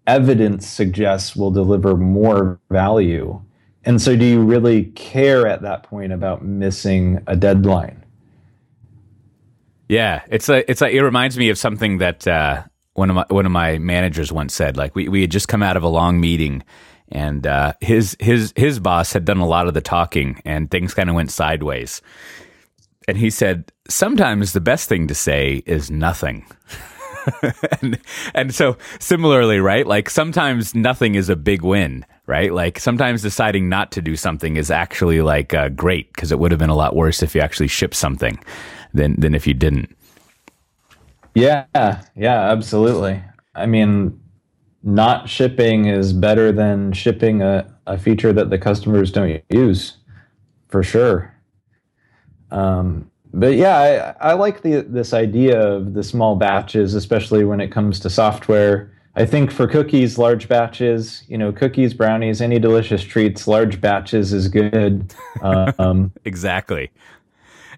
evidence 0.08 0.68
suggests 0.68 1.36
will 1.36 1.52
deliver 1.52 1.96
more 1.96 2.60
value. 2.70 3.40
And 3.86 4.02
so, 4.02 4.16
do 4.16 4.26
you 4.26 4.42
really 4.42 4.86
care 4.86 5.48
at 5.48 5.62
that 5.62 5.84
point 5.84 6.12
about 6.12 6.44
missing 6.44 7.22
a 7.28 7.36
deadline? 7.36 8.04
Yeah, 9.90 10.22
it's 10.30 10.50
a, 10.50 10.70
it's 10.72 10.82
it 10.82 11.02
reminds 11.02 11.38
me 11.38 11.50
of 11.50 11.58
something 11.58 11.98
that 12.00 12.26
uh, 12.26 12.64
one 12.94 13.10
of 13.10 13.16
my 13.16 13.26
one 13.28 13.46
of 13.46 13.52
my 13.52 13.78
managers 13.78 14.32
once 14.32 14.56
said. 14.56 14.78
Like 14.78 14.96
we 14.96 15.10
we 15.10 15.22
had 15.22 15.32
just 15.32 15.50
come 15.50 15.62
out 15.62 15.76
of 15.76 15.84
a 15.84 15.90
long 15.90 16.22
meeting, 16.22 16.64
and 17.10 17.46
uh, 17.46 17.74
his 17.82 18.16
his 18.22 18.54
his 18.56 18.80
boss 18.80 19.12
had 19.12 19.26
done 19.26 19.40
a 19.40 19.46
lot 19.46 19.68
of 19.68 19.74
the 19.74 19.82
talking, 19.82 20.42
and 20.46 20.72
things 20.72 20.94
kind 20.94 21.10
of 21.10 21.16
went 21.16 21.30
sideways 21.30 22.02
and 23.08 23.18
he 23.18 23.30
said, 23.30 23.72
Sometimes 23.90 24.54
the 24.54 24.62
best 24.62 24.90
thing 24.90 25.08
to 25.08 25.16
say 25.16 25.64
is 25.66 25.92
nothing. 25.92 26.46
and, 27.82 28.00
and 28.34 28.56
so 28.56 28.78
similarly, 29.00 29.60
right? 29.60 29.86
Like 29.86 30.10
sometimes 30.10 30.76
nothing 30.76 31.16
is 31.16 31.30
a 31.30 31.36
big 31.36 31.62
win, 31.62 32.06
right? 32.28 32.54
Like 32.54 32.80
sometimes 32.80 33.22
deciding 33.22 33.70
not 33.70 33.92
to 33.94 34.02
do 34.02 34.16
something 34.16 34.56
is 34.56 34.72
actually 34.72 35.22
like 35.22 35.54
uh, 35.54 35.70
great 35.70 36.12
because 36.14 36.32
it 36.32 36.40
would 36.40 36.52
have 36.52 36.60
been 36.60 36.70
a 36.70 36.76
lot 36.76 36.96
worse 36.96 37.24
if 37.24 37.36
you 37.36 37.42
actually 37.42 37.68
shipped 37.68 37.96
something 37.96 38.40
than 38.94 39.20
than 39.20 39.36
if 39.36 39.48
you 39.48 39.54
didn't. 39.54 39.96
Yeah, 41.36 41.66
yeah, 41.74 42.52
absolutely. 42.52 43.24
I 43.56 43.66
mean, 43.66 44.20
not 44.84 45.30
shipping 45.30 45.86
is 45.86 46.14
better 46.14 46.52
than 46.52 46.92
shipping 46.92 47.42
a, 47.42 47.74
a 47.88 47.98
feature 47.98 48.34
that 48.34 48.50
the 48.50 48.58
customers 48.58 49.12
don't 49.12 49.42
use, 49.50 49.98
for 50.68 50.84
sure. 50.84 51.33
Um, 52.54 53.10
but 53.34 53.56
yeah, 53.56 54.16
I, 54.22 54.30
I 54.30 54.34
like 54.34 54.62
the 54.62 54.82
this 54.82 55.14
idea 55.14 55.60
of 55.60 55.94
the 55.94 56.04
small 56.04 56.36
batches, 56.36 56.94
especially 56.94 57.44
when 57.44 57.60
it 57.60 57.70
comes 57.70 58.00
to 58.02 58.10
software. 58.10 58.92
I 59.16 59.26
think 59.26 59.52
for 59.52 59.68
cookies, 59.68 60.18
large 60.18 60.48
batches, 60.48 61.24
you 61.28 61.38
know, 61.38 61.52
cookies, 61.52 61.94
brownies, 61.94 62.42
any 62.42 62.58
delicious 62.58 63.04
treats, 63.04 63.48
large 63.48 63.80
batches 63.82 64.34
is 64.34 64.48
good. 64.48 65.14
Um, 65.78 66.14
exactly. 66.24 66.90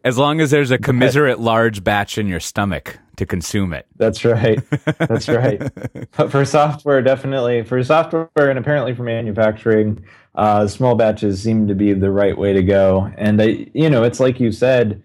As 0.06 0.20
long 0.20 0.40
as 0.40 0.52
there's 0.52 0.70
a 0.70 0.78
commiserate 0.78 1.40
large 1.40 1.84
batch 1.84 2.20
in 2.20 2.28
your 2.28 2.40
stomach 2.40 3.00
to 3.16 3.26
consume 3.26 3.74
it. 3.74 3.88
That's 3.96 4.24
right. 4.24 4.60
That's 5.00 5.28
right. 5.28 5.60
but 6.16 6.30
for 6.30 6.46
software, 6.46 7.02
definitely 7.02 7.64
for 7.64 7.84
software 7.84 8.30
and 8.38 8.60
apparently 8.60 8.94
for 8.94 9.02
manufacturing, 9.02 10.06
uh, 10.36 10.68
small 10.68 10.94
batches 10.94 11.42
seem 11.42 11.68
to 11.68 11.74
be 11.74 11.94
the 11.94 12.12
right 12.12 12.38
way 12.38 12.54
to 12.54 12.62
go. 12.62 13.12
And 13.18 13.42
I, 13.42 13.68
you 13.74 13.90
know, 13.90 14.04
it's 14.04 14.20
like 14.20 14.40
you 14.40 14.52
said, 14.52 15.02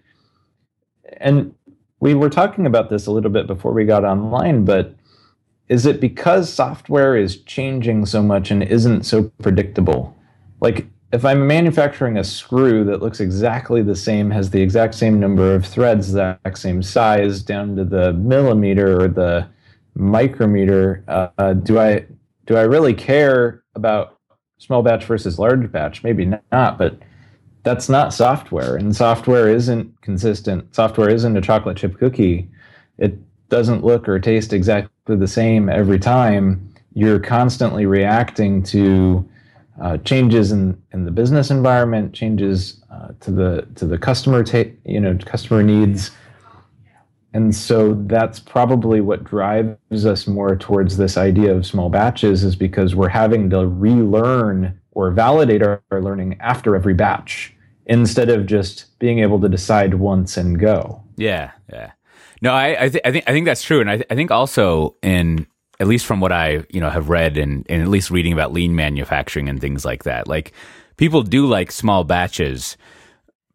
and 1.17 1.55
we 1.99 2.13
were 2.13 2.29
talking 2.29 2.67
about 2.67 2.91
this 2.91 3.07
a 3.07 3.11
little 3.11 3.31
bit 3.31 3.47
before 3.47 3.73
we 3.73 3.85
got 3.85 4.05
online, 4.05 4.65
but 4.65 4.93
is 5.67 5.87
it 5.87 5.99
because 5.99 6.53
software 6.53 7.15
is 7.15 7.41
changing 7.43 8.05
so 8.05 8.21
much 8.21 8.51
and 8.51 8.61
isn't 8.61 9.03
so 9.03 9.31
predictable? 9.41 10.15
Like, 10.59 10.85
if 11.11 11.25
I'm 11.25 11.45
manufacturing 11.45 12.17
a 12.17 12.23
screw 12.23 12.83
that 12.85 13.01
looks 13.01 13.19
exactly 13.19 13.81
the 13.81 13.95
same, 13.95 14.31
has 14.31 14.49
the 14.49 14.61
exact 14.61 14.95
same 14.95 15.19
number 15.19 15.53
of 15.53 15.65
threads, 15.65 16.13
the 16.13 16.37
exact 16.45 16.57
same 16.59 16.81
size, 16.81 17.41
down 17.41 17.75
to 17.75 17.83
the 17.83 18.13
millimeter 18.13 19.01
or 19.01 19.07
the 19.07 19.47
micrometer, 19.95 21.03
uh, 21.07 21.53
do 21.53 21.79
I 21.79 22.05
do 22.45 22.55
I 22.55 22.61
really 22.61 22.93
care 22.93 23.63
about 23.75 24.19
small 24.57 24.81
batch 24.81 25.05
versus 25.05 25.37
large 25.37 25.71
batch? 25.71 26.03
Maybe 26.03 26.25
not, 26.51 26.77
but 26.77 26.97
that's 27.63 27.89
not 27.89 28.13
software 28.13 28.75
and 28.75 28.95
software 28.95 29.47
isn't 29.47 30.01
consistent. 30.01 30.73
Software 30.73 31.09
isn't 31.09 31.37
a 31.37 31.41
chocolate 31.41 31.77
chip 31.77 31.97
cookie. 31.97 32.49
It 32.97 33.17
doesn't 33.49 33.83
look 33.83 34.07
or 34.07 34.19
taste 34.19 34.53
exactly 34.53 35.15
the 35.15 35.27
same 35.27 35.69
every 35.69 35.99
time. 35.99 36.73
You're 36.93 37.19
constantly 37.19 37.85
reacting 37.85 38.63
to 38.63 39.29
uh, 39.79 39.97
changes 39.99 40.51
in, 40.51 40.81
in 40.93 41.05
the 41.05 41.11
business 41.11 41.51
environment 41.51 42.13
changes 42.13 42.81
uh, 42.91 43.09
to 43.19 43.31
the 43.31 43.67
to 43.75 43.85
the 43.85 43.97
customer 43.97 44.43
ta- 44.43 44.71
you 44.85 44.99
know 44.99 45.17
customer 45.25 45.61
needs 45.63 46.11
and 47.33 47.55
so 47.55 47.93
that's 48.07 48.39
probably 48.39 48.99
what 48.99 49.23
drives 49.23 50.05
us 50.05 50.27
more 50.27 50.55
towards 50.55 50.97
this 50.97 51.15
idea 51.17 51.55
of 51.55 51.65
small 51.65 51.89
batches 51.89 52.43
is 52.43 52.55
because 52.55 52.93
we're 52.93 53.07
having 53.07 53.49
to 53.49 53.67
relearn 53.67 54.77
or 54.91 55.11
validate 55.11 55.63
our, 55.63 55.81
our 55.91 56.01
learning 56.01 56.35
after 56.41 56.75
every 56.75 56.93
batch 56.93 57.55
instead 57.85 58.29
of 58.29 58.45
just 58.45 58.97
being 58.99 59.19
able 59.19 59.39
to 59.39 59.47
decide 59.47 59.93
once 59.93 60.35
and 60.35 60.59
go. 60.59 61.01
Yeah, 61.15 61.51
yeah. 61.71 61.91
No, 62.41 62.51
I 62.51 62.83
I, 62.85 62.89
th- 62.89 63.01
I 63.05 63.11
think 63.11 63.23
I 63.27 63.31
think 63.31 63.45
that's 63.45 63.63
true, 63.63 63.79
and 63.79 63.89
I, 63.89 63.95
th- 63.97 64.07
I 64.09 64.15
think 64.15 64.31
also 64.31 64.95
in 65.01 65.47
at 65.81 65.87
least 65.87 66.05
from 66.05 66.19
what 66.19 66.31
I 66.31 66.63
you 66.69 66.79
know 66.79 66.91
have 66.91 67.09
read 67.09 67.37
and, 67.37 67.65
and 67.67 67.81
at 67.81 67.87
least 67.87 68.11
reading 68.11 68.31
about 68.31 68.53
lean 68.53 68.75
manufacturing 68.75 69.49
and 69.49 69.59
things 69.59 69.83
like 69.83 70.03
that, 70.03 70.27
like 70.27 70.53
people 70.95 71.23
do 71.23 71.47
like 71.47 71.71
small 71.71 72.03
batches, 72.03 72.77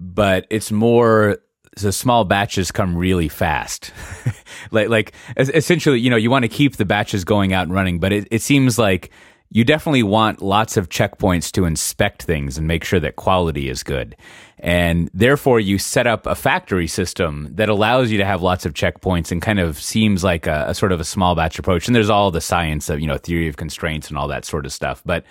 but 0.00 0.44
it's 0.50 0.72
more 0.72 1.38
the 1.76 1.92
small 1.92 2.24
batches 2.24 2.72
come 2.72 2.96
really 2.96 3.28
fast. 3.28 3.92
like 4.72 4.88
like 4.88 5.12
essentially, 5.36 6.00
you 6.00 6.10
know, 6.10 6.16
you 6.16 6.30
want 6.30 6.42
to 6.42 6.48
keep 6.48 6.76
the 6.76 6.84
batches 6.84 7.24
going 7.24 7.52
out 7.52 7.62
and 7.62 7.72
running, 7.72 8.00
but 8.00 8.12
it, 8.12 8.26
it 8.32 8.42
seems 8.42 8.76
like 8.76 9.12
you 9.50 9.62
definitely 9.62 10.02
want 10.02 10.42
lots 10.42 10.76
of 10.76 10.88
checkpoints 10.88 11.52
to 11.52 11.64
inspect 11.64 12.24
things 12.24 12.58
and 12.58 12.66
make 12.66 12.82
sure 12.82 12.98
that 12.98 13.14
quality 13.14 13.68
is 13.68 13.84
good. 13.84 14.16
And 14.58 15.10
therefore, 15.12 15.60
you 15.60 15.78
set 15.78 16.06
up 16.06 16.26
a 16.26 16.34
factory 16.34 16.86
system 16.86 17.48
that 17.56 17.68
allows 17.68 18.10
you 18.10 18.18
to 18.18 18.24
have 18.24 18.40
lots 18.40 18.64
of 18.64 18.72
checkpoints 18.72 19.30
and 19.30 19.42
kind 19.42 19.60
of 19.60 19.80
seems 19.80 20.24
like 20.24 20.46
a, 20.46 20.66
a 20.68 20.74
sort 20.74 20.92
of 20.92 21.00
a 21.00 21.04
small 21.04 21.34
batch 21.34 21.58
approach. 21.58 21.86
And 21.86 21.94
there's 21.94 22.08
all 22.08 22.30
the 22.30 22.40
science 22.40 22.88
of, 22.88 22.98
you 23.00 23.06
know, 23.06 23.18
theory 23.18 23.48
of 23.48 23.56
constraints 23.56 24.08
and 24.08 24.16
all 24.16 24.28
that 24.28 24.46
sort 24.46 24.64
of 24.64 24.72
stuff. 24.72 25.02
But 25.04 25.24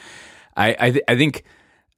I, 0.55 0.75
I, 0.79 0.91
th- 0.91 1.03
I 1.07 1.15
think 1.15 1.43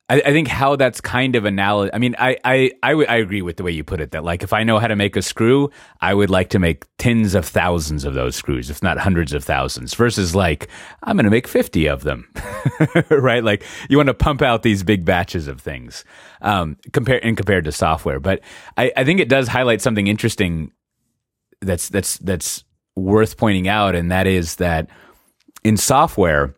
I, 0.10 0.22
I, 0.22 0.32
think 0.32 0.47
how 0.47 0.78
that's 0.78 1.01
kind 1.01 1.36
of 1.36 1.43
analogous. 1.43 1.91
I 1.93 1.97
mean, 1.97 2.16
I, 2.18 2.72
agree 2.82 3.41
with 3.41 3.58
the 3.58 3.64
way 3.64 3.72
you 3.72 3.84
put 3.84 3.99
it 3.99 4.12
that, 4.12 4.24
like, 4.24 4.41
if 4.41 4.53
I 4.53 4.64
know 4.64 4.80
how 4.80 4.88
to 4.88 4.95
make 4.95 5.18
a 5.18 5.22
screw, 5.22 5.70
I 5.99 6.14
would 6.14 6.30
like 6.30 6.49
to 6.49 6.60
make 6.60 6.86
tens 6.97 7.36
of 7.36 7.45
thousands 7.45 8.05
of 8.05 8.14
those 8.14 8.36
screws, 8.36 8.70
if 8.70 8.82
not 8.82 8.97
hundreds 8.97 9.34
of 9.34 9.43
thousands, 9.43 9.93
versus 9.93 10.34
like, 10.34 10.70
I'm 11.03 11.18
going 11.18 11.26
to 11.26 11.30
make 11.30 11.47
50 11.47 11.88
of 11.88 12.03
them, 12.03 12.32
right? 13.10 13.43
Like, 13.43 13.64
you 13.89 13.97
want 13.97 14.08
to 14.08 14.14
pump 14.14 14.41
out 14.41 14.64
these 14.64 14.82
big 14.82 15.03
batches 15.03 15.47
of 15.47 15.60
things 15.60 16.05
um, 16.41 16.78
compare, 16.93 17.18
in 17.18 17.36
compared 17.36 17.66
to 17.66 17.74
software. 17.74 18.22
But 18.22 18.41
I, 18.78 18.91
I 18.95 19.03
think 19.03 19.20
it 19.20 19.28
does 19.28 19.49
highlight 19.49 19.82
something 19.82 20.08
interesting 20.08 20.72
that's, 21.62 21.89
that's, 21.89 22.18
that's 22.20 22.64
worth 22.95 23.36
pointing 23.36 23.68
out. 23.68 23.93
And 23.93 24.10
that 24.12 24.26
is 24.26 24.55
that 24.55 24.89
in 25.66 25.76
software, 25.76 26.55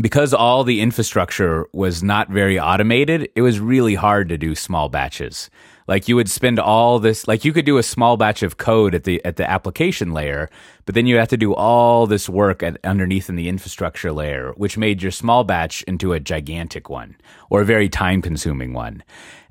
because 0.00 0.32
all 0.32 0.64
the 0.64 0.80
infrastructure 0.80 1.66
was 1.72 2.02
not 2.02 2.30
very 2.30 2.58
automated, 2.58 3.28
it 3.34 3.42
was 3.42 3.60
really 3.60 3.94
hard 3.94 4.28
to 4.30 4.38
do 4.38 4.54
small 4.54 4.88
batches. 4.88 5.50
Like 5.86 6.08
you 6.08 6.16
would 6.16 6.30
spend 6.30 6.58
all 6.58 6.98
this, 6.98 7.26
like 7.28 7.44
you 7.44 7.52
could 7.52 7.66
do 7.66 7.76
a 7.76 7.82
small 7.82 8.16
batch 8.16 8.42
of 8.42 8.56
code 8.56 8.94
at 8.94 9.04
the 9.04 9.22
at 9.24 9.36
the 9.36 9.48
application 9.48 10.12
layer, 10.12 10.48
but 10.86 10.94
then 10.94 11.06
you 11.06 11.16
have 11.16 11.28
to 11.28 11.36
do 11.36 11.54
all 11.54 12.06
this 12.06 12.28
work 12.28 12.62
at, 12.62 12.78
underneath 12.84 13.28
in 13.28 13.36
the 13.36 13.48
infrastructure 13.48 14.12
layer, 14.12 14.52
which 14.56 14.78
made 14.78 15.02
your 15.02 15.10
small 15.10 15.44
batch 15.44 15.82
into 15.82 16.12
a 16.12 16.20
gigantic 16.20 16.88
one 16.88 17.16
or 17.50 17.60
a 17.60 17.66
very 17.66 17.88
time 17.88 18.22
consuming 18.22 18.72
one. 18.72 19.02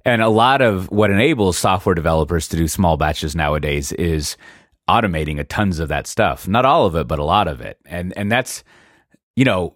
And 0.06 0.22
a 0.22 0.30
lot 0.30 0.62
of 0.62 0.89
what 0.89 1.12
enables 1.12 1.58
software 1.58 1.94
developers 1.94 2.48
to 2.48 2.58
do 2.58 2.68
small 2.68 2.98
batches 2.98 3.36
nowadays 3.36 3.92
is 3.92 4.38
automating 4.89 5.39
a 5.39 5.44
tons 5.44 5.78
of 5.78 5.89
that 5.89 6.08
stuff. 6.08 6.48
Not 6.48 6.66
all 6.66 6.88
of 6.88 6.96
it, 6.96 7.08
but 7.08 7.20
a 7.20 7.24
lot 7.24 7.48
of 7.48 7.62
it. 7.62 7.78
And 7.86 8.18
and 8.18 8.32
that's 8.32 8.64
you 9.36 9.46
know, 9.46 9.76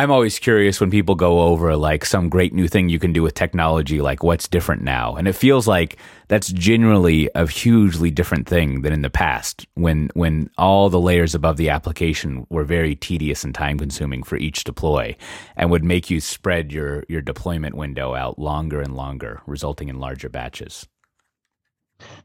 I'm 0.00 0.10
always 0.10 0.38
curious 0.38 0.80
when 0.80 0.90
people 0.90 1.14
go 1.14 1.42
over 1.42 1.76
like 1.76 2.06
some 2.06 2.30
great 2.30 2.54
new 2.54 2.68
thing 2.68 2.88
you 2.88 2.98
can 2.98 3.12
do 3.12 3.22
with 3.22 3.34
technology, 3.34 4.00
like 4.00 4.22
what's 4.22 4.48
different 4.48 4.80
now. 4.80 5.14
And 5.14 5.28
it 5.28 5.34
feels 5.34 5.68
like 5.68 5.98
that's 6.28 6.48
generally 6.48 7.28
a 7.34 7.46
hugely 7.46 8.10
different 8.10 8.48
thing 8.48 8.80
than 8.80 8.94
in 8.94 9.02
the 9.02 9.10
past 9.10 9.66
when, 9.74 10.08
when 10.14 10.48
all 10.56 10.88
the 10.88 10.98
layers 10.98 11.34
above 11.34 11.58
the 11.58 11.68
application 11.68 12.46
were 12.48 12.64
very 12.64 12.96
tedious 12.96 13.44
and 13.44 13.54
time 13.54 13.76
consuming 13.76 14.22
for 14.22 14.36
each 14.36 14.64
deploy 14.64 15.14
and 15.54 15.70
would 15.70 15.84
make 15.84 16.08
you 16.08 16.18
spread 16.18 16.72
your, 16.72 17.04
your 17.10 17.20
deployment 17.20 17.74
window 17.74 18.14
out 18.14 18.38
longer 18.38 18.80
and 18.80 18.96
longer, 18.96 19.42
resulting 19.46 19.90
in 19.90 19.98
larger 19.98 20.30
batches. 20.30 20.88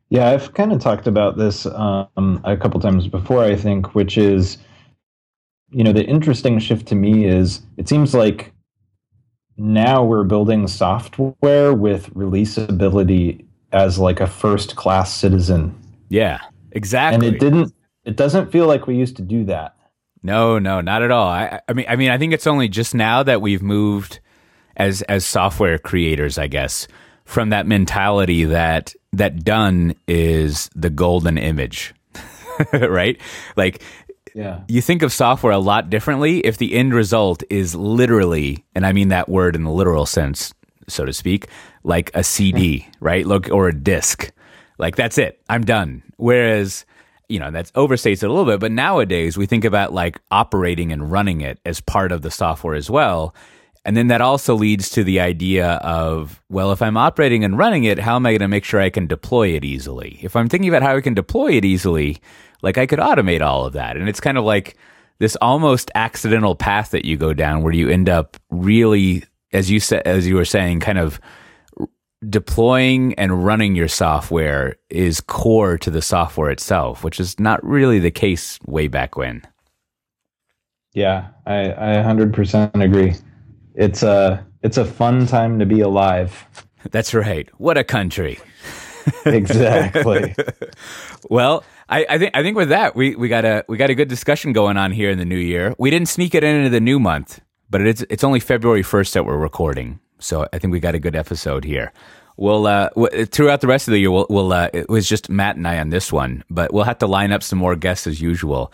Yeah, 0.07 0.29
I've 0.29 0.53
kind 0.53 0.71
of 0.71 0.79
talked 0.79 1.07
about 1.07 1.35
this 1.35 1.65
um, 1.65 2.39
a 2.45 2.55
couple 2.55 2.79
times 2.79 3.09
before, 3.09 3.43
I 3.43 3.57
think, 3.57 3.93
which 3.95 4.17
is 4.17 4.59
you 5.75 5.83
know, 5.83 5.91
the 5.91 6.05
interesting 6.05 6.57
shift 6.59 6.87
to 6.87 6.95
me 6.95 7.25
is 7.25 7.61
it 7.75 7.89
seems 7.89 8.13
like 8.13 8.53
now 9.57 10.05
we're 10.05 10.23
building 10.23 10.69
software 10.69 11.73
with 11.73 12.13
releasability 12.13 13.45
as 13.73 13.99
like 13.99 14.21
a 14.21 14.27
first 14.27 14.77
class 14.77 15.13
citizen. 15.13 15.77
Yeah, 16.07 16.39
exactly. 16.71 17.27
And 17.27 17.35
it 17.35 17.39
didn't 17.41 17.73
it 18.05 18.15
doesn't 18.15 18.53
feel 18.53 18.67
like 18.67 18.87
we 18.87 18.95
used 18.95 19.17
to 19.17 19.21
do 19.21 19.43
that. 19.45 19.75
No, 20.23 20.59
no, 20.59 20.79
not 20.79 21.03
at 21.03 21.11
all. 21.11 21.27
I, 21.27 21.59
I 21.67 21.73
mean 21.73 21.85
I 21.89 21.97
mean 21.97 22.09
I 22.09 22.17
think 22.17 22.31
it's 22.31 22.47
only 22.47 22.69
just 22.69 22.95
now 22.95 23.21
that 23.23 23.41
we've 23.41 23.61
moved 23.61 24.21
as 24.77 25.01
as 25.01 25.25
software 25.25 25.77
creators, 25.77 26.37
I 26.37 26.47
guess, 26.47 26.87
from 27.25 27.49
that 27.49 27.67
mentality 27.67 28.45
that 28.45 28.95
that 29.11 29.43
done 29.43 29.95
is 30.07 30.69
the 30.73 30.89
golden 30.89 31.37
image. 31.37 31.93
right? 32.73 33.19
Like 33.57 33.81
yeah. 34.35 34.61
you 34.67 34.81
think 34.81 35.01
of 35.01 35.13
software 35.13 35.53
a 35.53 35.57
lot 35.57 35.89
differently 35.89 36.39
if 36.39 36.57
the 36.57 36.73
end 36.73 36.93
result 36.93 37.41
is 37.49 37.73
literally, 37.73 38.65
and 38.75 38.85
I 38.85 38.91
mean 38.91 39.07
that 39.07 39.29
word 39.29 39.55
in 39.55 39.63
the 39.63 39.71
literal 39.71 40.05
sense, 40.05 40.53
so 40.89 41.05
to 41.05 41.13
speak, 41.13 41.47
like 41.83 42.11
a 42.13 42.23
CD, 42.23 42.87
right? 42.99 43.25
Look, 43.25 43.49
or 43.49 43.69
a 43.69 43.73
disc. 43.73 44.31
Like 44.77 44.97
that's 44.97 45.17
it. 45.17 45.41
I'm 45.47 45.63
done. 45.63 46.03
Whereas, 46.17 46.85
you 47.29 47.39
know, 47.39 47.49
that 47.51 47.71
overstates 47.73 48.23
it 48.23 48.25
a 48.25 48.29
little 48.29 48.45
bit, 48.45 48.59
but 48.59 48.73
nowadays 48.73 49.37
we 49.37 49.45
think 49.45 49.63
about 49.63 49.93
like 49.93 50.19
operating 50.29 50.91
and 50.91 51.09
running 51.09 51.39
it 51.39 51.59
as 51.65 51.79
part 51.79 52.11
of 52.11 52.21
the 52.21 52.29
software 52.29 52.75
as 52.75 52.89
well. 52.89 53.33
And 53.85 53.95
then 53.95 54.07
that 54.07 54.19
also 54.19 54.55
leads 54.55 54.89
to 54.89 55.03
the 55.03 55.19
idea 55.19 55.73
of, 55.75 56.41
well, 56.49 56.71
if 56.71 56.81
I'm 56.81 56.97
operating 56.97 57.43
and 57.45 57.57
running 57.57 57.83
it, 57.83 57.99
how 57.99 58.15
am 58.15 58.25
I 58.25 58.31
going 58.31 58.39
to 58.39 58.47
make 58.47 58.65
sure 58.65 58.81
I 58.81 58.89
can 58.89 59.05
deploy 59.07 59.49
it 59.49 59.63
easily? 59.63 60.19
If 60.23 60.35
I'm 60.35 60.49
thinking 60.49 60.67
about 60.69 60.81
how 60.81 60.97
I 60.97 61.01
can 61.01 61.13
deploy 61.13 61.51
it 61.53 61.63
easily, 61.63 62.19
like 62.61 62.77
I 62.77 62.85
could 62.85 62.99
automate 62.99 63.41
all 63.41 63.65
of 63.65 63.73
that. 63.73 63.97
And 63.97 64.09
it's 64.09 64.19
kind 64.19 64.37
of 64.37 64.43
like 64.43 64.77
this 65.19 65.35
almost 65.41 65.91
accidental 65.95 66.55
path 66.55 66.91
that 66.91 67.05
you 67.05 67.17
go 67.17 67.33
down 67.33 67.63
where 67.63 67.73
you 67.73 67.89
end 67.89 68.09
up 68.09 68.37
really, 68.49 69.23
as 69.53 69.71
you 69.71 69.79
said, 69.79 70.03
as 70.05 70.27
you 70.27 70.35
were 70.35 70.45
saying, 70.45 70.79
kind 70.79 70.99
of 70.99 71.19
deploying 72.29 73.13
and 73.15 73.45
running 73.45 73.75
your 73.75 73.87
software 73.87 74.75
is 74.89 75.21
core 75.21 75.77
to 75.77 75.89
the 75.89 76.01
software 76.01 76.49
itself, 76.49 77.03
which 77.03 77.19
is 77.19 77.39
not 77.39 77.63
really 77.63 77.99
the 77.99 78.11
case 78.11 78.59
way 78.65 78.87
back 78.87 79.15
when. 79.15 79.41
Yeah, 80.93 81.27
I, 81.45 81.71
I 81.71 82.03
100% 82.03 82.81
agree. 82.81 83.15
It's 83.75 84.03
a 84.03 84.45
it's 84.63 84.77
a 84.77 84.85
fun 84.85 85.27
time 85.27 85.59
to 85.59 85.65
be 85.65 85.81
alive. 85.81 86.47
That's 86.91 87.13
right. 87.13 87.49
What 87.59 87.77
a 87.77 87.83
country. 87.83 88.39
exactly. 89.25 90.35
well, 91.29 91.63
I, 91.89 92.05
I, 92.09 92.17
think 92.17 92.31
I 92.35 92.43
think 92.43 92.57
with 92.57 92.69
that 92.69 92.95
we, 92.95 93.15
we 93.15 93.27
got 93.27 93.45
a 93.45 93.63
we 93.67 93.77
got 93.77 93.89
a 93.89 93.95
good 93.95 94.07
discussion 94.07 94.53
going 94.53 94.77
on 94.77 94.91
here 94.91 95.09
in 95.09 95.17
the 95.17 95.25
new 95.25 95.37
year. 95.37 95.75
We 95.77 95.89
didn't 95.89 96.09
sneak 96.09 96.35
it 96.35 96.43
into 96.43 96.69
the 96.69 96.79
new 96.79 96.99
month, 96.99 97.41
but 97.69 97.81
it's 97.81 98.03
it's 98.09 98.23
only 98.23 98.39
February 98.39 98.83
first 98.83 99.13
that 99.13 99.25
we're 99.25 99.37
recording, 99.37 99.99
so 100.19 100.47
I 100.51 100.59
think 100.59 100.71
we 100.71 100.79
got 100.79 100.95
a 100.95 100.99
good 100.99 101.15
episode 101.15 101.63
here. 101.63 101.93
We'll 102.37 102.67
uh, 102.67 102.89
w- 102.89 103.25
throughout 103.25 103.61
the 103.61 103.67
rest 103.67 103.87
of 103.87 103.93
the 103.93 103.99
year, 103.99 104.11
we'll, 104.11 104.27
we'll 104.29 104.51
uh, 104.51 104.69
it 104.73 104.89
was 104.89 105.07
just 105.07 105.29
Matt 105.29 105.55
and 105.55 105.67
I 105.67 105.79
on 105.79 105.89
this 105.89 106.11
one, 106.11 106.43
but 106.49 106.73
we'll 106.73 106.83
have 106.83 106.99
to 106.99 107.07
line 107.07 107.31
up 107.31 107.43
some 107.43 107.59
more 107.59 107.75
guests 107.75 108.07
as 108.07 108.19
usual. 108.19 108.73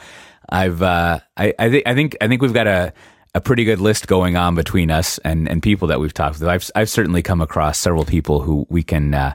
I've 0.50 0.82
uh, 0.82 1.20
I 1.38 1.54
I, 1.60 1.70
th- 1.70 1.84
I 1.86 1.94
think 1.94 2.18
I 2.22 2.28
think 2.28 2.42
we've 2.42 2.54
got 2.54 2.68
a 2.68 2.94
a 3.34 3.42
pretty 3.42 3.64
good 3.64 3.80
list 3.80 4.08
going 4.08 4.36
on 4.36 4.56
between 4.56 4.92
us 4.92 5.18
and, 5.20 5.48
and 5.48 5.64
people 5.64 5.88
that 5.88 6.00
we've 6.00 6.14
talked 6.14 6.40
with. 6.40 6.50
I've 6.50 6.70
I've 6.76 6.90
certainly 6.90 7.22
come 7.22 7.42
across 7.42 7.78
several 7.78 8.06
people 8.06 8.42
who 8.42 8.66
we 8.70 8.84
can. 8.84 9.14
Uh, 9.14 9.34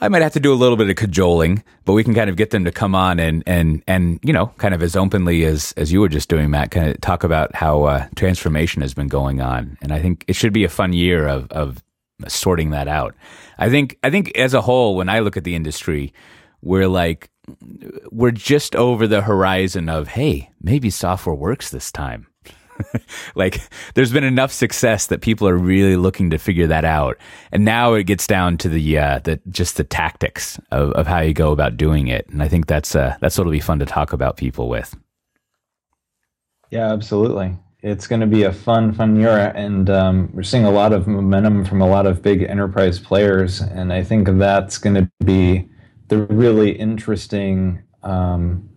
I 0.00 0.08
might 0.08 0.22
have 0.22 0.32
to 0.34 0.40
do 0.40 0.52
a 0.52 0.54
little 0.54 0.76
bit 0.76 0.88
of 0.88 0.96
cajoling, 0.96 1.64
but 1.84 1.92
we 1.92 2.04
can 2.04 2.14
kind 2.14 2.30
of 2.30 2.36
get 2.36 2.50
them 2.50 2.64
to 2.64 2.70
come 2.72 2.94
on 2.94 3.18
and 3.18 3.42
and 3.46 3.82
and 3.88 4.20
you 4.22 4.32
know, 4.32 4.46
kind 4.58 4.74
of 4.74 4.82
as 4.82 4.94
openly 4.94 5.44
as 5.44 5.74
as 5.76 5.92
you 5.92 6.00
were 6.00 6.08
just 6.08 6.28
doing, 6.28 6.50
Matt, 6.50 6.70
kind 6.70 6.88
of 6.88 7.00
talk 7.00 7.24
about 7.24 7.54
how 7.54 7.84
uh, 7.84 8.06
transformation 8.14 8.82
has 8.82 8.94
been 8.94 9.08
going 9.08 9.40
on. 9.40 9.76
And 9.82 9.92
I 9.92 10.00
think 10.00 10.24
it 10.28 10.36
should 10.36 10.52
be 10.52 10.64
a 10.64 10.68
fun 10.68 10.92
year 10.92 11.26
of 11.26 11.50
of 11.50 11.82
sorting 12.28 12.70
that 12.70 12.86
out. 12.86 13.14
I 13.58 13.70
think 13.70 13.98
I 14.04 14.10
think 14.10 14.36
as 14.36 14.54
a 14.54 14.60
whole, 14.60 14.94
when 14.94 15.08
I 15.08 15.18
look 15.18 15.36
at 15.36 15.44
the 15.44 15.56
industry, 15.56 16.12
we're 16.62 16.88
like 16.88 17.30
we're 18.12 18.30
just 18.30 18.76
over 18.76 19.08
the 19.08 19.22
horizon 19.22 19.88
of 19.88 20.08
hey, 20.08 20.50
maybe 20.62 20.90
software 20.90 21.34
works 21.34 21.70
this 21.70 21.90
time. 21.90 22.27
like 23.34 23.60
there's 23.94 24.12
been 24.12 24.24
enough 24.24 24.52
success 24.52 25.06
that 25.06 25.20
people 25.20 25.48
are 25.48 25.56
really 25.56 25.96
looking 25.96 26.30
to 26.30 26.38
figure 26.38 26.66
that 26.66 26.84
out. 26.84 27.16
And 27.52 27.64
now 27.64 27.94
it 27.94 28.04
gets 28.04 28.26
down 28.26 28.58
to 28.58 28.68
the 28.68 28.98
uh, 28.98 29.20
the 29.20 29.40
just 29.50 29.76
the 29.76 29.84
tactics 29.84 30.58
of, 30.70 30.92
of 30.92 31.06
how 31.06 31.20
you 31.20 31.34
go 31.34 31.52
about 31.52 31.76
doing 31.76 32.08
it. 32.08 32.28
And 32.28 32.42
I 32.42 32.48
think 32.48 32.66
that's 32.66 32.94
uh, 32.94 33.16
that's 33.20 33.38
what'll 33.38 33.52
be 33.52 33.60
fun 33.60 33.78
to 33.78 33.86
talk 33.86 34.12
about 34.12 34.36
people 34.36 34.68
with. 34.68 34.96
Yeah, 36.70 36.92
absolutely. 36.92 37.56
It's 37.80 38.06
going 38.06 38.20
to 38.20 38.26
be 38.26 38.42
a 38.42 38.52
fun, 38.52 38.92
fun 38.92 39.14
year, 39.16 39.52
and 39.54 39.88
um, 39.88 40.30
we're 40.32 40.42
seeing 40.42 40.64
a 40.64 40.70
lot 40.70 40.92
of 40.92 41.06
momentum 41.06 41.64
from 41.64 41.80
a 41.80 41.88
lot 41.88 42.06
of 42.06 42.22
big 42.22 42.42
enterprise 42.42 42.98
players, 42.98 43.60
and 43.60 43.92
I 43.92 44.02
think 44.02 44.28
that's 44.36 44.78
going 44.78 44.96
to 44.96 45.10
be 45.24 45.68
the 46.08 46.22
really 46.26 46.72
interesting 46.72 47.80
um, 48.02 48.68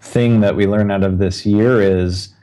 thing 0.00 0.40
that 0.40 0.56
we 0.56 0.66
learn 0.66 0.90
out 0.90 1.04
of 1.04 1.18
this 1.18 1.46
year 1.46 1.80
is 1.80 2.34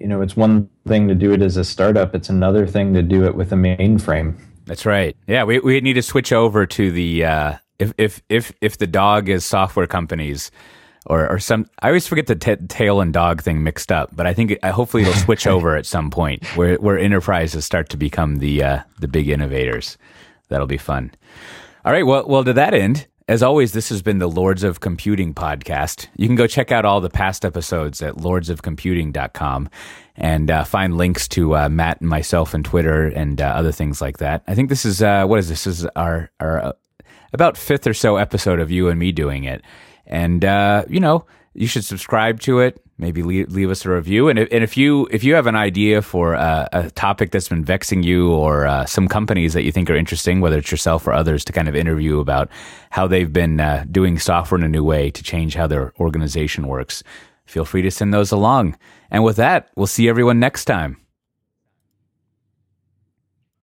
you 0.00 0.06
know 0.06 0.22
it's 0.22 0.36
one 0.36 0.68
thing 0.88 1.06
to 1.08 1.14
do 1.14 1.32
it 1.32 1.42
as 1.42 1.56
a 1.56 1.64
startup 1.64 2.14
it's 2.14 2.28
another 2.28 2.66
thing 2.66 2.94
to 2.94 3.02
do 3.02 3.24
it 3.24 3.34
with 3.34 3.52
a 3.52 3.56
mainframe 3.56 4.36
that's 4.66 4.86
right 4.86 5.16
yeah 5.26 5.44
we, 5.44 5.58
we 5.60 5.80
need 5.80 5.94
to 5.94 6.02
switch 6.02 6.32
over 6.32 6.66
to 6.66 6.90
the 6.90 7.24
uh, 7.24 7.54
if 7.78 7.92
if 7.98 8.22
if 8.28 8.52
if 8.60 8.78
the 8.78 8.86
dog 8.86 9.28
is 9.28 9.44
software 9.44 9.86
companies 9.86 10.50
or 11.06 11.28
or 11.28 11.38
some 11.38 11.68
I 11.80 11.88
always 11.88 12.06
forget 12.06 12.26
the 12.26 12.36
t- 12.36 12.66
tail 12.68 13.00
and 13.00 13.12
dog 13.12 13.42
thing 13.42 13.62
mixed 13.62 13.90
up, 13.90 14.10
but 14.14 14.26
I 14.26 14.34
think 14.34 14.52
it, 14.52 14.64
hopefully 14.64 15.02
it'll 15.02 15.14
switch 15.14 15.46
over 15.46 15.76
at 15.76 15.86
some 15.86 16.10
point 16.10 16.44
where 16.56 16.76
where 16.76 16.98
enterprises 16.98 17.64
start 17.64 17.88
to 17.90 17.96
become 17.96 18.36
the 18.36 18.62
uh, 18.62 18.82
the 18.98 19.08
big 19.08 19.28
innovators. 19.28 19.96
That'll 20.48 20.66
be 20.66 20.78
fun. 20.78 21.12
All 21.84 21.92
right, 21.92 22.04
well 22.04 22.26
well 22.26 22.44
to 22.44 22.52
that 22.52 22.74
end, 22.74 23.06
as 23.30 23.44
always, 23.44 23.70
this 23.70 23.90
has 23.90 24.02
been 24.02 24.18
the 24.18 24.28
Lords 24.28 24.64
of 24.64 24.80
Computing 24.80 25.34
podcast. 25.34 26.08
You 26.16 26.26
can 26.26 26.34
go 26.34 26.48
check 26.48 26.72
out 26.72 26.84
all 26.84 27.00
the 27.00 27.08
past 27.08 27.44
episodes 27.44 28.02
at 28.02 28.14
lordsofcomputing.com 28.14 29.70
and 30.16 30.50
uh, 30.50 30.64
find 30.64 30.96
links 30.96 31.28
to 31.28 31.54
uh, 31.54 31.68
Matt 31.68 32.00
and 32.00 32.10
myself 32.10 32.54
and 32.54 32.64
Twitter 32.64 33.06
and 33.06 33.40
uh, 33.40 33.44
other 33.44 33.70
things 33.70 34.00
like 34.00 34.18
that. 34.18 34.42
I 34.48 34.56
think 34.56 34.68
this 34.68 34.84
is, 34.84 35.00
uh, 35.00 35.26
what 35.26 35.38
is 35.38 35.48
this? 35.48 35.62
This 35.62 35.78
is 35.78 35.86
our, 35.94 36.32
our 36.40 36.58
uh, 36.60 36.72
about 37.32 37.56
fifth 37.56 37.86
or 37.86 37.94
so 37.94 38.16
episode 38.16 38.58
of 38.58 38.72
you 38.72 38.88
and 38.88 38.98
me 38.98 39.12
doing 39.12 39.44
it. 39.44 39.62
And, 40.06 40.44
uh, 40.44 40.86
you 40.88 40.98
know, 40.98 41.24
you 41.54 41.68
should 41.68 41.84
subscribe 41.84 42.40
to 42.40 42.58
it 42.58 42.82
maybe 43.00 43.22
leave, 43.22 43.50
leave 43.50 43.70
us 43.70 43.84
a 43.84 43.90
review. 43.90 44.28
And 44.28 44.38
if, 44.38 44.48
and 44.52 44.62
if 44.62 44.76
you 44.76 45.08
if 45.10 45.24
you 45.24 45.34
have 45.34 45.46
an 45.46 45.56
idea 45.56 46.02
for 46.02 46.34
uh, 46.34 46.68
a 46.72 46.90
topic 46.90 47.30
that's 47.30 47.48
been 47.48 47.64
vexing 47.64 48.02
you, 48.02 48.30
or 48.30 48.66
uh, 48.66 48.84
some 48.86 49.08
companies 49.08 49.54
that 49.54 49.62
you 49.62 49.72
think 49.72 49.90
are 49.90 49.96
interesting, 49.96 50.40
whether 50.40 50.58
it's 50.58 50.70
yourself 50.70 51.06
or 51.06 51.12
others, 51.12 51.44
to 51.44 51.52
kind 51.52 51.68
of 51.68 51.74
interview 51.74 52.20
about 52.20 52.48
how 52.90 53.06
they've 53.06 53.32
been 53.32 53.60
uh, 53.60 53.84
doing 53.90 54.18
software 54.18 54.58
in 54.58 54.64
a 54.64 54.68
new 54.68 54.84
way 54.84 55.10
to 55.10 55.22
change 55.22 55.54
how 55.54 55.66
their 55.66 55.92
organization 55.98 56.66
works, 56.66 57.02
feel 57.46 57.64
free 57.64 57.82
to 57.82 57.90
send 57.90 58.14
those 58.14 58.30
along. 58.30 58.76
And 59.10 59.24
with 59.24 59.36
that, 59.36 59.70
we'll 59.76 59.86
see 59.86 60.08
everyone 60.08 60.38
next 60.38 60.66
time. 60.66 60.96